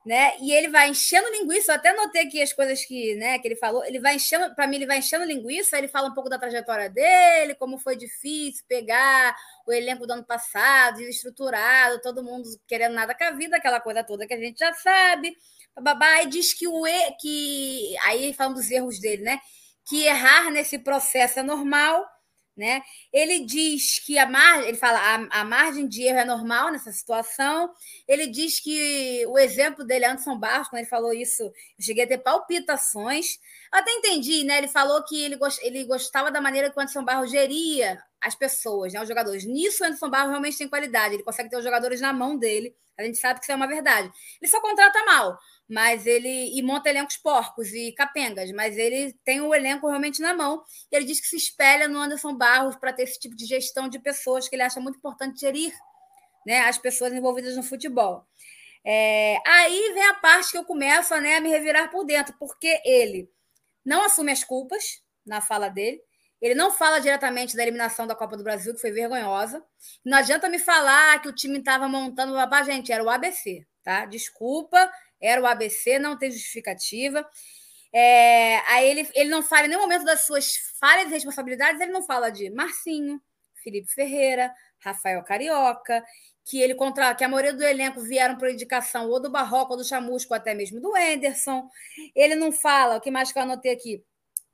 [0.05, 0.33] né?
[0.39, 1.71] E ele vai enchendo linguiça.
[1.71, 3.83] Eu até notei aqui as coisas que, né, que ele falou.
[3.83, 5.77] Ele vai enchendo, para mim, ele vai enchendo linguiça.
[5.77, 10.23] Ele fala um pouco da trajetória dele, como foi difícil pegar o elenco do ano
[10.23, 14.59] passado, desestruturado, todo mundo querendo nada com a vida, aquela coisa toda que a gente
[14.59, 15.35] já sabe.
[15.81, 19.39] Babá, e diz que o e, que aí falando dos erros dele, né?
[19.87, 22.05] Que errar nesse processo é normal
[22.55, 22.81] né?
[23.11, 26.91] Ele diz que a margem, ele fala, a, a, margem de erro é normal nessa
[26.91, 27.69] situação.
[28.07, 32.07] Ele diz que o exemplo dele, Anderson Barros, quando ele falou isso, eu cheguei a
[32.07, 33.37] ter palpitações.
[33.73, 34.59] Eu até entendi, né?
[34.59, 38.35] Ele falou que ele, gost, ele gostava da maneira que o Anderson Barros geria as
[38.35, 39.01] pessoas, né?
[39.01, 39.45] os jogadores.
[39.45, 41.15] Nisso, o Anderson Barros realmente tem qualidade.
[41.15, 42.75] Ele consegue ter os jogadores na mão dele.
[42.97, 44.09] A gente sabe que isso é uma verdade.
[44.41, 45.37] Ele só contrata mal
[45.69, 50.33] mas ele e monta elencos porcos e capengas, mas ele tem o elenco realmente na
[50.33, 50.63] mão.
[50.91, 53.89] E ele diz que se espelha no Anderson Barros para ter esse tipo de gestão
[53.89, 55.73] de pessoas que ele acha muito importante gerir,
[56.45, 58.25] né, as pessoas envolvidas no futebol.
[58.85, 62.79] É, aí vem a parte que eu começo né, a me revirar por dentro, porque
[62.85, 63.27] ele
[63.83, 65.99] não assume as culpas na fala dele.
[66.39, 69.63] Ele não fala diretamente da eliminação da Copa do Brasil, que foi vergonhosa.
[70.05, 72.35] Não adianta me falar que o time estava montando.
[72.65, 74.05] Gente, era o ABC, tá?
[74.05, 77.27] Desculpa, era o ABC, não tem justificativa.
[77.93, 81.91] É, aí ele, ele não fala em nenhum momento das suas falhas e responsabilidades, ele
[81.91, 83.21] não fala de Marcinho,
[83.63, 86.03] Felipe Ferreira, Rafael Carioca,
[86.45, 89.77] que ele contra que a maioria do elenco vieram por indicação ou do Barroco, ou
[89.77, 91.67] do Chamusco, até mesmo do Enderson.
[92.15, 94.03] Ele não fala, o que mais que eu anotei aqui?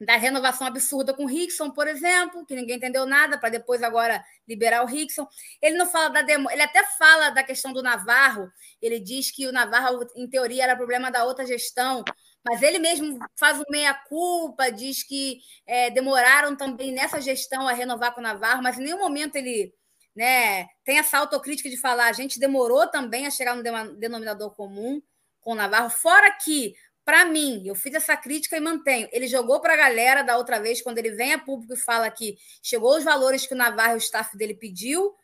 [0.05, 4.23] Da renovação absurda com o Rickson, por exemplo, que ninguém entendeu nada, para depois agora
[4.47, 5.27] liberar o Rickson.
[5.61, 8.51] Ele não fala da demo, ele até fala da questão do Navarro.
[8.81, 12.03] Ele diz que o Navarro, em teoria, era problema da outra gestão,
[12.43, 18.13] mas ele mesmo faz o meia-culpa, diz que é, demoraram também nessa gestão a renovar
[18.13, 19.71] com o Navarro, mas em nenhum momento ele
[20.15, 20.67] né?
[20.83, 23.63] Tem essa autocrítica de falar, a gente demorou também a chegar no
[23.95, 25.01] denominador comum
[25.39, 29.07] com o Navarro, fora que, para mim, eu fiz essa crítica e mantenho.
[29.11, 32.09] Ele jogou para a galera da outra vez, quando ele vem a público e fala
[32.11, 35.15] que chegou os valores que o Navarro o staff dele pediu,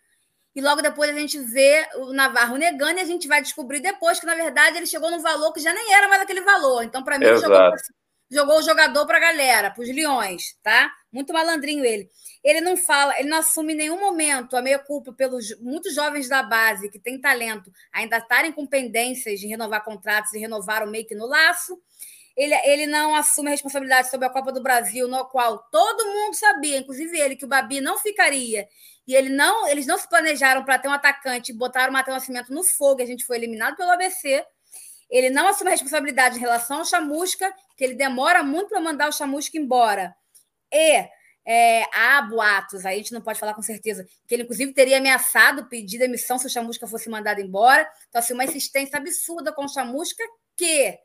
[0.55, 4.19] e logo depois a gente vê o Navarro negando e a gente vai descobrir depois
[4.19, 6.83] que, na verdade, ele chegou num valor que já nem era mais aquele valor.
[6.83, 7.71] Então, para mim, ele jogou,
[8.29, 10.91] jogou o jogador para a galera, para os leões, tá?
[11.11, 12.09] Muito malandrinho ele.
[12.43, 16.29] Ele não fala, ele não assume em nenhum momento a meia culpa pelos muitos jovens
[16.29, 20.91] da base que têm talento ainda estarem com pendências de renovar contratos e renovar o
[20.91, 21.77] make no laço.
[22.35, 26.35] Ele, ele não assume a responsabilidade sobre a Copa do Brasil, no qual todo mundo
[26.35, 28.67] sabia, inclusive ele, que o Babi não ficaria.
[29.07, 32.53] E ele não, eles não se planejaram para ter um atacante, botaram o Matheus Nascimento
[32.53, 34.45] no fogo, e a gente foi eliminado pelo ABC.
[35.09, 39.13] Ele não assume responsabilidade em relação ao Chamusca, que ele demora muito para mandar o
[39.13, 40.15] Chamusca embora.
[40.71, 41.07] E
[41.49, 44.97] é, há boatos, aí a gente não pode falar com certeza, que ele inclusive teria
[44.97, 47.89] ameaçado pedir demissão se o Chamusca fosse mandado embora.
[48.09, 50.23] Então, assim, uma insistência absurda com o Chamusca
[50.57, 50.99] que.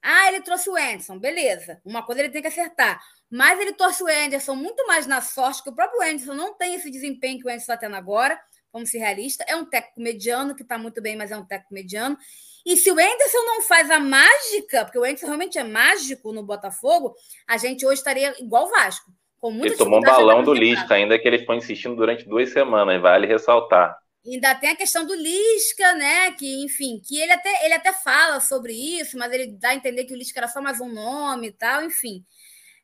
[0.00, 1.80] Ah, ele trouxe o Anderson, beleza.
[1.84, 3.00] Uma coisa ele tem que acertar.
[3.30, 6.74] Mas ele trouxe o Anderson muito mais na sorte, que o próprio Anderson não tem
[6.74, 8.40] esse desempenho que o Anderson está tendo agora,
[8.72, 9.46] vamos ser realistas.
[9.48, 12.16] É um técnico mediano, que está muito bem, mas é um técnico mediano.
[12.64, 16.42] E se o Anderson não faz a mágica, porque o Anderson realmente é mágico no
[16.42, 17.14] Botafogo,
[17.46, 19.10] a gente hoje estaria igual o Vasco.
[19.40, 22.52] Com muita ele tomou um balão do Lisca, ainda que ele foi insistindo durante duas
[22.52, 23.98] semanas, vale ressaltar.
[24.24, 26.30] Ainda tem a questão do Lisca, né?
[26.32, 30.04] Que, enfim, que ele até, ele até fala sobre isso, mas ele dá a entender
[30.04, 32.24] que o Lisca era só mais um nome e tal, enfim.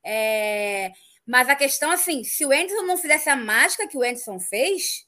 [0.04, 0.90] É...
[1.24, 5.06] Mas a questão, assim, se o Anderson não fizesse a mágica que o Anderson fez,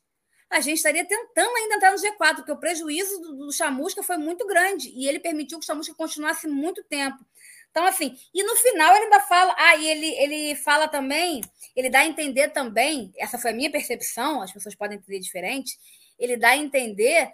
[0.51, 4.16] a gente estaria tentando ainda entrar no G4, porque o prejuízo do, do Chamusca foi
[4.16, 7.18] muito grande e ele permitiu que o Chamusca continuasse muito tempo.
[7.70, 11.40] Então, assim, e no final ele ainda fala, ah, e ele, ele fala também,
[11.77, 15.78] ele dá a entender também, essa foi a minha percepção, as pessoas podem entender diferente,
[16.18, 17.31] ele dá a entender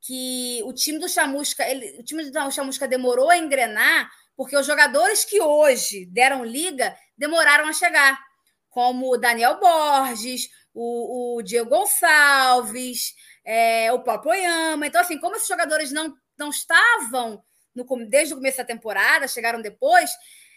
[0.00, 4.64] que o time do Chamusca, ele, o time do Chamusca demorou a engrenar porque os
[4.64, 8.18] jogadores que hoje deram liga demoraram a chegar,
[8.70, 13.14] como o Daniel Borges, o, o Diego Gonçalves,
[13.44, 14.86] é, o próprio Oyama.
[14.86, 17.42] Então, assim, como esses jogadores não, não estavam
[17.74, 20.10] no, desde o começo da temporada, chegaram depois,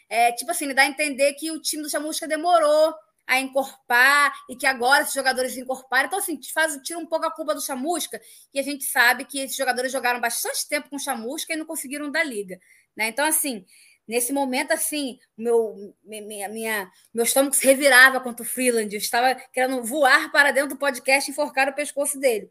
[0.10, 2.94] é, tipo assim, dá a entender que o time do Chamusca demorou
[3.26, 6.08] a encorpar e que agora esses jogadores encorparam.
[6.08, 8.22] Então, assim, faz, tira um pouco a culpa do Chamusca,
[8.54, 11.66] e a gente sabe que esses jogadores jogaram bastante tempo com o Chamusca e não
[11.66, 12.60] conseguiram dar liga.
[12.96, 13.08] Né?
[13.08, 13.66] Então, assim,
[14.08, 18.94] Nesse momento, assim, meu, minha, minha, meu estômago se revirava contra o Freeland.
[18.94, 22.50] Eu estava querendo voar para dentro do podcast e enforcar o pescoço dele.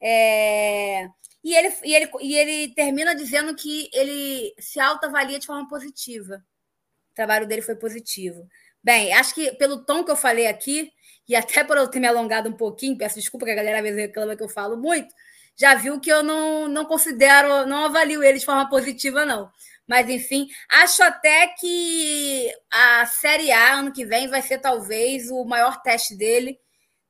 [0.00, 1.06] É...
[1.42, 6.42] E, ele, e, ele, e ele termina dizendo que ele se autoavalia de forma positiva.
[7.12, 8.48] O trabalho dele foi positivo.
[8.82, 10.90] Bem, acho que pelo tom que eu falei aqui,
[11.28, 13.82] e até por eu ter me alongado um pouquinho, peço desculpa que a galera às
[13.82, 15.14] vezes reclama que eu falo muito,
[15.56, 19.50] já viu que eu não, não considero, não avalio ele de forma positiva, não.
[19.86, 25.44] Mas, enfim, acho até que a Série A, ano que vem, vai ser talvez o
[25.44, 26.58] maior teste dele.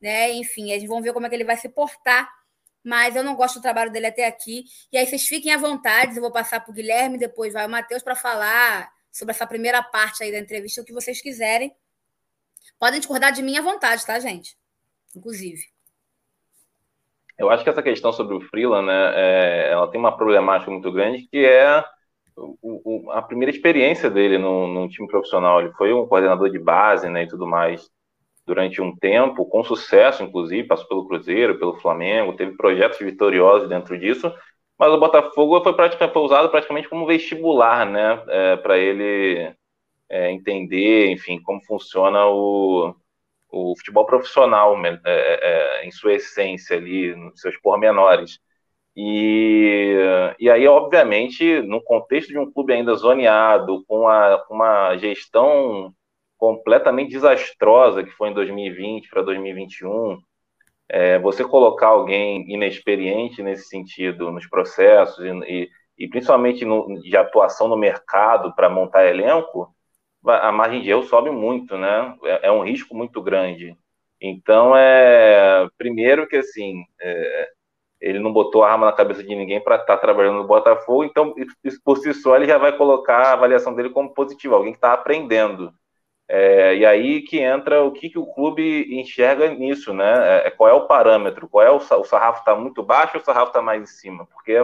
[0.00, 0.32] Né?
[0.32, 2.28] Enfim, eles vão ver como é que ele vai se portar.
[2.82, 4.64] Mas eu não gosto do trabalho dele até aqui.
[4.92, 6.16] E aí vocês fiquem à vontade.
[6.16, 9.80] Eu vou passar para o Guilherme, depois vai o Matheus para falar sobre essa primeira
[9.82, 11.74] parte aí da entrevista, o que vocês quiserem.
[12.78, 14.56] Podem discordar de mim à vontade, tá, gente?
[15.14, 15.62] Inclusive.
[17.38, 20.90] Eu acho que essa questão sobre o Freeland, né, é, ela tem uma problemática muito
[20.92, 21.84] grande, que é
[22.36, 25.60] o, o, a primeira experiência dele num, num, time profissional.
[25.60, 27.90] Ele foi um coordenador de base né, e tudo mais
[28.46, 33.98] durante um tempo, com sucesso, inclusive, passou pelo Cruzeiro, pelo Flamengo, teve projetos vitoriosos dentro
[33.98, 34.30] disso,
[34.78, 39.54] mas o Botafogo foi, praticamente, foi usado praticamente como vestibular, né, é, para ele
[40.10, 42.94] é, entender, enfim, como funciona o,
[43.50, 48.38] o futebol profissional é, é, é, em sua essência ali, nos seus pormenores.
[48.96, 49.96] E,
[50.38, 55.92] e aí, obviamente, no contexto de um clube ainda zoneado, com a, uma gestão
[56.38, 60.18] completamente desastrosa que foi em 2020 para 2021,
[60.88, 65.68] é, você colocar alguém inexperiente nesse sentido, nos processos, e,
[65.98, 69.74] e principalmente no, de atuação no mercado para montar elenco,
[70.26, 72.16] a margem de erro sobe muito, né?
[72.24, 73.76] É, é, um risco muito grande.
[74.20, 77.48] Então, é primeiro que assim, é,
[78.04, 81.04] ele não botou a arma na cabeça de ninguém para estar tá trabalhando no Botafogo,
[81.04, 81.34] então
[81.82, 84.92] por si só ele já vai colocar a avaliação dele como positiva, alguém que está
[84.92, 85.72] aprendendo.
[86.28, 90.46] É, e aí que entra o que, que o clube enxerga nisso, né?
[90.46, 91.48] É, qual é o parâmetro?
[91.48, 94.26] Qual é o, o sarrafo está muito baixo ou o sarrafo está mais em cima?
[94.26, 94.54] Porque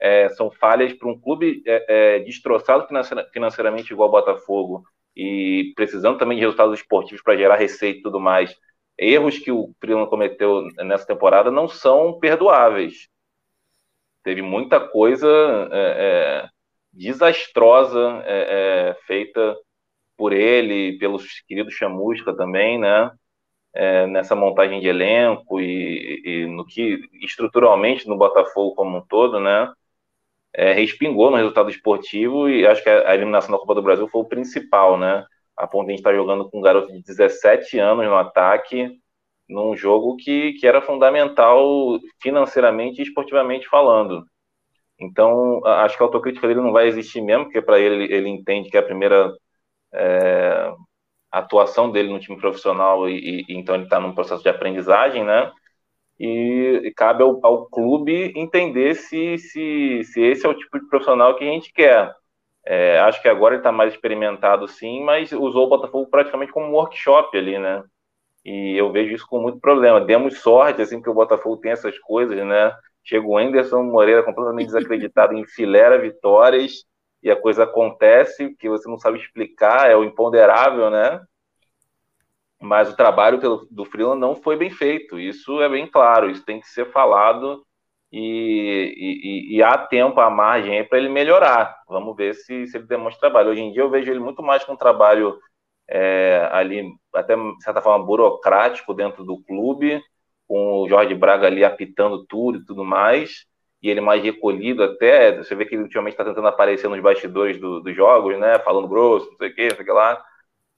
[0.00, 2.86] é, são falhas para um clube é, é, destroçado
[3.32, 4.84] financeiramente igual o Botafogo
[5.14, 8.54] e precisando também de resultados esportivos para gerar receita e tudo mais.
[8.98, 13.08] Erros que o Freeland cometeu nessa temporada não são perdoáveis.
[14.22, 15.28] Teve muita coisa
[15.70, 16.48] é, é,
[16.92, 18.24] desastrosa
[19.06, 19.56] feita
[20.16, 23.10] por ele, pelos queridos Chamusca também, né?
[23.74, 29.38] É, nessa montagem de elenco e, e, no que estruturalmente no Botafogo como um todo,
[29.38, 29.70] né?
[30.56, 34.22] é, respingou no resultado esportivo e acho que a, eliminação da Copa do Brasil foi
[34.22, 35.24] o principal, né?
[35.56, 38.16] A ponto de a gente estar tá jogando com um garoto de 17 anos no
[38.16, 39.00] ataque,
[39.48, 44.24] num jogo que, que era fundamental financeiramente e esportivamente falando.
[44.98, 48.70] Então, acho que a autocrítica dele não vai existir mesmo, porque para ele, ele entende
[48.70, 49.32] que é a primeira
[49.94, 50.72] é,
[51.30, 55.52] atuação dele no time profissional e, e então ele está num processo de aprendizagem, né?
[56.18, 61.36] e, cabe ao, ao, clube entender se, se, se esse é o tipo de profissional
[61.36, 62.14] que a gente quer.
[62.66, 66.66] É, acho que agora ele está mais experimentado sim, mas usou o Botafogo praticamente como
[66.66, 67.82] um workshop ali, né?
[68.44, 70.00] E eu vejo isso com muito problema.
[70.00, 72.72] Demos sorte, assim, que o Botafogo tem essas coisas, né?
[73.04, 76.84] Chega o Anderson Moreira completamente desacreditado, enfilera vitórias
[77.22, 81.20] e a coisa acontece que você não sabe explicar, é o imponderável, né?
[82.60, 83.38] mas o trabalho
[83.70, 85.18] do Freeland não foi bem feito.
[85.18, 87.65] Isso é bem claro, isso tem que ser falado
[88.12, 91.76] e, e, e há tempo, há margem para ele melhorar.
[91.88, 93.50] Vamos ver se, se ele demonstra trabalho.
[93.50, 95.38] Hoje em dia eu vejo ele muito mais com um trabalho
[95.88, 100.02] é, ali, até de certa forma, burocrático dentro do clube,
[100.48, 103.46] com o Jorge Braga ali apitando tudo e tudo mais,
[103.82, 105.36] e ele mais recolhido até.
[105.38, 108.58] Você vê que ele ultimamente está tentando aparecer nos bastidores do, dos jogos, né?
[108.60, 110.24] Falando grosso, não sei o que, não sei o que lá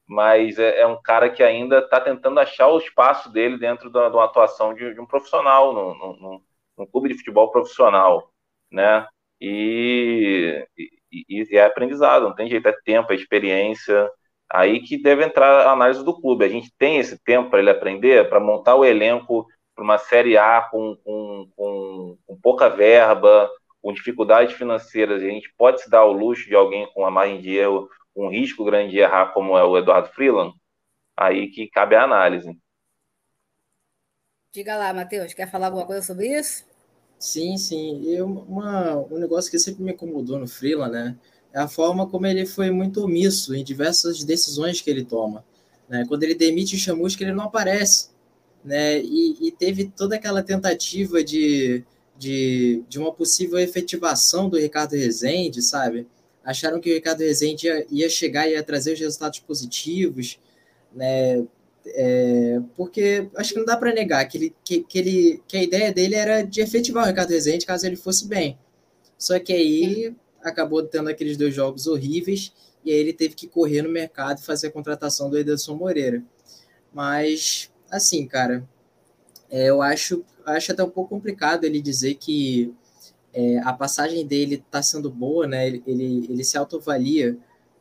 [0.09, 4.09] mas é, é um cara que ainda está tentando achar o espaço dele dentro da,
[4.09, 6.43] de uma atuação de, de um profissional, num, num,
[6.79, 8.33] num, clube de futebol profissional,
[8.71, 9.07] né?
[9.41, 10.67] E,
[11.13, 14.11] e, e, é aprendizado, não tem jeito, é tempo, é experiência.
[14.51, 16.45] Aí que deve entrar a análise do clube.
[16.45, 20.37] A gente tem esse tempo para ele aprender, para montar o elenco para uma Série
[20.37, 23.49] A com, com, com, com pouca verba,
[23.81, 25.23] com dificuldades financeiras.
[25.23, 27.89] A gente pode se dar o luxo de alguém com a margem de erro
[28.19, 30.53] um risco grande de errar, como é o Eduardo Freeland,
[31.17, 32.59] aí que cabe a análise.
[34.53, 36.68] Diga lá, Matheus, quer falar alguma coisa sobre isso?
[37.19, 38.05] Sim, sim.
[38.07, 41.17] Eu, uma, um negócio que sempre me incomodou no Freeland, né?
[41.53, 45.45] É a forma como ele foi muito omisso em diversas decisões que ele toma.
[45.89, 46.05] Né?
[46.07, 48.11] Quando ele demite o Chamusca, ele não aparece.
[48.63, 49.01] Né?
[49.01, 51.83] E, e teve toda aquela tentativa de,
[52.19, 56.07] de, de uma possível efetivação do Ricardo Rezende, sabe?
[56.49, 60.39] acharam que o Ricardo Rezende ia, ia chegar e ia trazer os resultados positivos,
[60.95, 61.45] né?
[61.95, 65.63] É, porque acho que não dá para negar que, ele, que, que, ele, que a
[65.63, 68.59] ideia dele era de efetivar o Ricardo Rezende caso ele fosse bem.
[69.19, 72.53] Só que aí acabou tendo aqueles dois jogos horríveis
[72.85, 76.23] e aí ele teve que correr no mercado e fazer a contratação do Ederson Moreira.
[76.93, 78.67] Mas, assim, cara,
[79.51, 82.73] é, eu acho, acho até um pouco complicado ele dizer que
[83.33, 85.67] é, a passagem dele está sendo boa, né?
[85.67, 87.37] Ele, ele, ele se autoavalia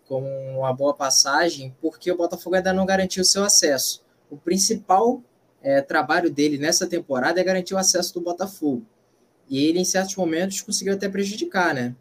[0.08, 0.28] como
[0.58, 4.04] uma boa passagem, porque o Botafogo ainda não garantiu seu acesso.
[4.30, 5.22] O principal
[5.62, 8.86] é, trabalho dele nessa temporada é garantir o acesso do Botafogo.
[9.50, 11.96] E ele, em certos momentos, conseguiu até prejudicar, né?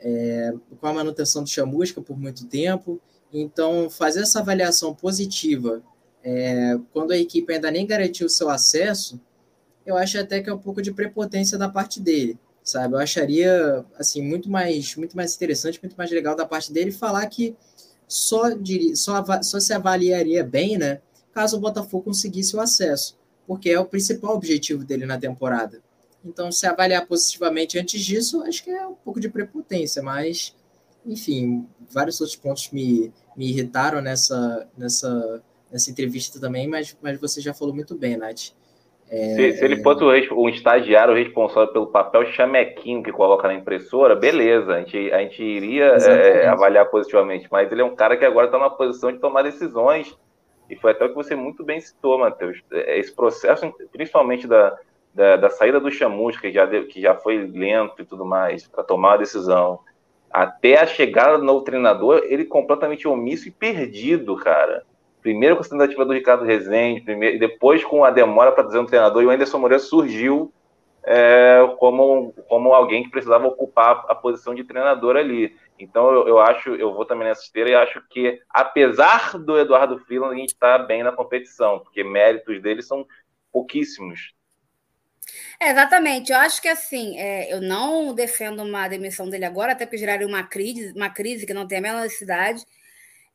[0.00, 3.00] É, com a manutenção do Chamusca por muito tempo.
[3.32, 5.82] Então, fazer essa avaliação positiva
[6.22, 9.20] é, quando a equipe ainda nem garantiu o seu acesso,
[9.84, 12.38] eu acho até que é um pouco de prepotência da parte dele
[12.70, 12.94] sabe?
[12.94, 17.26] Eu acharia assim muito mais muito mais interessante, muito mais legal da parte dele falar
[17.26, 17.56] que
[18.06, 18.44] só
[18.94, 21.00] só, só se avaliaria bem, né,
[21.32, 25.82] caso o Botafogo conseguisse o acesso, porque é o principal objetivo dele na temporada.
[26.24, 30.54] Então, se avaliar positivamente antes disso, acho que é um pouco de prepotência, mas
[31.06, 37.40] enfim, vários outros pontos me, me irritaram nessa, nessa, nessa entrevista também, mas, mas você
[37.40, 38.50] já falou muito bem, Nath.
[39.10, 39.82] É, se, se, ele é.
[39.82, 45.12] fosse o, um estagiário responsável pelo papel chamequinho que coloca na impressora, beleza, a gente,
[45.12, 48.68] a gente iria é, avaliar positivamente, mas ele é um cara que agora está na
[48.68, 50.16] posição de tomar decisões,
[50.68, 52.62] e foi até o que você muito bem citou, Matheus.
[52.70, 54.76] É, esse processo, principalmente da,
[55.14, 58.66] da, da saída do Chamusca, que já, deu, que já foi lento e tudo mais,
[58.66, 59.80] para tomar a decisão,
[60.30, 64.84] até a chegada do novo treinador, ele completamente omisso e perdido, cara.
[65.28, 68.86] Primeiro com a tentativa do Ricardo Rezende, primeiro, depois com a demora para trazer um
[68.86, 70.50] treinador, e o Anderson Moreira surgiu
[71.04, 75.54] é, como, como alguém que precisava ocupar a posição de treinador ali.
[75.78, 79.98] Então eu, eu acho, eu vou também nessa esteira e acho que, apesar do Eduardo
[79.98, 83.06] Freeland, a gente está bem na competição, porque méritos dele são
[83.52, 84.32] pouquíssimos.
[85.60, 86.32] É, exatamente.
[86.32, 90.26] Eu acho que assim, é, eu não defendo uma demissão dele agora, até porque geraria
[90.26, 92.64] uma crise, uma crise que não tem a menor necessidade.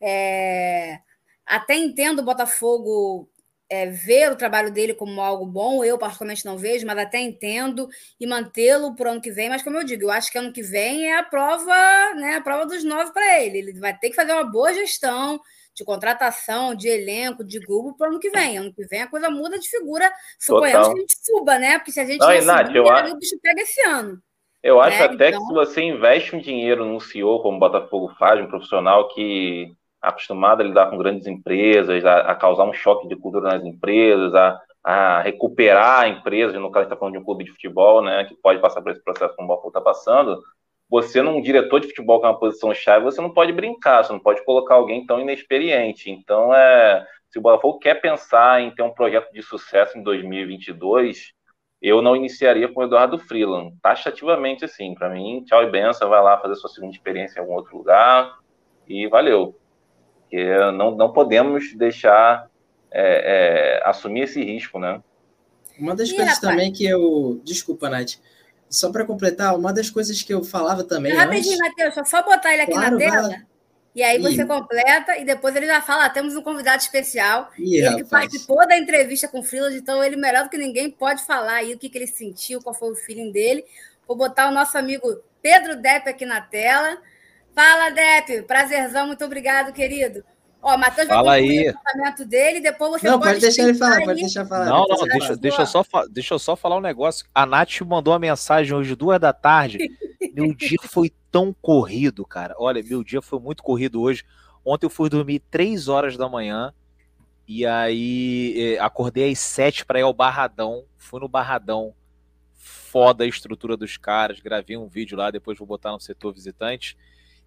[0.01, 0.97] É,
[1.45, 3.29] até entendo o Botafogo
[3.69, 7.87] é, ver o trabalho dele como algo bom, eu particularmente não vejo, mas até entendo
[8.19, 9.49] e mantê-lo para o ano que vem.
[9.49, 12.41] Mas como eu digo, eu acho que ano que vem é a prova, né, a
[12.41, 13.57] prova dos nove para ele.
[13.57, 15.39] Ele vai ter que fazer uma boa gestão
[15.75, 18.57] de contratação, de elenco, de grupo para o ano que vem.
[18.57, 21.79] Ano que vem a coisa muda de figura, suponhamos que a gente suba, né?
[21.79, 23.13] Porque se a gente não, não Nath, subir, eu acho...
[23.13, 24.21] o bicho pega esse ano.
[24.61, 25.05] Eu acho né?
[25.05, 25.41] até então...
[25.41, 29.75] que se você investe um dinheiro num CEO, como o Botafogo faz, um profissional que
[30.03, 34.35] acostumado a lidar com grandes empresas, a, a causar um choque de cultura nas empresas,
[34.35, 36.09] a, a recuperar
[36.59, 39.01] no caso está falando de um clube de futebol, né, que pode passar por esse
[39.01, 40.43] processo como o Botafogo está passando,
[40.89, 44.11] você num diretor de futebol que é uma posição chave, você não pode brincar, você
[44.11, 46.11] não pode colocar alguém tão inexperiente.
[46.11, 51.33] Então, é, se o Botafogo quer pensar em ter um projeto de sucesso em 2022,
[51.81, 54.93] eu não iniciaria com o Eduardo Freeland, taxativamente assim.
[54.93, 58.37] Para mim, tchau e benção, vai lá fazer sua segunda experiência em algum outro lugar
[58.87, 59.57] e valeu
[60.33, 62.49] porque não, não podemos deixar
[62.91, 64.99] é, é, assumir esse risco, né?
[65.77, 66.39] Uma das coisas rapaz?
[66.39, 67.39] também que eu.
[67.43, 68.15] Desculpa, Nath.
[68.67, 71.13] Só para completar, uma das coisas que eu falava também.
[71.13, 73.29] Rapidinho, Matheus, só botar ele aqui claro, na tela.
[73.29, 73.45] Vai...
[73.95, 74.47] E aí você Ih.
[74.47, 77.51] completa e depois ele já fala: ah, temos um convidado especial.
[77.59, 78.01] Ih, ele rapaz.
[78.01, 81.57] que participou da entrevista com o Freeland, então ele melhor do que ninguém pode falar
[81.57, 83.63] aí o que, que ele sentiu, qual foi o feeling dele.
[84.07, 86.97] Vou botar o nosso amigo Pedro Depp aqui na tela.
[87.55, 88.43] Fala, Depp.
[88.43, 90.23] Prazerzão, muito obrigado, querido.
[90.61, 91.69] Ó, Matheus vai Fala aí.
[91.69, 94.05] o pensamento dele, depois você não, pode, pode deixar ele falar, aí.
[94.05, 94.65] pode deixar falar.
[94.65, 97.25] Não, não, deixa, deixa, eu só, deixa eu só falar um negócio.
[97.35, 99.77] A Nath mandou uma mensagem hoje, duas da tarde.
[100.33, 102.55] meu dia foi tão corrido, cara.
[102.57, 104.23] Olha, meu dia foi muito corrido hoje.
[104.63, 106.73] Ontem eu fui dormir três horas da manhã.
[107.45, 110.85] E aí eh, acordei às sete para ir ao Barradão.
[110.97, 111.93] Fui no Barradão.
[112.55, 114.39] Foda a estrutura dos caras.
[114.39, 116.97] Gravei um vídeo lá, depois vou botar no setor visitante.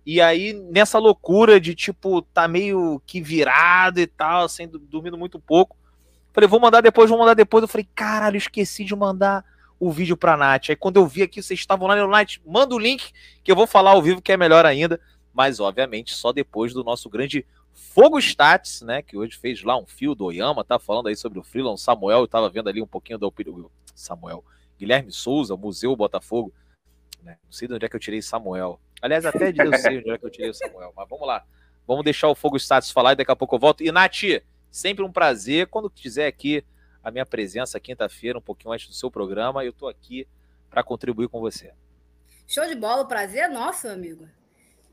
[0.07, 5.41] E aí, nessa loucura de, tipo, tá meio que virado e tal, sendo dormindo muito
[5.41, 5.77] pouco.
[6.33, 7.63] Falei, vou mandar depois, vou mandar depois.
[7.63, 9.45] Eu falei, caralho, esqueci de mandar
[9.81, 10.71] o vídeo pra Nath.
[10.71, 13.11] Aí quando eu vi aqui, vocês estavam lá no Nath, manda o link
[13.43, 15.01] que eu vou falar ao vivo, que é melhor ainda.
[15.35, 19.03] Mas, obviamente, só depois do nosso grande Fogo Stats, né?
[19.03, 22.21] Que hoje fez lá um fio do Oyama, tá falando aí sobre o Freeland Samuel.
[22.21, 23.33] Eu tava vendo ali um pouquinho do
[23.93, 24.45] Samuel.
[24.79, 26.53] Guilherme Souza, Museu Botafogo.
[27.23, 27.37] Né?
[27.45, 28.81] Não sei de onde é que eu tirei Samuel.
[29.01, 30.93] Aliás, até de eu sei onde é que eu tirei o Samuel.
[30.97, 31.45] Mas vamos lá.
[31.87, 33.83] Vamos deixar o Fogo Status falar e daqui a pouco eu volto.
[33.83, 35.69] E, Nath, sempre um prazer.
[35.69, 36.65] Quando quiser aqui
[37.03, 40.27] a minha presença, quinta-feira, um pouquinho antes do seu programa, eu estou aqui
[40.69, 41.73] para contribuir com você.
[42.49, 44.29] Show de bola, o prazer é nosso, amigo.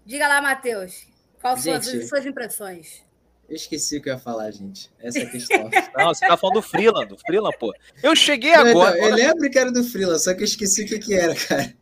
[0.05, 1.07] Diga lá, Matheus,
[1.41, 3.03] quais são as suas impressões?
[3.49, 4.89] Eu esqueci o que eu ia falar, gente.
[4.99, 5.69] Essa é a questão.
[5.97, 7.73] Não, você tá falando do Freeland, do Freeland, pô.
[8.01, 8.97] Eu cheguei Não, agora.
[8.97, 11.35] Então, eu lembro que era do Freeland, só que eu esqueci o que, que era,
[11.35, 11.73] cara.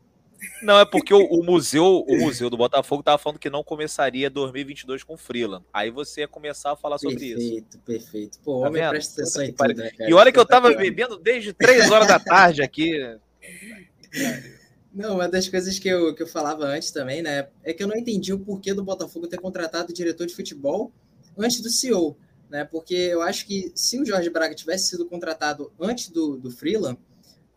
[0.62, 4.30] Não, é porque o, o, museu, o museu do Botafogo tava falando que não começaria
[4.30, 5.64] 2022 com Freeland.
[5.72, 7.50] Aí você ia começar a falar sobre perfeito, isso.
[7.50, 8.40] Perfeito, perfeito.
[8.44, 11.54] Pô, tá homem presta atenção em tudo, né, E olha que eu tava bebendo desde
[11.54, 12.92] 3 horas da tarde aqui.
[14.94, 17.88] Não, uma das coisas que eu, que eu falava antes também, né, é que eu
[17.88, 20.92] não entendi o porquê do Botafogo ter contratado o diretor de futebol
[21.38, 22.18] antes do CEO,
[22.50, 26.52] né, porque eu acho que se o Jorge Braga tivesse sido contratado antes do, do
[26.52, 27.00] Freeland,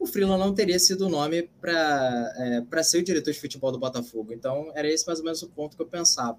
[0.05, 3.79] o Freeland não teria sido o nome para é, ser o diretor de futebol do
[3.79, 4.33] Botafogo.
[4.33, 6.39] Então, era esse mais ou menos o ponto que eu pensava.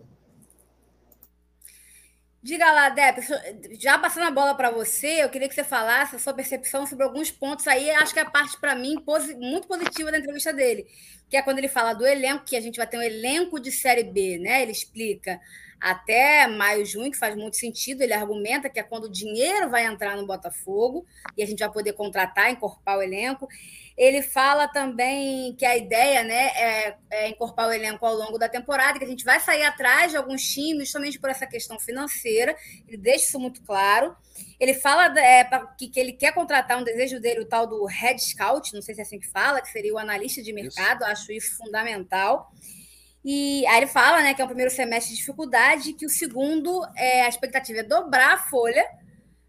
[2.43, 3.17] Diga lá, Deb,
[3.79, 7.03] já passando a bola para você, eu queria que você falasse a sua percepção sobre
[7.03, 7.89] alguns pontos aí.
[7.89, 9.03] Acho que é a parte, para mim,
[9.39, 10.85] muito positiva da entrevista dele,
[11.27, 13.71] que é quando ele fala do elenco, que a gente vai ter um elenco de
[13.71, 14.61] Série B, né?
[14.61, 15.41] Ele explica
[15.79, 18.01] até maio, junho, que faz muito sentido.
[18.01, 21.05] Ele argumenta que é quando o dinheiro vai entrar no Botafogo
[21.37, 23.47] e a gente vai poder contratar, encorpar o elenco.
[23.97, 28.49] Ele fala também que a ideia né, é, é encorpar o elenco ao longo da
[28.49, 32.55] temporada, que a gente vai sair atrás de alguns times, somente por essa questão financeira.
[32.87, 34.15] Ele deixa isso muito claro.
[34.59, 35.45] Ele fala é,
[35.77, 38.95] que, que ele quer contratar um desejo dele, o tal do Head Scout, não sei
[38.95, 41.11] se é assim que fala, que seria o analista de mercado, isso.
[41.11, 42.51] acho isso fundamental.
[43.25, 46.85] E aí ele fala né, que é o primeiro semestre de dificuldade, que o segundo,
[46.95, 48.85] é, a expectativa é dobrar a folha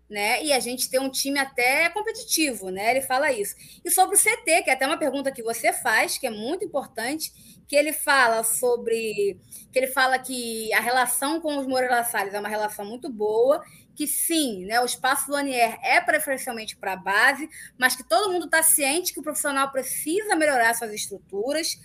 [0.08, 0.42] né?
[0.44, 2.92] E a gente ter um time até competitivo, né?
[2.92, 3.54] Ele fala isso.
[3.84, 6.64] E sobre o CT, que é até uma pergunta que você faz, que é muito
[6.64, 7.32] importante,
[7.66, 9.38] que ele fala sobre
[9.72, 13.62] que ele fala que a relação com os Moreira Salles é uma relação muito boa,
[13.96, 18.44] que sim, né, o espaço Lanier é preferencialmente para a base, mas que todo mundo
[18.44, 21.76] está ciente que o profissional precisa melhorar suas estruturas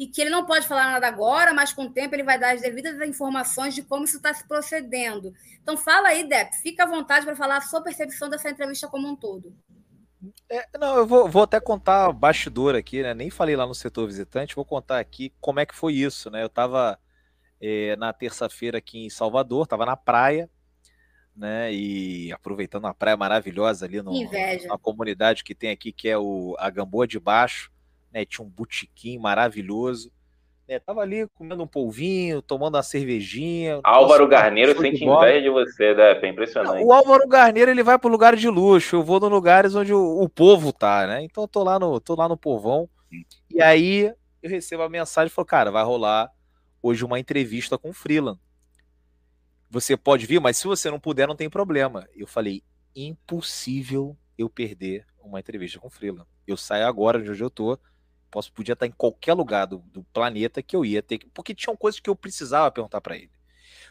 [0.00, 2.54] e que ele não pode falar nada agora, mas com o tempo ele vai dar
[2.54, 5.34] as devidas informações de como isso está se procedendo.
[5.62, 9.06] Então fala aí, Dep, fica à vontade para falar a sua percepção dessa entrevista como
[9.06, 9.54] um todo.
[10.48, 13.12] É, não, eu vou, vou, até contar bastidor aqui, né?
[13.12, 16.42] Nem falei lá no setor visitante, vou contar aqui como é que foi isso, né?
[16.42, 16.98] Eu estava
[17.60, 20.48] é, na terça-feira aqui em Salvador, estava na praia,
[21.36, 21.70] né?
[21.74, 24.12] E aproveitando a praia maravilhosa ali no,
[24.66, 27.70] na comunidade que tem aqui, que é o, a Gamboa de Baixo
[28.12, 28.24] né?
[28.24, 30.12] Tinha um botequim maravilhoso.
[30.68, 30.78] Né?
[30.78, 33.80] Tava ali comendo um polvinho, tomando uma cervejinha.
[33.82, 36.12] Álvaro Garneiro sente inveja de você, né?
[36.12, 36.84] É impressionante.
[36.84, 38.96] O Álvaro Garneiro ele vai para lugar de luxo.
[38.96, 41.24] Eu vou nos lugares onde o, o, povo tá, né?
[41.24, 42.88] Então eu tô lá no, tô lá no povão.
[43.50, 44.12] E aí
[44.42, 46.30] eu recebo a mensagem e falo, cara, vai rolar
[46.82, 48.38] hoje uma entrevista com o Freeland.
[49.68, 52.08] Você pode vir, mas se você não puder, não tem problema.
[52.14, 52.62] Eu falei,
[52.94, 56.26] impossível eu perder uma entrevista com o Freeland.
[56.46, 57.78] Eu saio agora de onde eu tô,
[58.30, 61.20] Posso, podia estar em qualquer lugar do, do planeta que eu ia ter.
[61.34, 63.30] Porque tinham coisas que eu precisava perguntar para ele.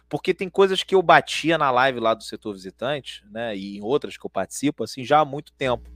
[0.07, 3.55] Porque tem coisas que eu batia na live lá do setor visitante, né?
[3.55, 5.89] E em outras que eu participo, assim, já há muito tempo.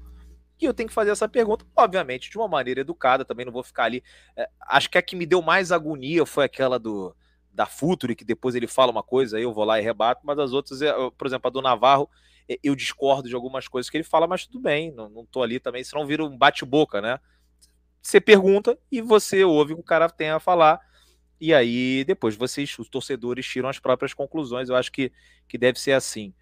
[0.61, 3.63] E eu tenho que fazer essa pergunta, obviamente, de uma maneira educada, também não vou
[3.63, 4.03] ficar ali.
[4.35, 7.15] É, acho que a que me deu mais agonia foi aquela do
[7.51, 10.53] da Futuri, que depois ele fala uma coisa, eu vou lá e rebato, mas as
[10.53, 12.09] outras, é, por exemplo, a do Navarro,
[12.49, 15.43] é, eu discordo de algumas coisas que ele fala, mas tudo bem, não, não tô
[15.43, 17.19] ali também, senão vira um bate-boca, né?
[18.03, 20.79] Você pergunta e você ouve o que o cara tem a falar.
[21.39, 24.69] E aí, depois, vocês, os torcedores, tiram as próprias conclusões.
[24.69, 25.11] Eu acho que,
[25.47, 26.33] que deve ser assim.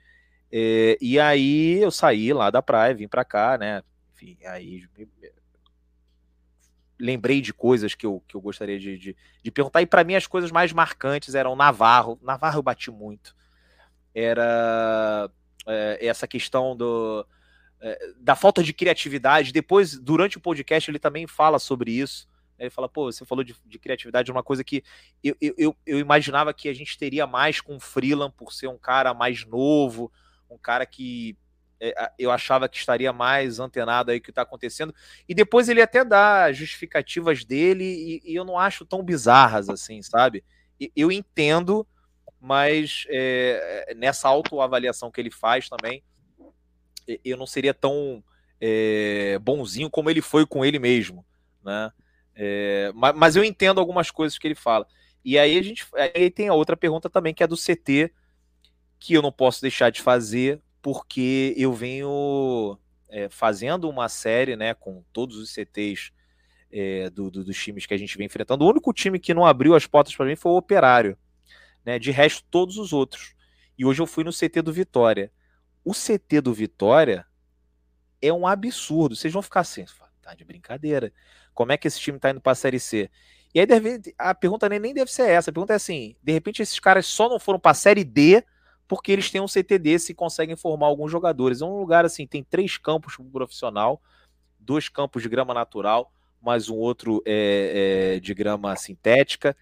[0.52, 3.84] É, e aí eu saí lá da praia, vim para cá, né?
[4.14, 4.84] Enfim, aí
[7.00, 9.82] lembrei de coisas que eu, que eu gostaria de, de, de perguntar.
[9.82, 12.20] E para mim, as coisas mais marcantes eram Navarro.
[12.22, 13.36] Navarro eu bati muito.
[14.14, 15.30] Era
[15.68, 17.26] é, essa questão do
[17.82, 19.52] é, da falta de criatividade.
[19.52, 22.30] Depois, durante o podcast, ele também fala sobre isso.
[22.60, 24.84] Ele fala, pô, você falou de, de criatividade, uma coisa que
[25.24, 28.78] eu, eu, eu, imaginava que a gente teria mais com o Freeland por ser um
[28.78, 30.12] cara mais novo,
[30.48, 31.36] um cara que
[31.80, 34.94] é, eu achava que estaria mais antenado aí que está acontecendo.
[35.28, 37.84] E depois ele até dá justificativas dele
[38.24, 40.44] e, e eu não acho tão bizarras assim, sabe?
[40.95, 41.88] Eu entendo,
[42.40, 46.03] mas é, nessa autoavaliação que ele faz também,
[47.23, 48.23] eu não seria tão
[48.60, 51.26] é, bonzinho como ele foi com ele mesmo,
[51.64, 51.91] né?
[52.36, 54.88] É, mas, mas, eu entendo algumas coisas que ele fala.
[55.23, 58.11] E aí a gente aí tem a outra pergunta também que é do CT
[58.99, 62.78] que eu não posso deixar de fazer porque eu venho
[63.10, 66.11] é, fazendo uma série, né, com todos os CTs
[66.72, 68.64] é, do, do, dos times que a gente vem enfrentando.
[68.64, 71.18] O único time que não abriu as portas para mim foi o Operário,
[71.84, 71.99] né?
[71.99, 73.36] De resto todos os outros.
[73.78, 75.32] E hoje eu fui no CT do Vitória
[75.84, 77.26] o CT do Vitória
[78.22, 79.16] é um absurdo.
[79.16, 79.86] Vocês vão ficar assim,
[80.22, 81.12] tá de brincadeira.
[81.53, 83.10] Como é que esse time tá indo para a Série C?
[83.53, 85.49] E aí deve, a pergunta nem deve ser essa.
[85.49, 88.44] A pergunta é assim: de repente esses caras só não foram para a Série D
[88.88, 91.62] porque eles têm um CT desse e conseguem formar alguns jogadores.
[91.62, 94.02] É um lugar assim, tem três campos profissional,
[94.60, 99.56] dois campos de grama natural, mais um outro é, é, de grama sintética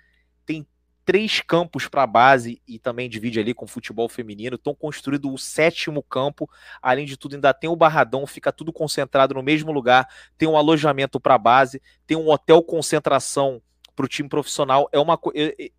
[1.09, 4.57] três campos para a base e também divide ali com futebol feminino.
[4.57, 6.47] Estão construído o sétimo campo.
[6.79, 10.07] Além de tudo, ainda tem o Barradão, fica tudo concentrado no mesmo lugar.
[10.37, 13.59] Tem um alojamento para a base, tem um hotel concentração
[13.95, 14.87] para o time profissional.
[14.91, 15.19] É uma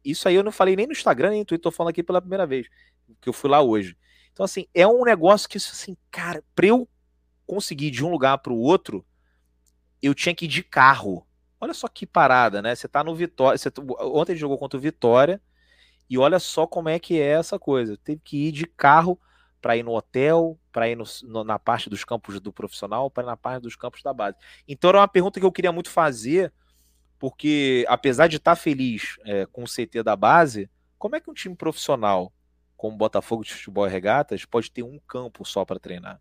[0.05, 2.21] Isso aí eu não falei nem no Instagram, nem no Twitter, tô falando aqui pela
[2.21, 2.67] primeira vez,
[3.21, 3.97] que eu fui lá hoje.
[4.33, 6.89] Então, assim, é um negócio que, assim, cara, para eu
[7.47, 9.07] conseguir de um lugar para o outro,
[10.03, 11.25] eu tinha que ir de carro
[11.61, 12.75] Olha só que parada, né?
[12.75, 13.59] Você tá no Vitória.
[13.59, 13.71] Você,
[14.01, 15.41] ontem ele jogou contra o Vitória.
[16.09, 17.97] E olha só como é que é essa coisa.
[17.99, 19.21] Teve que ir de carro
[19.61, 23.23] para ir no hotel, para ir no, no, na parte dos campos do profissional, para
[23.23, 24.37] ir na parte dos campos da base.
[24.67, 26.53] Então era uma pergunta que eu queria muito fazer,
[27.19, 30.69] porque apesar de estar tá feliz é, com o CT da base,
[30.99, 32.33] como é que um time profissional,
[32.77, 36.21] como Botafogo de Futebol e Regatas, pode ter um campo só para treinar?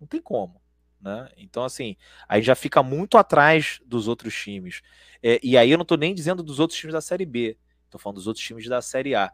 [0.00, 0.60] Não tem como.
[1.00, 1.30] Né?
[1.36, 1.96] Então, assim,
[2.28, 4.82] aí já fica muito atrás dos outros times.
[5.22, 8.00] É, e aí eu não estou nem dizendo dos outros times da Série B, estou
[8.00, 9.32] falando dos outros times da Série A.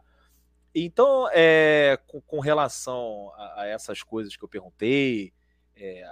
[0.73, 5.33] Então, é, com, com, relação a, a, essas coisas que eu perguntei,
[5.75, 6.03] é,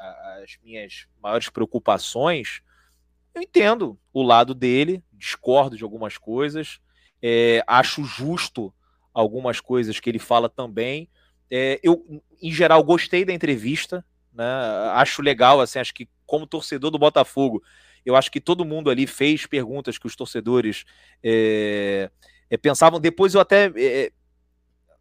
[0.41, 2.61] as minhas maiores preocupações,
[3.35, 6.80] eu entendo o lado dele, discordo de algumas coisas,
[7.21, 8.73] é, acho justo
[9.13, 11.09] algumas coisas que ele fala também,
[11.51, 14.03] É, eu, em geral, gostei da entrevista,
[14.34, 14.45] né?
[14.93, 17.64] Acho legal, assim, acho que como torcedor do Botafogo,
[18.05, 20.84] eu acho que todo mundo ali fez perguntas que os torcedores
[21.23, 22.10] é,
[22.49, 22.99] é, pensavam.
[22.99, 24.11] Depois eu até é,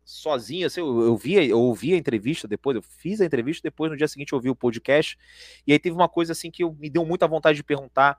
[0.04, 3.96] sozinho, assim, eu, eu, eu ouvi a entrevista depois, eu fiz a entrevista, depois no
[3.96, 5.18] dia seguinte eu ouvi o podcast,
[5.66, 8.18] e aí teve uma coisa assim que eu, me deu muita vontade de perguntar,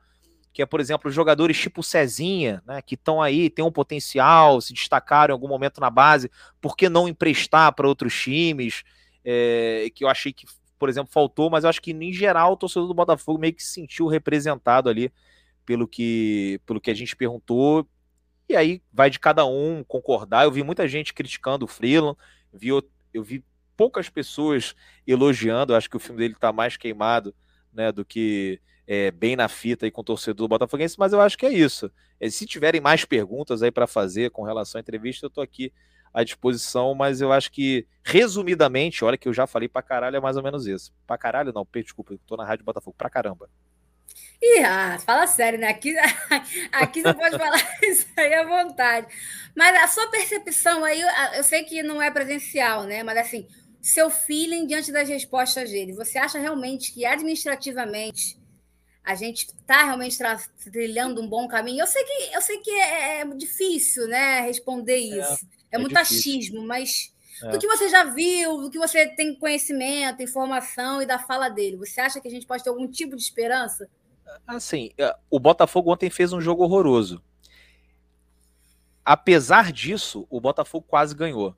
[0.51, 4.61] que é, por exemplo, os jogadores tipo Cezinha, né, que estão aí, tem um potencial,
[4.61, 6.29] se destacaram em algum momento na base,
[6.61, 8.83] por que não emprestar para outros times?
[9.25, 10.45] É, que eu achei que,
[10.83, 13.63] por exemplo, faltou, mas eu acho que, em geral, o torcedor do Botafogo meio que
[13.63, 15.13] se sentiu representado ali
[15.65, 17.87] pelo que, pelo que a gente perguntou.
[18.49, 20.43] E aí vai de cada um concordar.
[20.43, 22.17] Eu vi muita gente criticando o Freeland,
[22.51, 22.67] vi,
[23.13, 23.45] eu vi
[23.77, 24.75] poucas pessoas
[25.07, 25.71] elogiando.
[25.71, 27.33] Eu acho que o filme dele está mais queimado
[27.71, 31.37] né, do que é, bem na fita aí com o torcedor botafoguense, mas eu acho
[31.37, 31.89] que é isso.
[32.19, 35.71] É, se tiverem mais perguntas aí para fazer com relação à entrevista, eu estou aqui
[36.13, 40.19] à disposição, mas eu acho que, resumidamente, olha que eu já falei para caralho, é
[40.19, 40.93] mais ou menos isso.
[41.07, 43.49] Para caralho, não, desculpa, estou na Rádio Botafogo, para caramba.
[44.41, 45.69] Ih, ah, fala sério, né?
[45.69, 45.95] Aqui,
[46.71, 49.07] aqui você pode falar isso aí à vontade.
[49.55, 51.01] Mas a sua percepção aí,
[51.35, 53.03] eu sei que não é presencial, né?
[53.03, 53.47] Mas assim,
[53.81, 58.37] seu feeling diante das respostas dele, você acha realmente que administrativamente
[59.03, 60.17] a gente está realmente
[60.63, 61.81] trilhando um bom caminho.
[61.81, 65.45] Eu sei que eu sei que é, é difícil, né, responder é, isso.
[65.45, 66.33] É, é muito difícil.
[66.33, 67.49] achismo, mas é.
[67.51, 71.77] do que você já viu, do que você tem conhecimento, informação e da fala dele,
[71.77, 73.89] você acha que a gente pode ter algum tipo de esperança?
[74.47, 77.21] Assim, é, o Botafogo ontem fez um jogo horroroso.
[79.03, 81.55] Apesar disso, o Botafogo quase ganhou.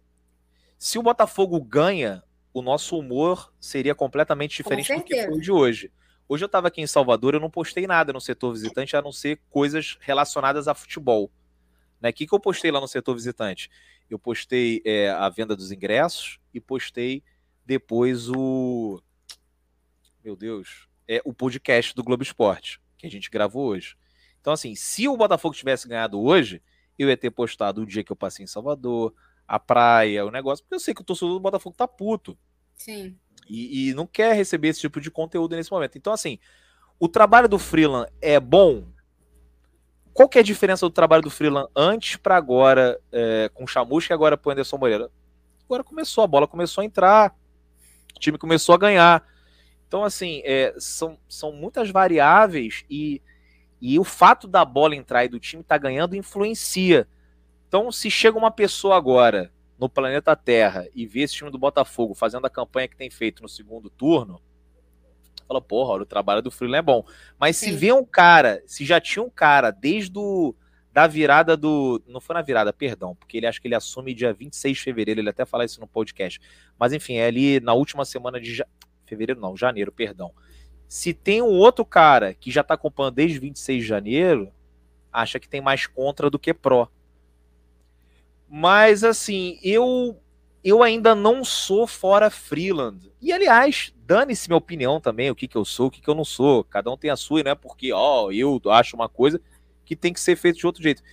[0.78, 2.24] Se o Botafogo ganha,
[2.54, 5.92] o nosso humor seria completamente diferente do que foi de hoje.
[6.28, 9.12] Hoje eu estava aqui em Salvador, eu não postei nada no setor visitante, a não
[9.12, 11.30] ser coisas relacionadas a futebol.
[12.06, 12.12] Né?
[12.12, 13.68] O que, que eu postei lá no setor visitante?
[14.08, 17.24] Eu postei é, a venda dos ingressos e postei
[17.66, 19.02] depois o.
[20.24, 20.88] Meu Deus.
[21.08, 23.96] É o podcast do Globo Esporte, que a gente gravou hoje.
[24.40, 26.62] Então, assim, se o Botafogo tivesse ganhado hoje,
[26.98, 29.12] eu ia ter postado o dia que eu passei em Salvador,
[29.48, 32.38] a praia, o negócio, porque eu sei que o torcedor do Botafogo tá puto.
[32.76, 33.18] Sim.
[33.50, 35.98] E, e, não quer receber esse tipo de conteúdo nesse momento.
[35.98, 36.38] Então, assim,
[37.00, 38.86] o trabalho do Freeland é bom.
[40.16, 43.68] Qual que é a diferença do trabalho do Freeland antes para agora, é, com o
[43.68, 45.12] Chamusca e agora com o Anderson Moreira?
[45.66, 47.36] Agora começou, a bola começou a entrar,
[48.16, 49.28] o time começou a ganhar.
[49.86, 53.22] Então, assim, é, são, são muitas variáveis e,
[53.82, 57.10] e o fato da bola entrar e do time estar tá ganhando influencia.
[57.68, 62.14] Então, se chega uma pessoa agora no planeta Terra e ver esse time do Botafogo
[62.14, 64.42] fazendo a campanha que tem feito no segundo turno,
[65.48, 67.06] fala, porra, olha, o trabalho do Freeland é bom.
[67.40, 67.68] Mas Sim.
[67.68, 70.56] se vê um cara, se já tinha um cara desde o,
[70.96, 72.02] da virada do.
[72.08, 75.20] Não foi na virada, perdão, porque ele acha que ele assume dia 26 de fevereiro,
[75.20, 76.40] ele até fala isso no podcast.
[76.80, 78.56] Mas enfim, é ali na última semana de.
[78.56, 78.66] Ja...
[79.06, 80.32] Fevereiro, não, janeiro, perdão.
[80.88, 84.52] Se tem um outro cara que já tá acompanhando desde 26 de janeiro,
[85.12, 86.88] acha que tem mais contra do que pró.
[88.48, 90.18] Mas assim, eu
[90.66, 93.12] eu ainda não sou fora Freeland.
[93.22, 96.16] E aliás, dane-se minha opinião também, o que, que eu sou, o que, que eu
[96.16, 96.64] não sou.
[96.64, 99.40] Cada um tem a sua, e não é porque, ó, eu acho uma coisa
[99.86, 101.04] que tem que ser feito de outro jeito.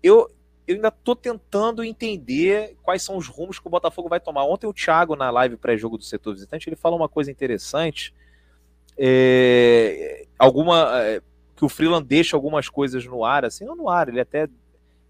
[0.00, 0.30] Eu,
[0.68, 4.44] eu ainda tô tentando entender quais são os rumos que o Botafogo vai tomar.
[4.44, 8.14] Ontem o Thiago, na live pré-jogo do setor visitante, ele falou uma coisa interessante.
[8.96, 11.02] É, alguma.
[11.02, 11.20] É,
[11.56, 14.48] que o Freeland deixa algumas coisas no ar, assim, não no ar, ele até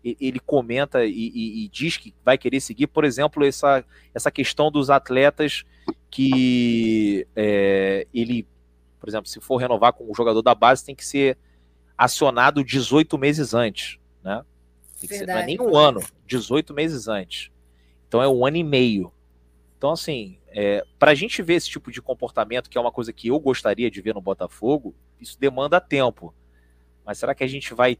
[0.04, 4.70] ele comenta e, e, e, diz que vai querer seguir, por exemplo, essa, essa questão
[4.70, 5.64] dos atletas
[6.10, 8.46] que é, ele,
[8.98, 11.38] por exemplo, se for renovar com o jogador da base, tem que ser
[11.96, 14.44] acionado 18 meses antes, né?
[14.94, 17.50] Ser, não é nem um ano, 18 meses antes.
[18.08, 19.12] Então é um ano e meio.
[19.78, 23.12] Então, assim, é, para a gente ver esse tipo de comportamento, que é uma coisa
[23.12, 26.34] que eu gostaria de ver no Botafogo, isso demanda tempo.
[27.04, 27.98] Mas será que a gente vai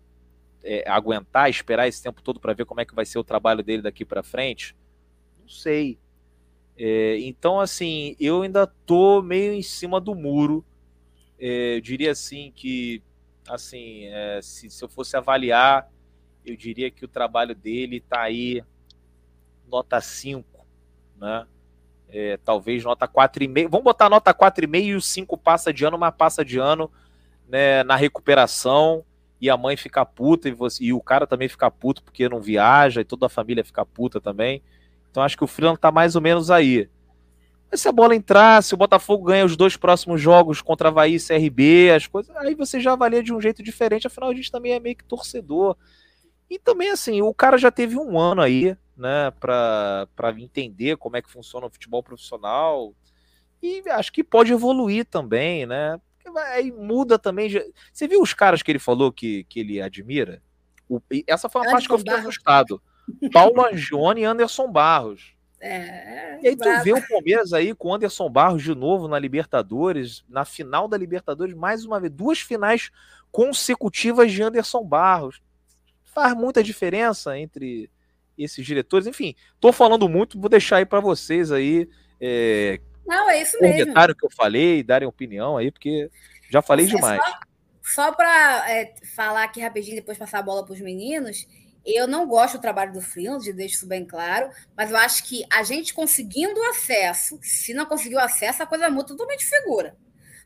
[0.64, 3.62] é, aguentar, esperar esse tempo todo para ver como é que vai ser o trabalho
[3.62, 4.76] dele daqui para frente?
[5.40, 5.98] Não sei.
[6.76, 10.64] É, então, assim, eu ainda tô meio em cima do muro.
[11.38, 13.02] É, eu diria assim que,
[13.48, 15.90] assim, é, se, se eu fosse avaliar,
[16.44, 18.62] eu diria que o trabalho dele está aí
[19.68, 20.66] nota 5,
[21.16, 21.46] né?
[22.08, 23.68] É, talvez nota 4,5.
[23.70, 26.90] Vamos botar nota 4,5 e o 5 passa de ano, mas passa de ano
[27.48, 29.04] né, na recuperação
[29.42, 32.40] e a mãe fica puta e, você, e o cara também fica puto porque não
[32.40, 34.62] viaja e toda a família fica puta também.
[35.10, 36.88] Então acho que o Freeland tá mais ou menos aí.
[37.68, 41.16] Mas se a bola entrar, se o Botafogo ganha os dois próximos jogos contra Havaí
[41.16, 44.52] e CRB, as coisas, aí você já avalia de um jeito diferente, afinal a gente
[44.52, 45.76] também é meio que torcedor.
[46.48, 50.06] E também assim, o cara já teve um ano aí, né, para
[50.38, 52.94] entender como é que funciona o futebol profissional.
[53.60, 56.00] E acho que pode evoluir também, né?
[56.52, 57.50] Aí muda também.
[57.92, 60.42] Você viu os caras que ele falou que, que ele admira?
[60.88, 62.82] O, essa foi a parte que eu fiquei assustado.
[63.32, 65.34] Paulo Angione e Anderson Barros.
[65.64, 70.24] É, e aí tu vê o Palmeiras aí com Anderson Barros de novo na Libertadores,
[70.28, 72.90] na final da Libertadores, mais uma vez, duas finais
[73.30, 75.40] consecutivas de Anderson Barros.
[76.02, 77.88] Faz muita diferença entre
[78.36, 79.06] esses diretores.
[79.06, 81.88] Enfim, tô falando muito, vou deixar aí para vocês aí.
[82.20, 83.80] É, Não, é isso mesmo.
[83.80, 86.10] Comentário que eu falei, darem opinião aí, porque
[86.50, 87.20] já falei é demais.
[87.22, 87.40] Só,
[87.82, 91.46] só para é, falar aqui rapidinho, depois passar a bola para os meninos.
[91.84, 95.44] Eu não gosto do trabalho do freelance, deixo isso bem claro, mas eu acho que
[95.52, 99.96] a gente conseguindo acesso, se não conseguiu acesso, a coisa muda totalmente figura.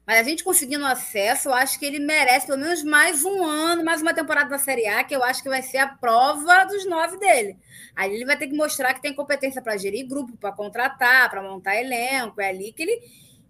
[0.07, 3.85] Mas a gente conseguindo acesso, eu acho que ele merece pelo menos mais um ano,
[3.85, 6.87] mais uma temporada da Série A, que eu acho que vai ser a prova dos
[6.87, 7.59] nove dele.
[7.97, 11.43] Aí ele vai ter que mostrar que tem competência para gerir grupo, para contratar, para
[11.43, 12.41] montar elenco.
[12.41, 13.01] É ali que ele.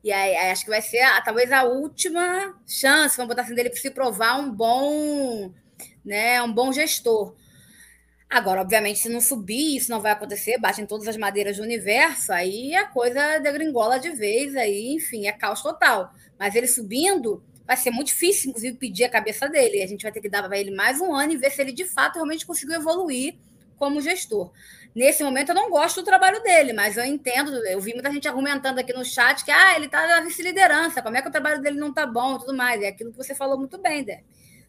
[0.03, 3.71] E aí, acho que vai ser a, talvez a última chance, vamos botar assim, dele
[3.71, 5.53] para se provar um bom,
[6.05, 7.35] né, um bom gestor.
[8.31, 11.63] Agora, obviamente, se não subir, isso não vai acontecer, bate em todas as madeiras do
[11.63, 16.13] universo, aí a coisa degringola de vez, aí, enfim, é caos total.
[16.39, 19.83] Mas ele subindo, vai ser muito difícil, inclusive, pedir a cabeça dele.
[19.83, 21.73] A gente vai ter que dar para ele mais um ano e ver se ele,
[21.73, 23.37] de fato, realmente conseguiu evoluir
[23.77, 24.51] como gestor.
[24.95, 28.27] Nesse momento, eu não gosto do trabalho dele, mas eu entendo, eu vi muita gente
[28.27, 31.61] argumentando aqui no chat que ah, ele está na vice-liderança, como é que o trabalho
[31.61, 32.81] dele não está bom tudo mais.
[32.83, 34.23] É aquilo que você falou muito bem, Dé.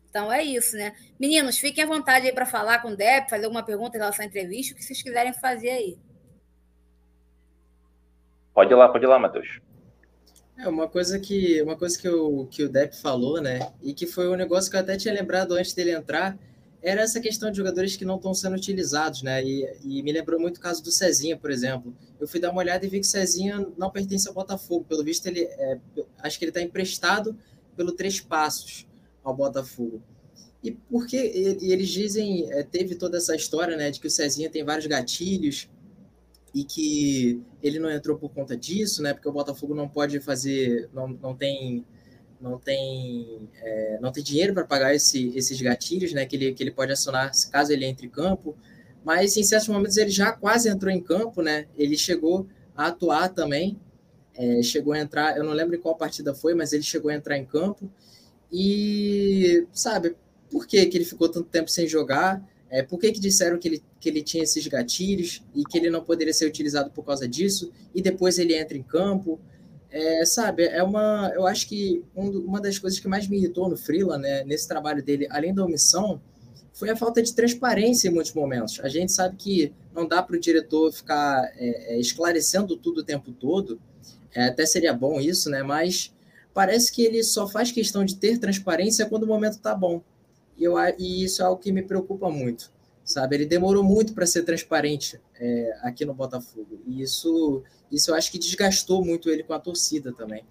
[0.09, 0.93] Então é isso, né?
[1.19, 4.23] Meninos, fiquem à vontade aí para falar com o Deb, fazer alguma pergunta em relação
[4.23, 5.97] à entrevista, o que vocês quiserem fazer aí.
[8.53, 9.59] Pode ir lá, pode ir lá, Matheus.
[10.57, 13.71] É, uma coisa que, uma coisa que, o, que o Depp falou, né?
[13.81, 16.37] E que foi um negócio que eu até tinha lembrado antes dele entrar,
[16.81, 19.43] era essa questão de jogadores que não estão sendo utilizados, né?
[19.43, 21.95] E, e, me lembrou muito o caso do Cezinha, por exemplo.
[22.19, 24.85] Eu fui dar uma olhada e vi que o Cezinha não pertence ao Botafogo.
[24.85, 25.77] Pelo visto, ele é,
[26.19, 27.37] acho que ele está emprestado
[27.75, 28.87] pelo Três Passos
[29.23, 30.01] ao Botafogo.
[30.63, 31.17] E porque
[31.61, 34.87] e eles dizem, é, teve toda essa história, né, de que o Cezinha tem vários
[34.87, 35.69] gatilhos
[36.53, 40.89] e que ele não entrou por conta disso, né, porque o Botafogo não pode fazer,
[40.93, 41.85] não, não tem
[42.39, 46.63] não tem é, não tem dinheiro para pagar esse, esses gatilhos, né, que ele, que
[46.63, 48.55] ele pode acionar caso ele entre em campo,
[49.03, 53.29] mas em certos momentos ele já quase entrou em campo, né, ele chegou a atuar
[53.29, 53.79] também,
[54.35, 57.15] é, chegou a entrar, eu não lembro em qual partida foi, mas ele chegou a
[57.15, 57.91] entrar em campo.
[58.51, 60.15] E, sabe,
[60.49, 62.41] por que, que ele ficou tanto tempo sem jogar?
[62.69, 65.89] É, por que, que disseram que ele, que ele tinha esses gatilhos e que ele
[65.89, 67.71] não poderia ser utilizado por causa disso?
[67.95, 69.39] E depois ele entra em campo.
[69.89, 71.31] É, sabe, é uma.
[71.33, 74.67] Eu acho que um, uma das coisas que mais me irritou no Freela, né, nesse
[74.67, 76.21] trabalho dele, além da omissão,
[76.73, 78.79] foi a falta de transparência em muitos momentos.
[78.81, 83.03] A gente sabe que não dá para o diretor ficar é, é, esclarecendo tudo o
[83.03, 83.79] tempo todo.
[84.35, 85.63] É, até seria bom isso, né?
[85.63, 86.13] Mas
[86.53, 90.03] parece que ele só faz questão de ter transparência quando o momento está bom.
[90.57, 92.71] E, eu, e isso é algo que me preocupa muito,
[93.03, 93.35] sabe?
[93.35, 96.81] Ele demorou muito para ser transparente é, aqui no Botafogo.
[96.85, 100.43] E isso, isso eu acho que desgastou muito ele com a torcida também.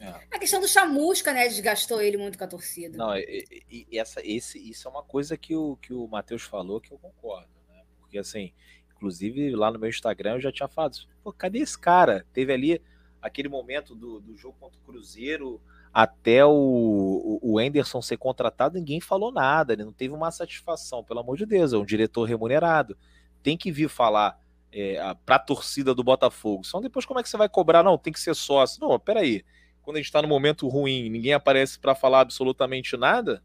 [0.00, 0.08] É.
[0.32, 2.96] A questão do chamusca, né, desgastou ele muito com a torcida.
[2.96, 6.80] Não, e, e essa, esse, isso é uma coisa que o, que o Matheus falou
[6.80, 7.84] que eu concordo, né?
[8.00, 8.52] Porque assim,
[8.96, 12.26] inclusive lá no meu Instagram eu já tinha falado, pô, cadê esse cara?
[12.32, 12.82] Teve ali
[13.20, 15.60] aquele momento do, do jogo contra o Cruzeiro
[15.92, 21.20] até o, o Anderson ser contratado, ninguém falou nada, ele não teve uma satisfação, pelo
[21.20, 22.96] amor de Deus, é um diretor remunerado.
[23.42, 24.38] Tem que vir falar
[24.72, 24.96] é,
[25.26, 26.64] para a torcida do Botafogo.
[26.64, 27.82] Só depois como é que você vai cobrar?
[27.82, 28.80] Não, tem que ser sócio.
[28.80, 29.44] Não, peraí.
[29.82, 33.42] Quando a gente está no momento ruim, ninguém aparece para falar absolutamente nada,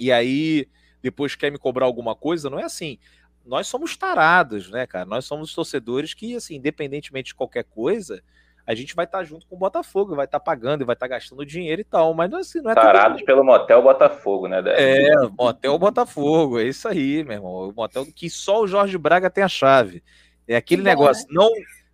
[0.00, 0.66] e aí
[1.02, 2.98] depois quer me cobrar alguma coisa, não é assim.
[3.44, 5.04] Nós somos tarados, né, cara?
[5.04, 8.22] Nós somos torcedores que, assim, independentemente de qualquer coisa,
[8.66, 11.06] a gente vai estar tá junto com o Botafogo, vai estar tá pagando, vai estar
[11.06, 14.60] tá gastando dinheiro e tal, mas não, assim, não é Tarados pelo motel Botafogo, né?
[14.66, 17.68] É, motel Botafogo, é isso aí, meu irmão.
[17.68, 20.02] O motel que só o Jorge Braga tem a chave.
[20.48, 21.34] É aquele bom, negócio, né?
[21.34, 21.50] não,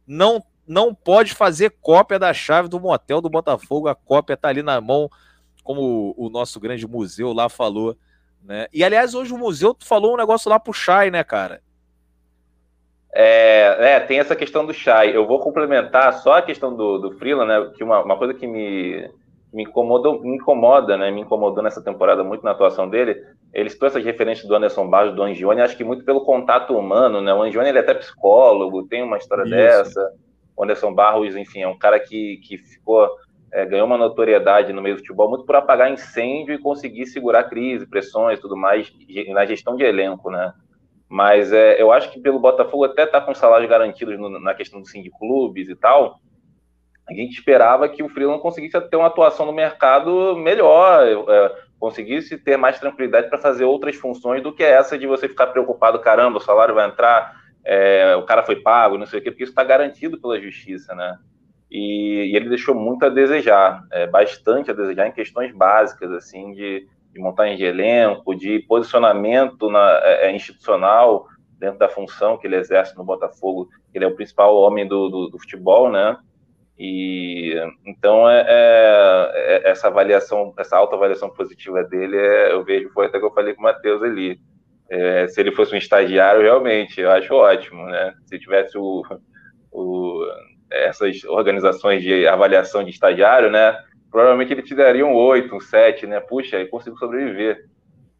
[0.07, 4.62] não, não pode fazer cópia da chave do motel do Botafogo, a cópia tá ali
[4.62, 5.11] na mão,
[5.62, 7.97] como o, o nosso grande museu lá falou,
[8.43, 8.66] né?
[8.73, 11.62] E aliás, hoje o museu falou um negócio lá pro Chay, né, cara?
[13.15, 15.15] É, é, tem essa questão do Chai.
[15.15, 17.71] Eu vou complementar só a questão do, do Freeland, né?
[17.77, 19.07] Que uma, uma coisa que me,
[19.53, 21.11] me, incomodou, me incomoda, né?
[21.11, 23.23] Me incomodou nessa temporada muito na atuação dele.
[23.53, 27.21] Ele citou essas referências do Anderson Barros, do Angione, acho que muito pelo contato humano,
[27.21, 27.35] né?
[27.35, 29.51] O Angione ele é até psicólogo, tem uma história Isso.
[29.51, 30.13] dessa.
[30.57, 33.11] O Anderson Barros, enfim, é um cara que, que ficou.
[33.53, 37.45] É, ganhou uma notoriedade no meio do futebol muito por apagar incêndio e conseguir segurar
[37.45, 38.91] crise, pressões e tudo mais
[39.29, 40.55] na gestão de elenco, né?
[41.13, 44.81] Mas é, eu acho que pelo Botafogo até tá com salários garantidos no, na questão
[44.81, 46.23] do de clubes e tal,
[47.07, 52.39] a gente esperava que o Freeland conseguisse ter uma atuação no mercado melhor, é, conseguisse
[52.39, 56.39] ter mais tranquilidade para fazer outras funções do que essa de você ficar preocupado, caramba,
[56.39, 59.53] o salário vai entrar, é, o cara foi pago, não sei o quê, porque isso
[59.53, 61.19] está garantido pela justiça, né?
[61.71, 66.55] E, e, ele deixou muito a desejar, é, bastante a desejar em questões básicas, assim,
[66.55, 71.27] de, de montagem de elenco, de posicionamento na, é, é, institucional
[71.59, 73.69] dentro da função que ele exerce no Botafogo.
[73.93, 76.17] Ele é o principal homem do, do, do futebol, né?
[76.79, 77.55] E
[77.87, 83.19] então é, é, é essa avaliação, essa autoavaliação positiva dele, é, eu vejo, foi até
[83.19, 84.41] que eu falei com o Matheus ali.
[84.91, 88.15] É, se ele fosse um estagiário, realmente, eu acho ótimo, né?
[88.27, 89.03] Se tivesse o,
[89.71, 90.27] o,
[90.71, 93.79] essas organizações de avaliação de estagiário, né?
[94.13, 96.21] Provavelmente ele te daria um 8, um 7, né?
[96.21, 97.67] Puxa, ele conseguiu sobreviver.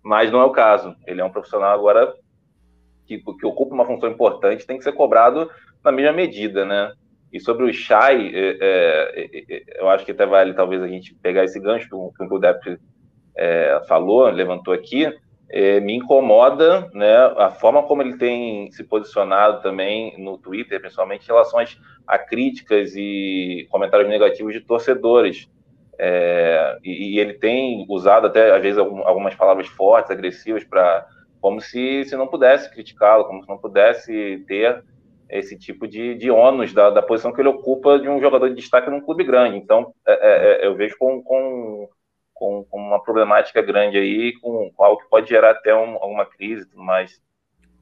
[0.03, 0.97] Mas não é o caso.
[1.07, 2.13] Ele é um profissional agora
[3.07, 5.51] que, que ocupa uma função importante, tem que ser cobrado
[5.85, 6.93] na mesma medida, né?
[7.33, 11.15] E sobre o Shai, é, é, é, eu acho que até vale talvez a gente
[11.15, 12.41] pegar esse gancho que o, que o
[13.37, 15.11] é, falou, levantou aqui,
[15.51, 21.25] é, me incomoda né, a forma como ele tem se posicionado também no Twitter, principalmente
[21.25, 25.49] em relação às, a críticas e comentários negativos de torcedores.
[25.99, 31.07] É, e, e, ele tem usado até, às vezes, algumas palavras fortes, agressivas, para
[31.41, 34.83] como se, se não pudesse criticá-lo, como se não pudesse ter
[35.29, 38.55] esse tipo de, de ônus da, da posição que ele ocupa de um jogador de
[38.55, 39.57] destaque num clube grande.
[39.57, 41.89] Então, é, é, é, eu vejo com, com,
[42.35, 46.27] com, com, uma problemática grande aí, com, com, algo que pode gerar até um, alguma
[46.27, 47.21] crise e tudo mais.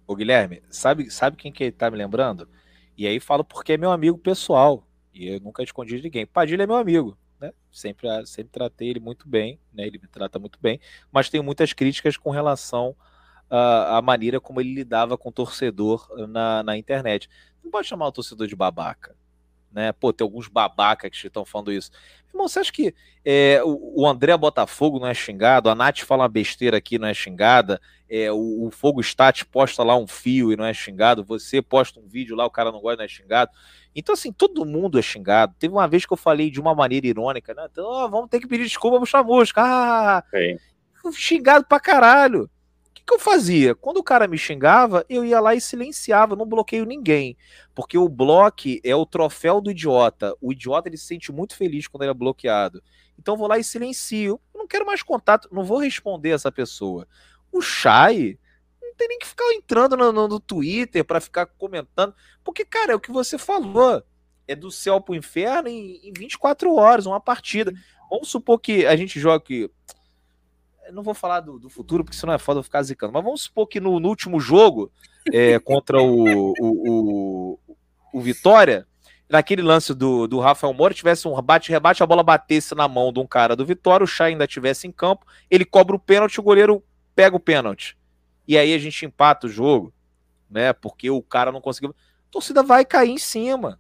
[0.07, 2.49] Ô Guilherme, sabe, sabe quem que tá me lembrando?
[2.97, 6.27] E aí falo porque é meu amigo pessoal, e eu nunca escondi de ninguém.
[6.27, 7.52] Padilha é meu amigo, né?
[7.70, 9.86] Sempre, sempre tratei ele muito bem, né?
[9.86, 10.80] Ele me trata muito bem,
[11.10, 12.94] mas tenho muitas críticas com relação
[13.48, 17.28] a, a maneira como ele lidava com o torcedor na, na internet.
[17.62, 19.16] Não pode chamar o torcedor de babaca.
[19.72, 19.92] Né?
[19.92, 21.90] Pô, tem alguns babacas que estão falando isso.
[22.32, 22.94] Irmão, você acha que
[23.24, 25.68] é, o, o, André Botafogo não é xingado?
[25.68, 27.80] A Nath fala uma besteira aqui, não é xingada?
[28.09, 31.24] É, o, o Fogo Stat posta lá um fio e não é xingado?
[31.24, 33.51] Você posta um vídeo lá, o cara não gosta, não é xingado?
[33.94, 35.55] Então, assim, todo mundo é xingado.
[35.59, 37.66] Teve uma vez que eu falei de uma maneira irônica, né?
[37.70, 39.60] Então, ó, vamos ter que pedir desculpa pro Chamusca.
[39.64, 40.24] Ah,
[41.12, 42.48] xingado pra caralho
[43.06, 43.74] que eu fazia?
[43.74, 47.36] Quando o cara me xingava, eu ia lá e silenciava, não bloqueio ninguém.
[47.74, 50.35] Porque o bloco é o troféu do idiota.
[50.40, 52.82] O idiota ele se sente muito feliz quando ele é bloqueado.
[53.18, 54.40] Então eu vou lá e silencio.
[54.55, 57.06] Eu não quero mais contato, não vou responder essa pessoa.
[57.52, 58.39] O Chay
[58.81, 62.14] não tem nem que ficar entrando no, no, no Twitter para ficar comentando.
[62.44, 64.02] Porque, cara, é o que você falou.
[64.48, 67.72] É do céu pro inferno em, em 24 horas, uma partida.
[68.10, 69.44] Vamos supor que a gente joga
[70.92, 73.42] não vou falar do, do, futuro, porque senão é foda eu ficar zicando, mas vamos
[73.42, 74.90] supor que no, no último jogo
[75.32, 77.58] é, contra o, o, o,
[78.12, 78.86] o, Vitória,
[79.28, 83.20] naquele lance do, do Rafael Moura, tivesse um bate-rebate, a bola batesse na mão de
[83.20, 86.42] um cara do Vitória, o Chay ainda estivesse em campo, ele cobra o pênalti, o
[86.42, 86.82] goleiro
[87.14, 87.96] pega o pênalti.
[88.46, 89.92] E aí a gente empata o jogo,
[90.50, 90.72] né?
[90.72, 91.90] Porque o cara não conseguiu.
[91.90, 93.78] A torcida vai cair em cima.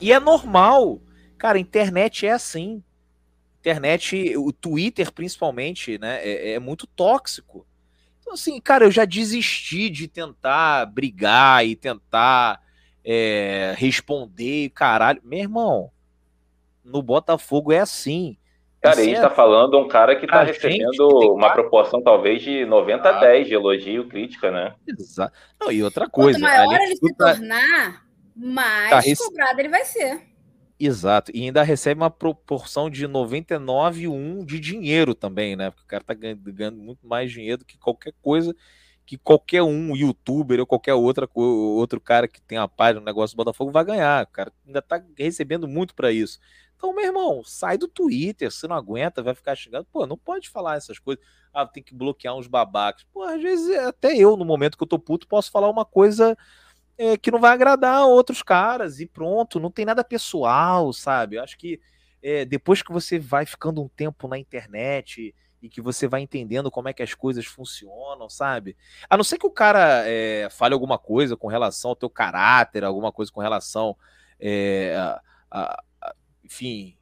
[0.00, 1.00] E é normal.
[1.36, 2.82] Cara, a internet é assim
[3.66, 7.66] internet, o Twitter principalmente, né, é, é, muito tóxico.
[8.20, 12.60] Então, assim, cara, eu já desisti de tentar brigar e tentar
[13.04, 15.20] é, responder, caralho.
[15.24, 15.90] Meu irmão,
[16.84, 18.36] no Botafogo é assim.
[18.80, 22.64] Cara, a gente tá falando um cara que tá recebendo que uma proporção talvez de
[22.64, 24.74] 90 a 10 de elogio crítica, né?
[24.86, 25.36] Exato.
[25.60, 26.38] Não, e outra coisa.
[26.38, 28.04] Quanto maior ele se tornar,
[28.36, 30.35] mais tá cobrado ele vai ser.
[30.78, 31.30] Exato.
[31.34, 35.70] E ainda recebe uma proporção de 99,1 de dinheiro também, né?
[35.70, 38.54] Porque o cara tá ganhando, ganhando, muito mais dinheiro do que qualquer coisa
[39.06, 43.36] que qualquer um youtuber ou qualquer outra, outro cara que tem a página no negócio
[43.36, 44.24] do Botafogo vai ganhar.
[44.24, 46.40] O cara ainda tá recebendo muito para isso.
[46.76, 49.86] Então, meu irmão, sai do Twitter, se não aguenta, vai ficar xingando.
[49.90, 51.24] Pô, não pode falar essas coisas.
[51.54, 53.04] Ah, tem que bloquear uns babacas.
[53.12, 56.36] Pô, às vezes até eu, no momento que eu tô puto, posso falar uma coisa
[56.98, 61.36] é, que não vai agradar outros caras e pronto, não tem nada pessoal, sabe?
[61.36, 61.80] Eu acho que
[62.22, 66.70] é, depois que você vai ficando um tempo na internet e que você vai entendendo
[66.70, 68.76] como é que as coisas funcionam, sabe?
[69.08, 72.84] A não ser que o cara é, fale alguma coisa com relação ao teu caráter,
[72.84, 73.96] alguma coisa com relação,
[74.40, 75.20] é, a,
[75.50, 76.14] a, a,
[76.44, 76.96] enfim...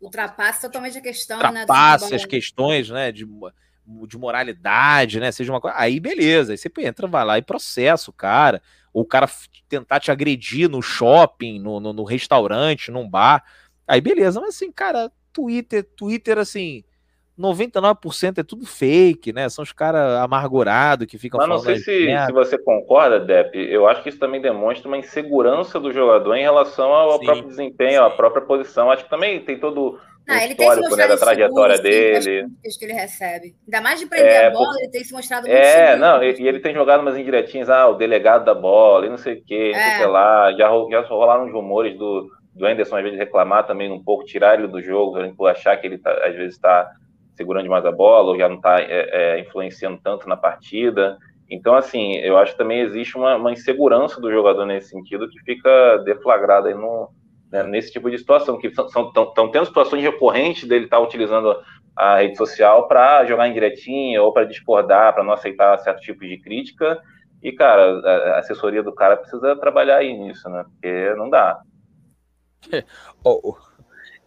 [0.00, 2.16] Ultrapassa totalmente a questão, né, ultrapassa né?
[2.16, 3.26] as questões, né, de
[4.06, 5.32] de moralidade, né?
[5.32, 5.76] Seja uma coisa.
[5.78, 8.60] Aí beleza, aí você entra, vai lá e processa o cara
[8.92, 9.28] ou o cara
[9.68, 13.44] tentar te agredir no shopping, no, no, no restaurante, num bar,
[13.86, 16.82] aí beleza, mas assim, cara, Twitter, Twitter assim,
[17.38, 19.48] 99% é tudo fake, né?
[19.48, 23.56] São os caras amargurados que ficam Mas não sei se, se, você concorda, Depp.
[23.56, 27.46] Eu acho que isso também demonstra uma insegurança do jogador em relação ao sim, próprio
[27.46, 28.06] desempenho, sim.
[28.06, 28.90] à própria posição.
[28.90, 32.46] Acho que também tem todo não, ele histórico né, da trajetória dele.
[32.78, 33.56] que ele recebe.
[33.64, 36.00] Ainda mais de prender é, a bola, ele tem se mostrado muito É, seguro.
[36.00, 39.16] não, e, e, ele tem jogado umas indiretinhas, ah, o delegado da bola, e não
[39.16, 39.96] sei o quê, não é.
[39.96, 40.52] sei lá.
[40.52, 44.58] Já, já rolaram os rumores do, do Anderson, às vezes, reclamar também um pouco, tirar
[44.58, 46.90] ele do jogo, por achar que ele, tá, às vezes, está
[47.34, 51.16] segurando demais a bola, ou já não está é, é, influenciando tanto na partida.
[51.50, 55.40] Então, assim, eu acho que também existe uma, uma insegurança do jogador nesse sentido que
[55.40, 57.08] fica deflagrada aí no,
[57.50, 61.56] né, nesse tipo de situação, que estão tendo situações recorrentes dele estar tá utilizando
[61.96, 66.20] a rede social para jogar em direitinho ou para discordar, para não aceitar certo tipo
[66.20, 67.00] de crítica.
[67.42, 70.64] E, cara, a assessoria do cara precisa trabalhar aí nisso, né?
[70.64, 71.60] Porque não dá.
[72.72, 72.84] É,
[73.22, 73.54] oh,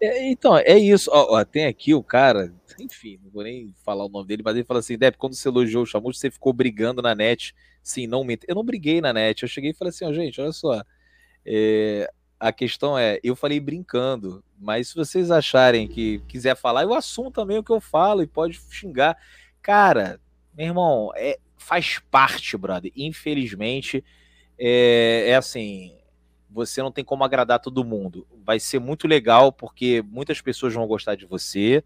[0.02, 1.12] é, então, é isso.
[1.14, 4.66] Oh, tem aqui o cara, enfim, não vou nem falar o nome dele, mas ele
[4.66, 7.54] fala assim: Deb, quando você elogiou o Chamucho, você ficou brigando na net.
[7.84, 8.46] Sim, não mente.
[8.48, 9.44] Eu não briguei na net.
[9.44, 10.82] Eu cheguei e falei assim: oh, gente, olha só.
[11.46, 12.10] É,
[12.42, 17.30] a questão é, eu falei brincando, mas se vocês acharem que quiser falar, eu assumo
[17.30, 19.16] também o que eu falo e pode xingar.
[19.62, 20.20] Cara,
[20.58, 22.92] meu irmão, é, faz parte, brother.
[22.96, 24.04] Infelizmente,
[24.58, 25.96] é, é assim,
[26.50, 28.26] você não tem como agradar todo mundo.
[28.44, 31.84] Vai ser muito legal porque muitas pessoas vão gostar de você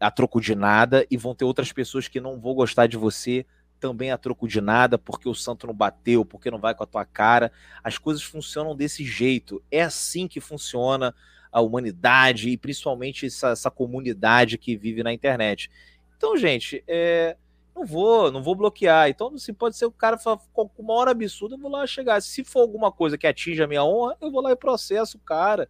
[0.00, 3.46] a troco de nada e vão ter outras pessoas que não vão gostar de você
[3.80, 6.86] também a troco de nada, porque o santo não bateu, porque não vai com a
[6.86, 7.52] tua cara.
[7.82, 9.62] As coisas funcionam desse jeito.
[9.70, 11.14] É assim que funciona
[11.52, 15.70] a humanidade e principalmente essa, essa comunidade que vive na internet.
[16.16, 17.36] Então, gente, é,
[17.74, 19.08] não vou, não vou bloquear.
[19.08, 20.18] Então, se pode ser o cara
[20.52, 22.20] com uma hora absurda, eu vou lá chegar.
[22.22, 25.20] Se for alguma coisa que atinja a minha honra, eu vou lá e processo o
[25.20, 25.68] cara,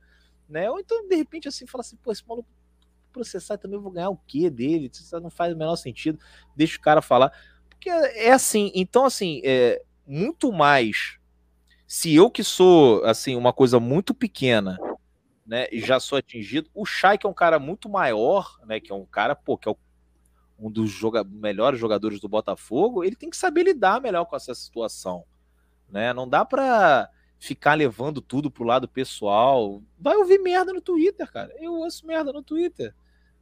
[0.48, 0.70] né?
[0.70, 2.48] Ou então, de repente, assim, fala assim, pô, esse maluco
[3.12, 4.90] processar também vou ganhar o quê dele?
[4.92, 6.18] Isso não faz o menor sentido.
[6.54, 7.32] Deixa o cara falar.
[7.76, 11.18] Porque é assim, então assim, é muito mais
[11.86, 14.78] se eu que sou assim uma coisa muito pequena,
[15.46, 18.94] né, já sou atingido, o Shai que é um cara muito maior, né, que é
[18.94, 19.74] um cara, pô, que é
[20.58, 24.54] um dos joga melhores jogadores do Botafogo, ele tem que saber lidar melhor com essa
[24.54, 25.24] situação,
[25.88, 26.12] né?
[26.14, 29.82] Não dá para ficar levando tudo pro lado pessoal.
[29.98, 31.54] Vai ouvir merda no Twitter, cara.
[31.58, 32.94] Eu ouço merda no Twitter.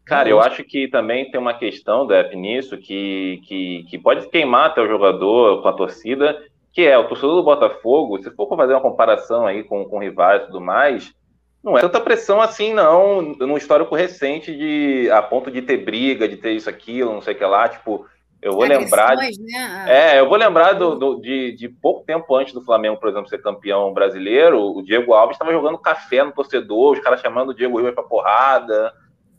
[0.05, 4.67] Cara, eu acho que também tem uma questão, Dep, nisso, que, que, que pode queimar
[4.67, 8.75] até o jogador com a torcida, que é o torcedor do Botafogo, se for fazer
[8.75, 11.15] uma comparação aí com, com rivais e tudo mais,
[11.63, 16.29] não é tanta pressão assim, não, no histórico recente, de a ponto de ter briga,
[16.29, 18.07] de ter isso, aquilo, não sei o que lá, tipo,
[18.43, 19.17] eu vou lembrar.
[19.17, 19.87] De, né?
[19.89, 23.31] É, eu vou lembrar do, do, de, de pouco tempo antes do Flamengo, por exemplo,
[23.31, 27.55] ser campeão brasileiro, o Diego Alves estava jogando café no torcedor, os caras chamando o
[27.55, 28.93] Diego Ribeiro pra porrada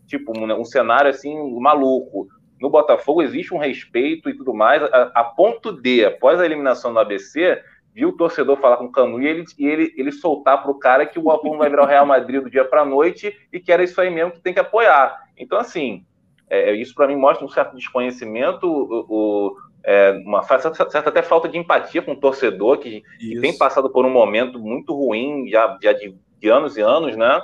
[0.08, 2.28] tipo, um, um cenário assim maluco.
[2.60, 6.94] No Botafogo existe um respeito e tudo mais, a, a ponto de, após a eliminação
[6.94, 7.62] do ABC,
[7.94, 10.80] viu o torcedor falar com o Canu e ele, e ele, ele soltar para o
[10.80, 13.60] cara que o Botafogo vai virar o Real Madrid do dia para a noite e
[13.60, 15.18] que era isso aí mesmo que tem que apoiar.
[15.38, 16.06] Então, assim,
[16.50, 21.22] é, isso para mim mostra um certo desconhecimento, o, o é, uma certa, certa, até
[21.22, 25.48] falta de empatia com o torcedor que, que, tem passado por um momento muito ruim
[25.48, 27.40] já, já de, de anos e anos, né?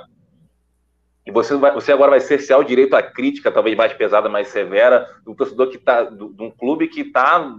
[1.24, 4.48] E você, vai, você agora vai cercear o direito à crítica, talvez mais pesada, mais
[4.48, 7.56] severa, do torcedor que está, de um clube que está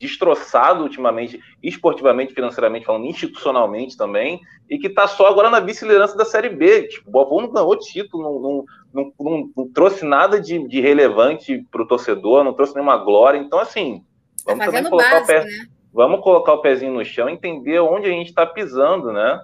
[0.00, 6.24] destroçado ultimamente, esportivamente, financeiramente falando, institucionalmente também, e que está só agora na vice-liderança da
[6.24, 6.88] Série B.
[6.88, 11.66] Tipo, o Botafogo não ganhou título, não, não, não, não trouxe nada de, de relevante
[11.70, 13.36] para o torcedor, não trouxe nenhuma glória.
[13.36, 14.02] Então, assim,
[14.46, 15.66] vamos tá também colocar base, o pé, né?
[15.92, 19.38] vamos colocar o pezinho no chão, entender onde a gente está pisando, né?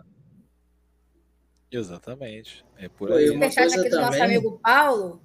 [1.70, 2.65] Exatamente.
[2.78, 3.30] É por aí.
[3.30, 5.20] Uma aqui do nosso amigo Paulo.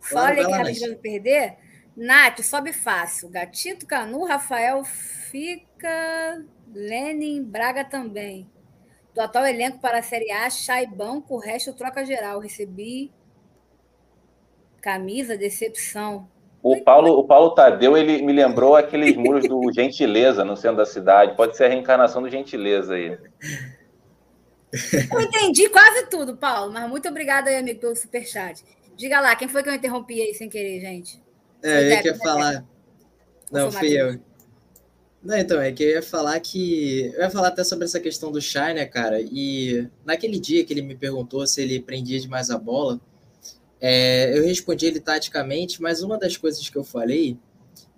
[0.00, 1.56] Fala que rapidinho não perder.
[1.96, 3.28] Nath, sobe fácil.
[3.28, 6.44] Gatito, Canu, Rafael fica.
[6.72, 8.48] Lenin, Braga também.
[9.14, 12.38] Do atual elenco para a Série A, Chaibão, o resto troca geral.
[12.38, 13.10] Recebi
[14.80, 16.28] camisa, decepção.
[16.62, 20.86] O Paulo, o Paulo Tadeu, ele me lembrou aqueles muros do Gentileza no centro da
[20.86, 21.34] cidade.
[21.34, 23.18] Pode ser a reencarnação do Gentileza aí.
[25.12, 28.64] Eu entendi quase tudo, Paulo, mas muito obrigada aí, amigo, pelo superchat.
[28.96, 31.20] Diga lá, quem foi que eu interrompi aí sem querer, gente?
[31.62, 32.64] É, eu ia falar.
[33.50, 34.20] Não, fui eu.
[35.22, 37.12] Não, então, é que eu ia falar que.
[37.14, 39.20] Eu ia falar até sobre essa questão do Shai, né, cara?
[39.20, 43.00] E naquele dia que ele me perguntou se ele prendia demais a bola,
[43.80, 47.38] é, eu respondi ele taticamente, mas uma das coisas que eu falei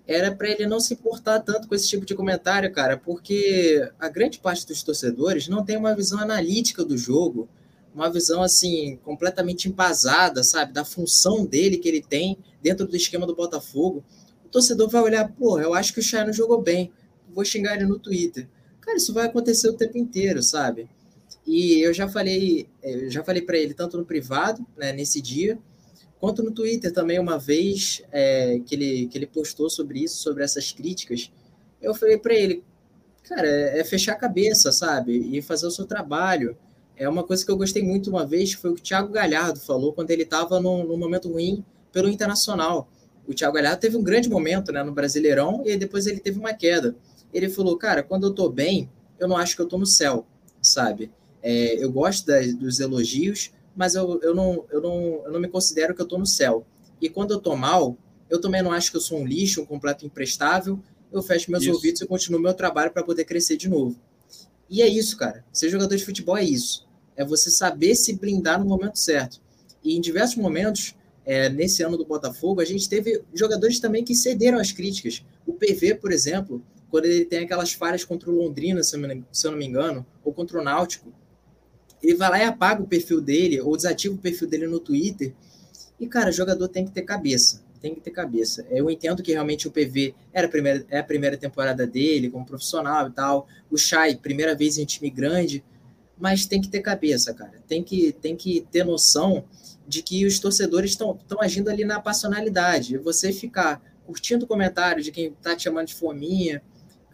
[0.07, 4.09] era para ele não se importar tanto com esse tipo de comentário, cara, porque a
[4.09, 7.49] grande parte dos torcedores não tem uma visão analítica do jogo,
[7.95, 13.27] uma visão assim completamente embasada, sabe, da função dele que ele tem dentro do esquema
[13.27, 14.03] do Botafogo,
[14.45, 16.91] o torcedor vai olhar, pô, eu acho que o Chay não jogou bem,
[17.33, 18.49] vou xingar ele no Twitter.
[18.81, 20.89] Cara, isso vai acontecer o tempo inteiro, sabe?
[21.47, 25.59] E eu já falei, eu já falei para ele tanto no privado, né, nesse dia,
[26.23, 30.44] quanto no Twitter também uma vez é, que ele que ele postou sobre isso, sobre
[30.44, 31.32] essas críticas.
[31.81, 32.62] Eu falei para ele,
[33.24, 36.57] cara, é, é fechar a cabeça, sabe, e fazer o seu trabalho.
[36.97, 39.59] É uma coisa que eu gostei muito uma vez, foi o que o Thiago Galhardo
[39.59, 42.89] falou quando ele estava num, num momento ruim pelo Internacional.
[43.27, 46.55] O Thiago Galhardo teve um grande momento né, no Brasileirão e depois ele teve uma
[46.55, 46.94] queda.
[47.35, 48.89] Ele falou, cara, quando eu tô bem,
[49.19, 50.24] eu não acho que eu tô no céu,
[50.61, 51.11] sabe?
[51.43, 55.49] É, eu gosto das, dos elogios, mas eu, eu, não, eu, não, eu não me
[55.49, 56.66] considero que eu estou no céu.
[57.01, 57.97] E quando eu estou mal,
[58.28, 60.78] eu também não acho que eu sou um lixo, um completo imprestável.
[61.11, 61.73] Eu fecho meus isso.
[61.73, 63.97] ouvidos e continuo meu trabalho para poder crescer de novo.
[64.69, 65.44] E é isso, cara.
[65.53, 66.89] Ser jogador de futebol é isso.
[67.15, 69.40] É você saber se blindar no momento certo.
[69.85, 70.94] E em diversos momentos,
[71.24, 75.23] é, nesse ano do Botafogo, a gente teve jogadores também que cederam às críticas.
[75.47, 79.59] O PV, por exemplo, quando ele tem aquelas falhas contra o Londrina, se eu não
[79.59, 81.12] me engano, ou contra o Náutico,
[82.03, 85.33] ele vai lá e apaga o perfil dele, ou desativa o perfil dele no Twitter.
[86.01, 87.62] E, cara, jogador tem que ter cabeça.
[87.81, 88.66] Tem que ter cabeça.
[88.70, 92.45] Eu entendo que realmente o PV era a primeira, é a primeira temporada dele, como
[92.45, 93.47] profissional e tal.
[93.70, 95.65] O Chay, primeira vez em time grande.
[96.19, 97.55] Mas tem que ter cabeça, cara.
[97.69, 99.45] Tem que, tem que ter noção
[99.87, 102.99] de que os torcedores estão agindo ali na passionalidade.
[102.99, 106.62] Você ficar curtindo o comentário de quem tá te chamando de fominha,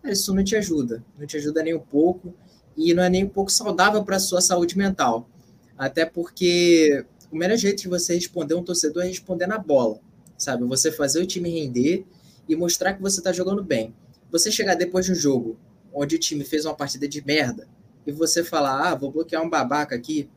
[0.03, 1.05] cara, isso não te ajuda.
[1.19, 2.35] Não te ajuda nem um pouco
[2.79, 5.29] e não é nem um pouco saudável para a sua saúde mental.
[5.77, 10.01] Até porque o melhor jeito de você responder um torcedor é responder na bola,
[10.37, 10.65] sabe?
[10.65, 12.07] Você fazer o time render
[12.49, 13.93] e mostrar que você está jogando bem.
[14.31, 15.59] Você chegar depois de um jogo
[15.93, 17.67] onde o time fez uma partida de merda
[18.07, 20.31] e você falar, ah, vou bloquear um babaca aqui,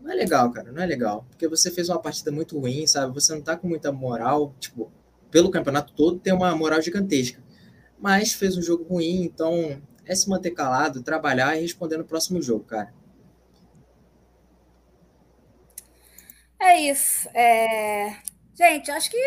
[0.00, 1.26] não é legal, cara, não é legal.
[1.28, 3.12] Porque você fez uma partida muito ruim, sabe?
[3.14, 4.92] Você não tá com muita moral, tipo,
[5.28, 7.42] pelo campeonato todo tem uma moral gigantesca.
[7.98, 12.40] Mas fez um jogo ruim, então é se manter calado, trabalhar e responder no próximo
[12.40, 12.92] jogo, cara.
[16.60, 17.28] É isso.
[17.34, 18.16] É...
[18.54, 19.18] Gente, acho que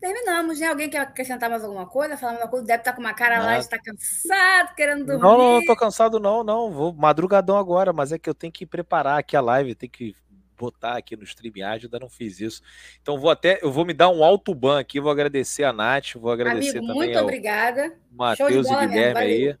[0.00, 0.66] terminamos, né?
[0.66, 2.16] Alguém quer acrescentar mais alguma coisa?
[2.16, 2.66] Falar alguma coisa?
[2.66, 5.22] Deve estar tá com uma cara lá, está cansado, querendo dormir.
[5.22, 6.72] Não, não, não tô cansado, não, não.
[6.72, 10.16] Vou madrugadão agora, mas é que eu tenho que preparar aqui a live, tenho que
[10.58, 12.62] botar aqui no StreamYard, ainda não fiz isso.
[13.00, 16.14] Então vou até, eu vou me dar um alto ban aqui, vou agradecer a Nath,
[16.14, 17.96] vou agradecer Amigo, também muito obrigada.
[18.10, 19.56] Matheus e Guilherme aí.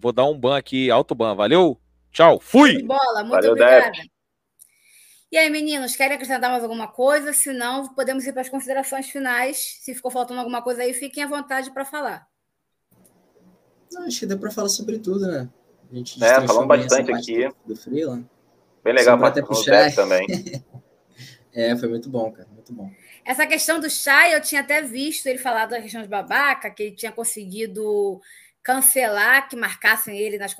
[0.00, 1.34] Vou dar um ban aqui, alto ban.
[1.34, 1.78] Valeu?
[2.10, 2.40] Tchau.
[2.40, 2.82] Fui!
[2.82, 3.92] Bola, muito Valeu, obrigada.
[5.30, 7.34] E aí, meninos, querem acrescentar mais alguma coisa?
[7.34, 9.78] Se não, podemos ir para as considerações finais.
[9.80, 12.26] Se ficou faltando alguma coisa aí, fiquem à vontade para falar.
[13.92, 15.48] Não, acho que deu para falar sobre tudo, né?
[15.92, 17.48] A gente é, falamos bastante aqui.
[17.66, 18.26] Do Freeland.
[18.82, 20.26] Bem legal para até puxar também.
[21.52, 22.90] é, foi muito bom, cara, muito bom.
[23.22, 26.84] Essa questão do Chay, eu tinha até visto ele falar da questão de babaca, que
[26.84, 28.20] ele tinha conseguido
[28.62, 30.54] cancelar que marcassem ele nas,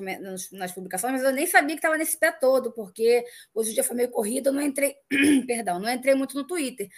[0.52, 3.24] nas, publicações, mas eu nem sabia que estava nesse pé todo, porque
[3.54, 4.96] hoje o dia foi meio corrido, eu não entrei,
[5.46, 6.88] perdão, não entrei muito no Twitter.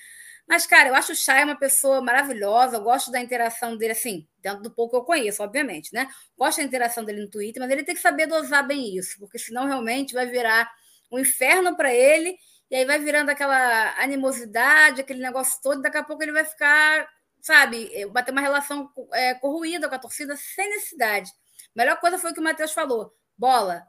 [0.47, 4.27] Mas, cara, eu acho o Chay uma pessoa maravilhosa, eu gosto da interação dele, assim,
[4.39, 6.09] dentro do pouco que eu conheço, obviamente, né?
[6.37, 9.39] Gosto da interação dele no Twitter, mas ele tem que saber dosar bem isso, porque
[9.39, 10.71] senão realmente vai virar
[11.11, 12.37] um inferno para ele,
[12.71, 16.45] e aí vai virando aquela animosidade, aquele negócio todo, e daqui a pouco ele vai
[16.45, 17.09] ficar
[17.43, 21.31] sabe, bater uma relação é, corruída com a torcida sem necessidade.
[21.31, 21.35] A
[21.75, 23.85] melhor coisa foi o que o Matheus falou: bola,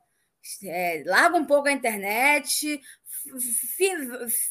[0.66, 2.82] é, larga um pouco a internet,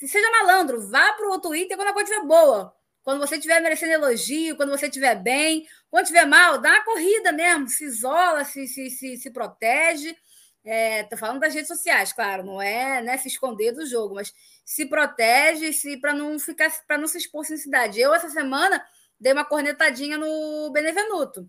[0.07, 2.75] seja malandro, vá para o Twitter quando a coisa estiver boa.
[3.03, 7.33] Quando você estiver merecendo elogio, quando você estiver bem, quando estiver mal, dá uma corrida
[7.33, 10.17] mesmo, se isola, se, se, se, se protege.
[10.65, 14.33] Estou é, falando das redes sociais, claro, não é né, se esconder do jogo, mas
[14.65, 18.01] se protege se para não ficar para não se expor sem cidade.
[18.01, 18.81] Eu essa semana
[19.23, 21.49] dei uma cornetadinha no Benevenuto,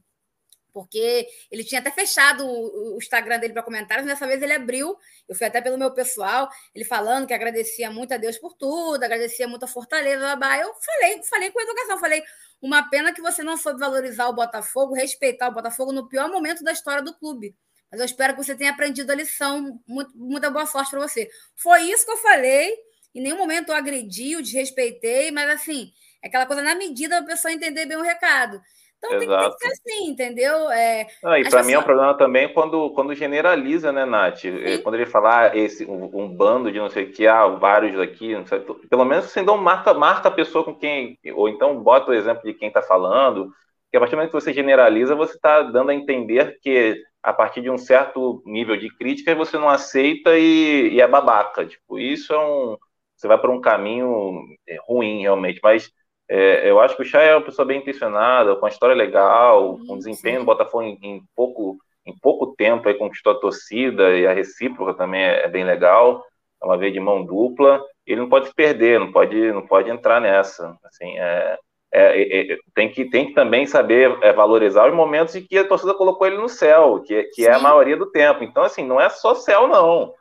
[0.71, 4.95] porque ele tinha até fechado o, Instagram dele para comentários, dessa vez ele abriu.
[5.27, 9.03] Eu fui até pelo meu pessoal, ele falando que agradecia muito a Deus por tudo,
[9.03, 10.37] agradecia muito a Fortaleza.
[10.61, 12.23] Eu falei, falei com educação, falei
[12.61, 16.63] uma pena que você não soube valorizar o Botafogo, respeitar o Botafogo no pior momento
[16.63, 17.55] da história do clube.
[17.91, 19.79] Mas eu espero que você tenha aprendido a lição.
[19.87, 21.29] Muito, muita boa sorte para você.
[21.55, 22.75] Foi isso que eu falei.
[23.13, 25.91] Em nenhum momento eu agredi, eu desrespeitei, mas assim,
[26.23, 28.61] é aquela coisa na medida da pessoa entender bem o recado.
[28.97, 30.71] Então tem, tem, que ser assim, entendeu?
[30.71, 34.37] É, ah, e para mim é um problema também quando, quando generaliza, né, Nath?
[34.37, 34.63] Sim.
[34.63, 37.47] É, quando ele falar ah, esse, um, um, bando de não sei o que, ah,
[37.47, 41.83] vários aqui, sei, pelo menos você então marca, marca a pessoa com quem, ou então
[41.83, 43.51] bota o exemplo de quem está falando,
[43.91, 47.33] que a partir do momento que você generaliza, você está dando a entender que a
[47.33, 51.65] partir de um certo nível de crítica você não aceita e, e é babaca.
[51.65, 52.77] Tipo, isso é um.
[53.15, 55.59] Você vai para um caminho é, ruim, realmente.
[55.63, 55.91] Mas
[56.29, 59.77] é, eu acho que o Chay é uma pessoa bem intencionada, com uma história legal,
[59.85, 64.25] com desempenho no Botafogo em, em, pouco, em pouco tempo, aí conquistou a torcida e
[64.25, 66.25] a recíproca também é, é bem legal.
[66.61, 67.83] É uma vez de mão dupla.
[68.05, 70.77] Ele não pode se perder, não pode, não pode entrar nessa.
[70.85, 71.57] Assim, é,
[71.93, 75.57] é, é, é, tem, que, tem que também saber é, valorizar os momentos em que
[75.57, 78.43] a torcida colocou ele no céu, que, que é a maioria do tempo.
[78.43, 80.13] Então, assim, não é só céu, não.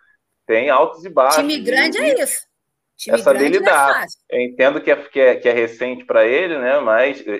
[0.46, 1.36] Tem altos e baixos.
[1.36, 2.51] Time grande e, é isso.
[2.96, 4.06] Time essa dele é dá.
[4.30, 6.78] Eu entendo que é, que é, que é recente para ele, né?
[6.80, 7.32] Mas é,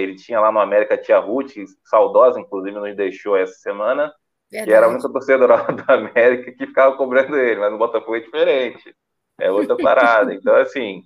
[0.00, 1.52] ele tinha lá no América a Tia Ruth,
[1.84, 4.12] saudosa, inclusive, nos deixou essa semana.
[4.50, 4.70] Verdade.
[4.70, 8.20] Que era a única torcedora do América que ficava cobrando ele, mas no Botafogo é
[8.20, 8.94] diferente.
[9.38, 10.32] É outra parada.
[10.34, 11.02] Então, assim,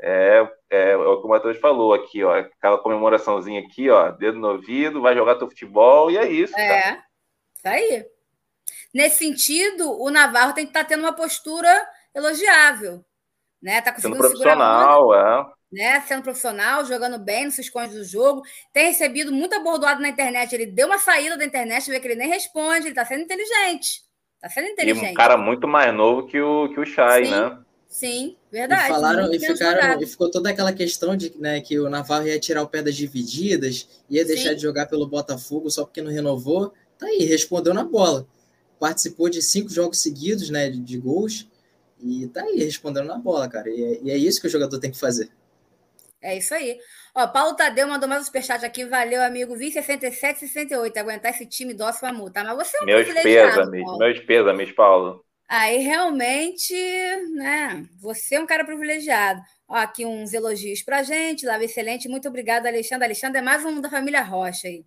[0.00, 2.38] é, é, é, o que o Matheus falou aqui, ó.
[2.38, 4.10] Aquela comemoraçãozinha aqui, ó.
[4.10, 6.54] Dedo no ouvido, vai jogar teu futebol e é isso.
[6.58, 7.04] É, cara.
[7.54, 8.06] isso aí.
[8.92, 11.68] Nesse sentido, o Navarro tem que estar tá tendo uma postura
[12.14, 13.04] elogiável.
[13.64, 13.80] Né?
[13.80, 15.46] Tá Sendo profissional, é.
[15.72, 15.98] Né?
[16.02, 18.42] Sendo profissional, jogando bem, não se esconde do jogo.
[18.74, 20.54] Tem recebido muita bordoada na internet.
[20.54, 24.02] Ele deu uma saída da internet, vê que ele nem responde, ele tá sendo inteligente.
[24.38, 25.08] Tá sendo inteligente.
[25.08, 27.58] E um cara muito mais novo que o, que o Chay, né?
[27.88, 28.84] Sim, verdade.
[28.84, 32.38] E falaram e ficaram e ficou toda aquela questão de né, que o Navarro ia
[32.38, 34.56] tirar o pé das divididas, ia deixar Sim.
[34.56, 36.74] de jogar pelo Botafogo só porque não renovou.
[36.98, 38.26] Tá aí, respondeu na bola.
[38.78, 41.48] Participou de cinco jogos seguidos, né, de, de gols
[42.04, 43.68] e tá aí respondendo na bola, cara.
[43.70, 45.30] E é, e é, isso que o jogador tem que fazer.
[46.20, 46.78] É isso aí.
[47.14, 48.84] Ó, Paulo Tadeu mandou mais um superchat aqui.
[48.84, 49.56] Valeu, amigo.
[49.56, 50.96] Vi 67 68.
[50.96, 52.44] Aguentar esse time dócil pra multa.
[52.44, 55.24] Mas você é um Meus pêsames, meus pêsames, Paulo.
[55.48, 56.74] Aí realmente,
[57.34, 57.86] né?
[58.00, 59.40] Você é um cara privilegiado.
[59.68, 62.08] Ó, aqui uns elogios pra gente, Lava excelente.
[62.08, 63.04] Muito obrigada, Alexandre.
[63.04, 64.84] Alexandre é mais um da família Rocha aí.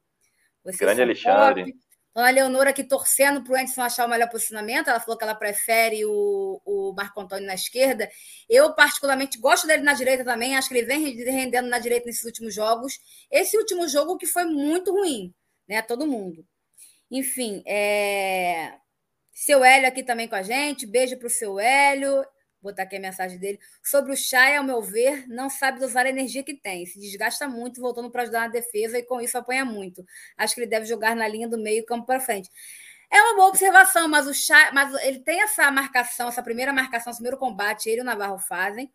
[0.63, 1.65] Você Grande Alexandre.
[1.65, 1.86] Top.
[2.17, 4.87] Dona Leonora aqui torcendo para o Anderson achar o melhor posicionamento.
[4.87, 8.09] Ela falou que ela prefere o, o Marco Antônio na esquerda.
[8.49, 10.57] Eu, particularmente, gosto dele na direita também.
[10.57, 12.99] Acho que ele vem rendendo na direita nesses últimos jogos.
[13.29, 15.31] Esse último jogo que foi muito ruim,
[15.67, 15.83] né?
[15.83, 16.43] Todo mundo.
[17.11, 18.73] Enfim, é...
[19.31, 20.87] Seu Hélio aqui também com a gente.
[20.87, 22.25] Beijo para o seu Hélio.
[22.61, 23.59] Botar aqui a mensagem dele.
[23.83, 26.85] Sobre o Chay, ao meu ver, não sabe usar a energia que tem.
[26.85, 30.05] Se desgasta muito, voltando para ajudar na defesa e com isso apanha muito.
[30.37, 32.49] Acho que ele deve jogar na linha do meio campo para frente.
[33.09, 37.11] É uma boa observação, mas o Chay, mas ele tem essa marcação, essa primeira marcação,
[37.11, 38.91] esse primeiro combate, ele e o Navarro fazem.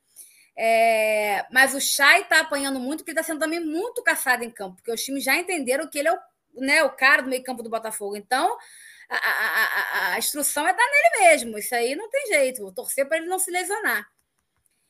[0.54, 4.76] É, mas o Chay está apanhando muito, porque está sendo também muito caçado em campo,
[4.76, 6.18] porque os times já entenderam que ele é o,
[6.56, 8.16] né, o cara do meio campo do Botafogo.
[8.16, 8.56] Então,
[9.16, 11.58] a, a, a, instrução é dar nele mesmo.
[11.58, 12.62] Isso aí não tem jeito.
[12.62, 14.06] Vou torcer para ele não se lesionar.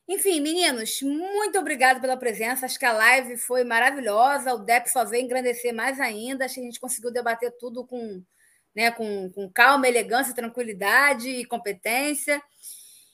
[0.08, 2.66] Enfim, meninos, muito obrigado pela presença.
[2.66, 4.54] Acho que a live foi maravilhosa.
[4.54, 6.44] O DEP só veio engrandecer mais ainda.
[6.44, 8.22] Acho que a gente conseguiu debater tudo com,
[8.74, 12.42] né, com, com calma, elegância, tranquilidade e competência.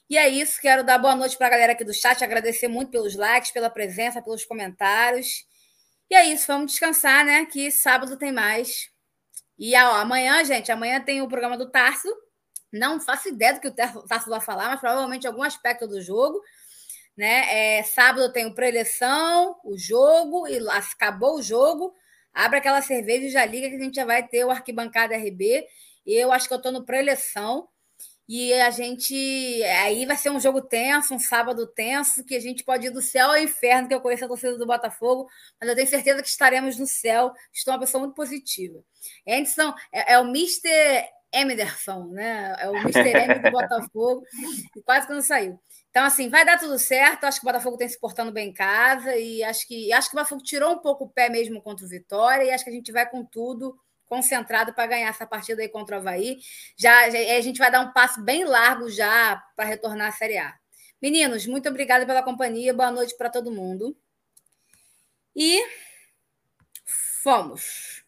[0.09, 0.59] E é isso.
[0.59, 3.69] Quero dar boa noite para a galera aqui do chat, agradecer muito pelos likes, pela
[3.69, 5.45] presença, pelos comentários.
[6.09, 6.47] E é isso.
[6.47, 7.45] Vamos descansar, né?
[7.45, 8.89] Que sábado tem mais.
[9.59, 12.07] E ó, amanhã, gente, amanhã tem o programa do Tarso.
[12.71, 16.41] Não faço ideia do que o Tarso vai falar, mas provavelmente algum aspecto do jogo.
[17.17, 17.79] Né?
[17.79, 21.93] É, sábado tem o pré-eleição, o jogo, e acabou o jogo,
[22.33, 25.67] abre aquela cerveja e já liga que a gente já vai ter o arquibancada RB.
[26.05, 27.67] Eu acho que eu estou no pré-eleição.
[28.31, 29.15] E a gente.
[29.81, 33.01] Aí vai ser um jogo tenso, um sábado tenso, que a gente pode ir do
[33.01, 35.27] céu ao inferno, que eu conheço a torcida do Botafogo,
[35.59, 37.33] mas eu tenho certeza que estaremos no céu.
[37.51, 38.83] Estou uma pessoa muito positiva.
[39.27, 41.09] Anderson é, é o Mr.
[41.33, 42.55] Emerson, né?
[42.59, 43.09] É o Mr.
[43.09, 44.23] M do Botafogo,
[44.77, 45.59] e quase que não saiu.
[45.89, 47.23] Então, assim, vai dar tudo certo.
[47.23, 50.15] Acho que o Botafogo tem se portando bem em casa e acho que acho que
[50.15, 52.73] o Botafogo tirou um pouco o pé mesmo contra o Vitória e acho que a
[52.73, 53.75] gente vai com tudo
[54.09, 56.39] concentrado para ganhar essa partida aí contra o Havaí.
[56.75, 60.37] Já, já, a gente vai dar um passo bem largo já para retornar à Série
[60.37, 60.57] A.
[61.01, 62.73] Meninos, muito obrigada pela companhia.
[62.73, 63.95] Boa noite para todo mundo.
[65.35, 65.63] E
[67.23, 67.98] fomos.